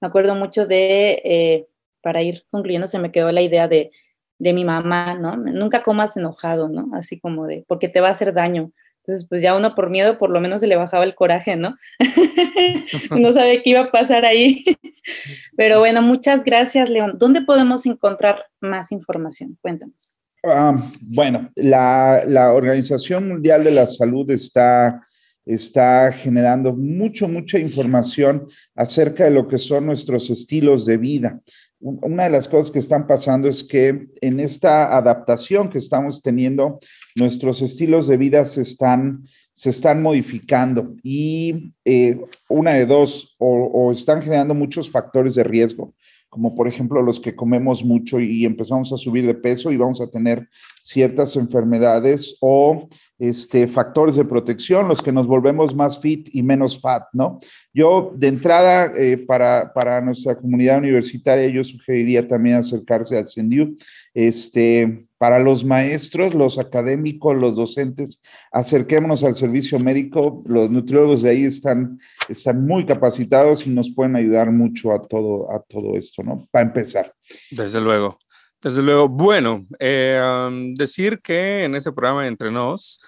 Me 0.00 0.08
acuerdo 0.08 0.34
mucho 0.34 0.66
de, 0.66 1.20
eh, 1.24 1.66
para 2.00 2.22
ir 2.22 2.44
concluyendo, 2.50 2.86
se 2.86 3.00
me 3.00 3.10
quedó 3.10 3.32
la 3.32 3.42
idea 3.42 3.66
de, 3.66 3.90
de 4.38 4.52
mi 4.54 4.64
mamá, 4.64 5.14
¿no? 5.14 5.36
Nunca 5.36 5.82
comas 5.82 6.16
enojado, 6.16 6.68
¿no? 6.68 6.90
Así 6.94 7.18
como 7.20 7.46
de, 7.46 7.64
porque 7.66 7.88
te 7.88 8.00
va 8.00 8.08
a 8.08 8.12
hacer 8.12 8.32
daño. 8.32 8.72
Entonces, 9.10 9.28
pues 9.28 9.42
ya 9.42 9.56
uno 9.56 9.74
por 9.74 9.90
miedo 9.90 10.18
por 10.18 10.30
lo 10.30 10.40
menos 10.40 10.60
se 10.60 10.68
le 10.68 10.76
bajaba 10.76 11.02
el 11.02 11.16
coraje, 11.16 11.56
¿no? 11.56 11.76
no 13.18 13.32
sabe 13.32 13.60
qué 13.60 13.70
iba 13.70 13.80
a 13.80 13.90
pasar 13.90 14.24
ahí. 14.24 14.62
Pero 15.56 15.80
bueno, 15.80 16.00
muchas 16.00 16.44
gracias, 16.44 16.88
León. 16.88 17.16
¿Dónde 17.18 17.42
podemos 17.42 17.86
encontrar 17.86 18.44
más 18.60 18.92
información? 18.92 19.58
Cuéntanos. 19.60 20.20
Ah, 20.44 20.92
bueno, 21.00 21.50
la, 21.56 22.22
la, 22.24 22.52
Organización 22.52 23.26
Mundial 23.26 23.64
de 23.64 23.72
la 23.72 23.88
Salud 23.88 24.30
está, 24.30 25.04
está 25.44 26.12
generando 26.12 26.72
mucho, 26.72 27.26
mucha 27.26 27.58
información 27.58 28.46
acerca 28.76 29.24
de 29.24 29.32
lo 29.32 29.48
que 29.48 29.58
son 29.58 29.86
nuestros 29.86 30.30
estilos 30.30 30.86
de 30.86 30.98
vida. 30.98 31.40
Una 31.80 32.24
de 32.24 32.30
las 32.30 32.46
cosas 32.46 32.70
que 32.70 32.78
están 32.78 33.06
pasando 33.06 33.48
es 33.48 33.64
que 33.64 34.06
en 34.20 34.38
esta 34.38 34.96
adaptación 34.96 35.68
que 35.68 35.78
estamos 35.78 36.22
teniendo, 36.22 36.78
nuestros 37.16 37.62
estilos 37.62 38.06
de 38.06 38.16
vida 38.16 38.44
se 38.44 38.62
están, 38.62 39.24
se 39.52 39.70
están 39.70 40.02
modificando 40.02 40.94
y 41.02 41.72
eh, 41.84 42.20
una 42.48 42.74
de 42.74 42.86
dos, 42.86 43.36
o, 43.38 43.48
o 43.48 43.92
están 43.92 44.22
generando 44.22 44.54
muchos 44.54 44.90
factores 44.90 45.34
de 45.34 45.44
riesgo 45.44 45.94
como 46.30 46.54
por 46.54 46.68
ejemplo 46.68 47.02
los 47.02 47.18
que 47.18 47.34
comemos 47.34 47.84
mucho 47.84 48.20
y 48.20 48.44
empezamos 48.44 48.92
a 48.92 48.96
subir 48.96 49.26
de 49.26 49.34
peso 49.34 49.72
y 49.72 49.76
vamos 49.76 50.00
a 50.00 50.08
tener 50.08 50.48
ciertas 50.80 51.34
enfermedades 51.36 52.36
o 52.40 52.88
este, 53.20 53.68
factores 53.68 54.16
de 54.16 54.24
protección, 54.24 54.88
los 54.88 55.02
que 55.02 55.12
nos 55.12 55.26
volvemos 55.26 55.74
más 55.74 56.00
fit 56.00 56.30
y 56.32 56.42
menos 56.42 56.80
fat, 56.80 57.04
¿no? 57.12 57.38
Yo 57.72 58.12
de 58.16 58.28
entrada, 58.28 58.90
eh, 58.96 59.18
para, 59.18 59.72
para, 59.74 60.00
nuestra 60.00 60.36
comunidad 60.36 60.78
universitaria, 60.78 61.46
yo 61.48 61.62
sugeriría 61.62 62.26
también 62.26 62.56
acercarse 62.56 63.18
al 63.18 63.28
CENDIU. 63.28 63.76
Este, 64.14 65.06
para 65.18 65.38
los 65.38 65.66
maestros, 65.66 66.32
los 66.32 66.58
académicos, 66.58 67.36
los 67.36 67.54
docentes, 67.54 68.22
acerquémonos 68.52 69.22
al 69.22 69.36
servicio 69.36 69.78
médico. 69.78 70.42
Los 70.46 70.70
nutriólogos 70.70 71.20
de 71.20 71.28
ahí 71.28 71.44
están, 71.44 72.00
están 72.26 72.66
muy 72.66 72.86
capacitados 72.86 73.66
y 73.66 73.70
nos 73.70 73.90
pueden 73.90 74.16
ayudar 74.16 74.50
mucho 74.50 74.92
a 74.92 75.02
todo, 75.06 75.52
a 75.52 75.60
todo 75.60 75.94
esto, 75.98 76.22
¿no? 76.22 76.48
Para 76.50 76.64
empezar. 76.64 77.12
Desde 77.50 77.82
luego. 77.82 78.18
Desde 78.62 78.82
luego. 78.82 79.08
Bueno, 79.08 79.66
eh, 79.78 80.20
um, 80.22 80.74
decir 80.74 81.20
que 81.22 81.64
en 81.64 81.74
este 81.74 81.92
programa 81.92 82.26
Entre 82.26 82.50
Nos, 82.50 83.00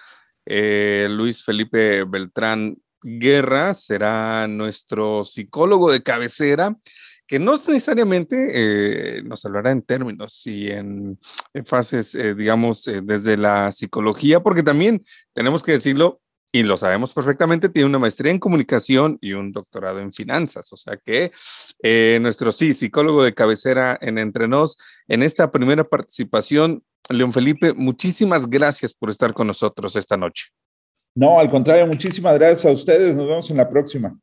eh, 0.47 1.07
Luis 1.11 1.43
Felipe 1.43 2.05
Beltrán 2.05 2.75
Guerra 3.03 3.75
será 3.75 4.47
nuestro 4.47 5.23
psicólogo 5.23 5.91
de 5.91 6.01
cabecera 6.01 6.75
que 7.27 7.37
no 7.37 7.53
necesariamente 7.53 8.35
eh, 8.53 9.23
nos 9.23 9.45
hablará 9.45 9.71
en 9.71 9.83
términos 9.83 10.45
y 10.47 10.71
en, 10.71 11.19
fases, 11.65 12.17
digamos, 12.35 12.89
desde 13.03 13.37
la 13.37 13.71
psicología, 13.71 14.41
porque 14.41 14.63
también 14.63 15.05
tenemos 15.33 15.63
que 15.63 15.73
decirlo, 15.73 16.19
y 16.55 16.61
lo 16.61 16.77
sabemos 16.77 17.11
perfectamente, 17.13 17.67
tiene 17.67 17.89
una 17.89 17.97
maestría 17.97 18.31
en 18.31 18.37
comunicación 18.37 19.17
y 19.21 19.33
un 19.33 19.51
doctorado 19.51 19.99
en 19.99 20.13
finanzas. 20.13 20.71
O 20.71 20.77
sea 20.77 20.97
que 21.03 21.31
nuestro 22.21 22.51
sí, 22.51 22.75
psicólogo 22.75 23.23
de 23.23 23.33
cabecera 23.33 23.97
en 23.99 24.19
Entrenos, 24.19 24.77
en 25.07 25.23
esta 25.23 25.49
primera 25.49 25.83
participación, 25.83 26.83
León 27.09 27.33
Felipe, 27.33 27.73
muchísimas 27.73 28.47
gracias 28.47 28.93
por 28.93 29.09
estar 29.09 29.33
con 29.33 29.47
nosotros 29.47 29.95
esta 29.95 30.15
noche. 30.15 30.45
No, 31.15 31.39
al 31.39 31.49
contrario, 31.49 31.87
muchísimas 31.87 32.35
gracias 32.35 32.65
a 32.65 32.71
ustedes. 32.71 33.15
Nos 33.15 33.27
vemos 33.27 33.49
en 33.49 33.57
la 33.57 33.67
próxima. 33.67 34.15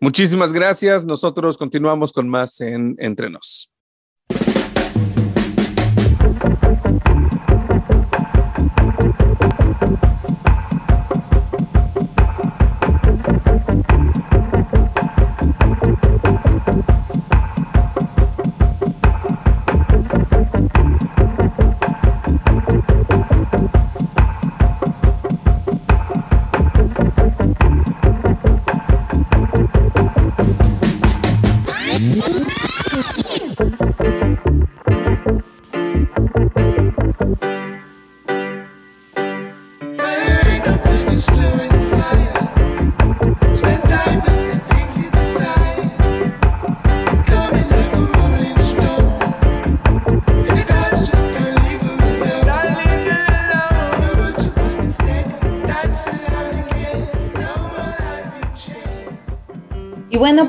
Muchísimas 0.00 0.52
gracias. 0.52 1.04
Nosotros 1.04 1.56
continuamos 1.56 2.12
con 2.12 2.28
más 2.28 2.60
en 2.60 2.96
Entrenos. 2.98 3.70
bueno, 4.28 4.67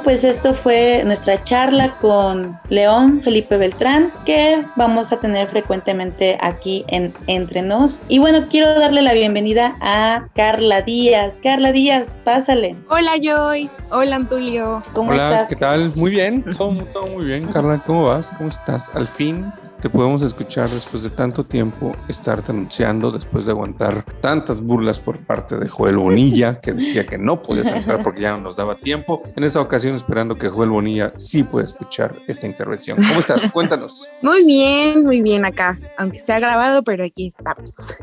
pues 0.10 0.24
esto 0.24 0.56
fue 0.56 1.04
nuestra 1.06 1.44
charla 1.44 1.92
con 1.98 2.60
León 2.70 3.22
Felipe 3.22 3.58
Beltrán, 3.58 4.12
que 4.26 4.66
vamos 4.76 5.12
a 5.12 5.20
tener 5.20 5.48
frecuentemente 5.50 6.36
aquí 6.42 6.84
en 6.88 7.14
Entre 7.28 7.62
Nos. 7.62 8.02
Y 8.08 8.18
bueno, 8.18 8.48
quiero 8.50 8.74
darle 8.80 9.04
la 9.04 9.14
bienvenida 9.14 9.78
a 9.82 10.28
Carla 10.34 10.82
Díaz. 10.82 11.40
Carla 11.44 11.72
Díaz, 11.74 12.20
pásale. 12.24 12.76
Hola 12.90 13.12
Joyce, 13.22 13.76
hola 13.92 14.16
Antulio. 14.16 14.82
¿Cómo 14.94 15.12
Hola, 15.12 15.30
estás? 15.30 15.50
¿qué 15.50 15.56
tal? 15.58 15.94
Muy 15.96 16.10
bien, 16.10 16.44
todo, 16.58 16.74
todo 16.86 17.06
muy 17.06 17.26
bien. 17.26 17.46
Carla, 17.46 17.80
¿cómo 17.86 18.06
vas? 18.06 18.32
¿Cómo 18.36 18.50
estás? 18.50 18.90
Al 18.96 19.08
fin 19.08 19.46
te 19.82 19.90
podemos 19.90 20.22
escuchar 20.22 20.70
después 20.70 21.04
de 21.04 21.10
tanto 21.10 21.44
tiempo 21.44 21.96
estarte 22.08 22.52
anunciando, 22.52 23.12
después 23.12 23.46
de 23.46 23.52
aguantar 23.52 24.04
tantas 24.22 24.62
burlas 24.62 25.00
por 25.00 25.20
parte 25.20 25.58
de 25.58 25.70
Joel 25.70 25.98
Bonilla, 25.98 26.60
que 26.60 26.74
decía 26.74 27.06
que 27.06 27.18
no 27.18 27.42
podías 27.42 27.68
entrar 27.68 28.04
porque 28.04 28.22
ya 28.22 28.32
no 28.32 28.42
nos 28.42 28.58
daba 28.58 28.76
tiempo. 28.76 29.24
En 29.36 29.44
esta 29.44 29.62
ocasión, 29.62 29.96
esperando 29.96 30.36
que 30.36 30.50
Joel 30.50 30.70
Bonilla 30.70 31.14
sí 31.16 31.44
pueda 31.44 31.66
escuchar 31.66 32.14
esta 32.28 32.46
intervención. 32.46 32.98
¿Cómo 32.98 33.20
estás? 33.20 33.50
Cuéntanos. 33.52 34.10
Muy 34.22 34.44
bien, 34.46 35.04
muy 35.06 35.22
bien 35.22 35.46
acá, 35.46 35.78
aunque 35.98 36.20
se 36.20 36.34
ha 36.34 36.40
grabado, 36.40 36.84
pero 36.84 37.04
aquí 37.04 37.28
estamos. 37.28 37.98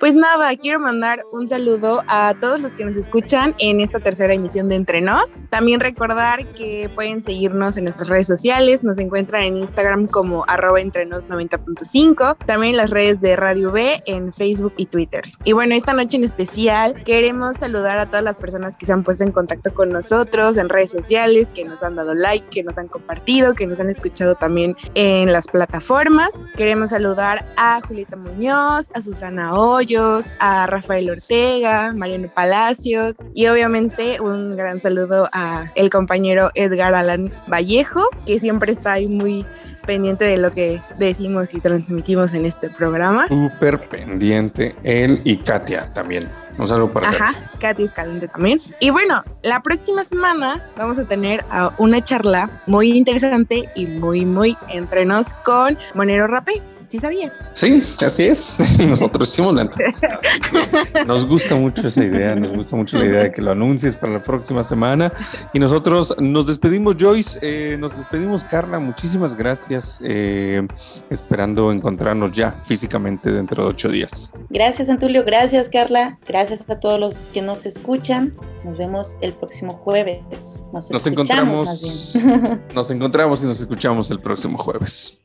Pues 0.00 0.14
nada, 0.14 0.56
quiero 0.56 0.80
mandar 0.80 1.20
un 1.32 1.48
saludo 1.48 2.02
a 2.08 2.34
todos 2.40 2.60
los 2.60 2.76
que 2.76 2.84
nos 2.84 2.96
escuchan 2.96 3.54
en 3.58 3.80
esta 3.80 4.00
tercera 4.00 4.34
emisión 4.34 4.68
de 4.68 4.76
Entre 4.76 5.00
Nos. 5.00 5.38
También 5.50 5.80
recordar 5.80 6.46
que 6.54 6.90
pueden 6.94 7.22
seguirnos 7.22 7.76
en 7.76 7.84
nuestras 7.84 8.08
redes 8.08 8.26
sociales, 8.26 8.82
nos 8.82 8.98
encuentran 8.98 9.42
en 9.42 9.58
Instagram 9.58 10.06
como 10.06 10.44
arroba 10.48 10.80
entre 10.80 11.01
90.5, 11.10 12.36
también 12.46 12.72
en 12.72 12.76
las 12.76 12.90
redes 12.90 13.20
de 13.20 13.36
Radio 13.36 13.72
B 13.72 14.02
en 14.06 14.32
Facebook 14.32 14.74
y 14.76 14.86
Twitter. 14.86 15.24
Y 15.44 15.52
bueno, 15.52 15.74
esta 15.74 15.92
noche 15.92 16.16
en 16.16 16.24
especial 16.24 16.94
queremos 17.04 17.56
saludar 17.56 17.98
a 17.98 18.06
todas 18.06 18.24
las 18.24 18.38
personas 18.38 18.76
que 18.76 18.86
se 18.86 18.92
han 18.92 19.02
puesto 19.02 19.24
en 19.24 19.32
contacto 19.32 19.72
con 19.74 19.90
nosotros 19.90 20.56
en 20.56 20.68
redes 20.68 20.90
sociales, 20.90 21.48
que 21.54 21.64
nos 21.64 21.82
han 21.82 21.96
dado 21.96 22.14
like, 22.14 22.48
que 22.48 22.62
nos 22.62 22.78
han 22.78 22.88
compartido, 22.88 23.54
que 23.54 23.66
nos 23.66 23.80
han 23.80 23.90
escuchado 23.90 24.34
también 24.34 24.76
en 24.94 25.32
las 25.32 25.48
plataformas. 25.48 26.42
Queremos 26.56 26.90
saludar 26.90 27.46
a 27.56 27.80
Julieta 27.86 28.16
Muñoz, 28.16 28.90
a 28.94 29.00
Susana 29.00 29.54
Hoyos, 29.54 30.26
a 30.38 30.66
Rafael 30.66 31.10
Ortega, 31.10 31.92
Mariano 31.92 32.28
Palacios 32.32 33.16
y 33.34 33.46
obviamente 33.46 34.20
un 34.20 34.56
gran 34.56 34.80
saludo 34.80 35.28
a 35.32 35.70
el 35.74 35.90
compañero 35.90 36.50
Edgar 36.54 36.94
Alan 36.94 37.32
Vallejo, 37.46 38.08
que 38.26 38.38
siempre 38.38 38.72
está 38.72 38.92
ahí 38.92 39.08
muy 39.08 39.46
pendiente 39.82 40.24
de 40.24 40.38
lo 40.38 40.52
que 40.52 40.80
decimos 40.98 41.54
y 41.54 41.60
transmitimos 41.60 42.34
en 42.34 42.46
este 42.46 42.70
programa. 42.70 43.28
Súper 43.28 43.78
pendiente 43.78 44.74
él 44.82 45.20
y 45.24 45.36
Katia 45.38 45.92
también. 45.92 46.28
Un 46.58 46.68
saludo 46.68 46.92
para 46.92 47.08
Ajá, 47.08 47.34
Katia 47.58 47.86
Escalante 47.86 48.28
también. 48.28 48.60
Y 48.78 48.90
bueno, 48.90 49.22
la 49.42 49.60
próxima 49.60 50.04
semana 50.04 50.62
vamos 50.76 50.98
a 50.98 51.04
tener 51.04 51.44
una 51.78 52.02
charla 52.04 52.62
muy 52.66 52.92
interesante 52.92 53.70
y 53.74 53.86
muy, 53.86 54.24
muy 54.26 54.56
entre 54.68 55.04
nos 55.04 55.34
con 55.34 55.78
Monero 55.94 56.26
Rapé 56.26 56.62
¿Sí 56.92 57.00
sabía? 57.00 57.32
Sí, 57.54 57.82
así 58.04 58.24
es. 58.24 58.54
Nosotros 58.78 59.30
hicimos 59.30 59.54
la 59.54 59.62
entrevista. 59.62 60.20
Nos 61.06 61.26
gusta 61.26 61.54
mucho 61.54 61.88
esa 61.88 62.04
idea, 62.04 62.34
nos 62.34 62.52
gusta 62.52 62.76
mucho 62.76 62.98
la 62.98 63.06
idea 63.06 63.22
de 63.22 63.32
que 63.32 63.40
lo 63.40 63.52
anuncies 63.52 63.96
para 63.96 64.12
la 64.12 64.22
próxima 64.22 64.62
semana. 64.62 65.10
Y 65.54 65.58
nosotros 65.58 66.14
nos 66.18 66.46
despedimos, 66.46 66.96
Joyce, 67.00 67.38
eh, 67.40 67.78
nos 67.78 67.96
despedimos, 67.96 68.44
Carla. 68.44 68.78
Muchísimas 68.78 69.34
gracias. 69.34 70.00
eh, 70.04 70.68
esperando 71.08 71.72
encontrarnos 71.72 72.30
ya 72.32 72.60
físicamente 72.62 73.32
dentro 73.32 73.64
de 73.64 73.70
ocho 73.70 73.88
días. 73.88 74.30
Gracias, 74.50 74.90
Antulio. 74.90 75.24
Gracias, 75.24 75.70
Carla. 75.70 76.18
Gracias 76.28 76.68
a 76.68 76.78
todos 76.78 77.00
los 77.00 77.30
que 77.30 77.40
nos 77.40 77.64
escuchan. 77.64 78.34
Nos 78.66 78.76
vemos 78.76 79.16
el 79.22 79.32
próximo 79.32 79.78
jueves. 79.78 80.66
Nos, 80.74 80.90
Nos 80.90 81.06
escuchamos 81.06 81.64
más 81.64 81.80
bien. 81.80 82.26
encontramos, 82.26 82.60
nos 82.74 82.90
encontramos 82.90 83.42
y 83.42 83.46
nos 83.46 83.60
escuchamos 83.60 84.10
el 84.10 84.20
próximo 84.20 84.58
jueves. 84.58 85.22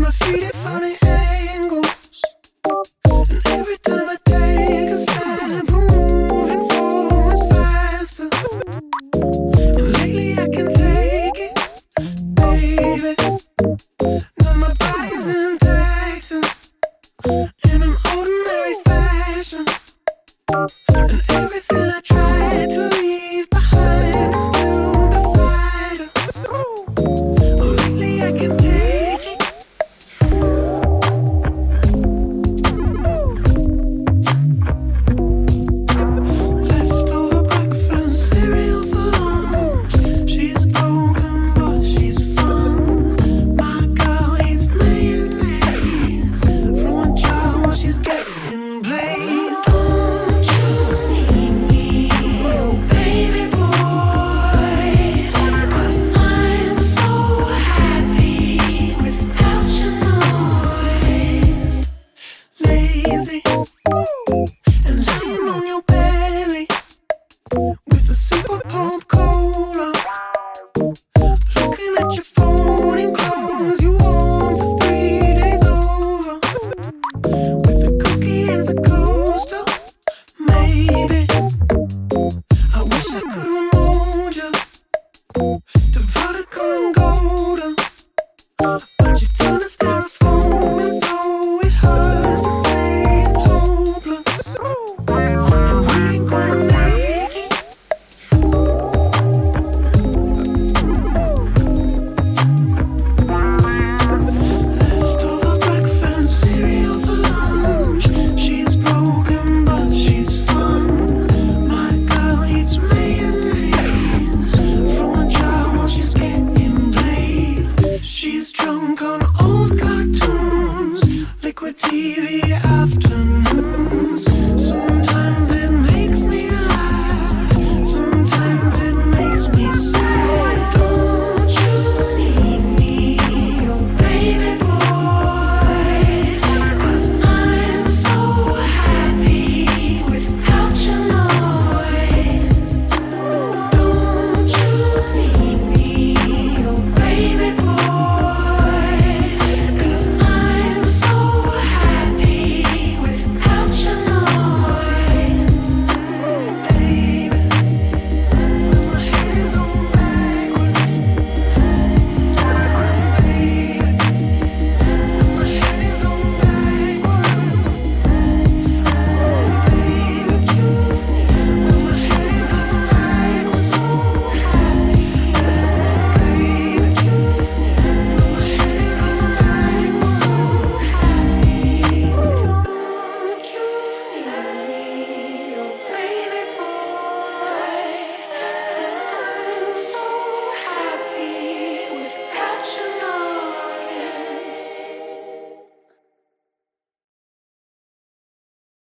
My 0.00 0.10
feet 0.12 0.44
at 0.44 0.54
funny 0.56 1.09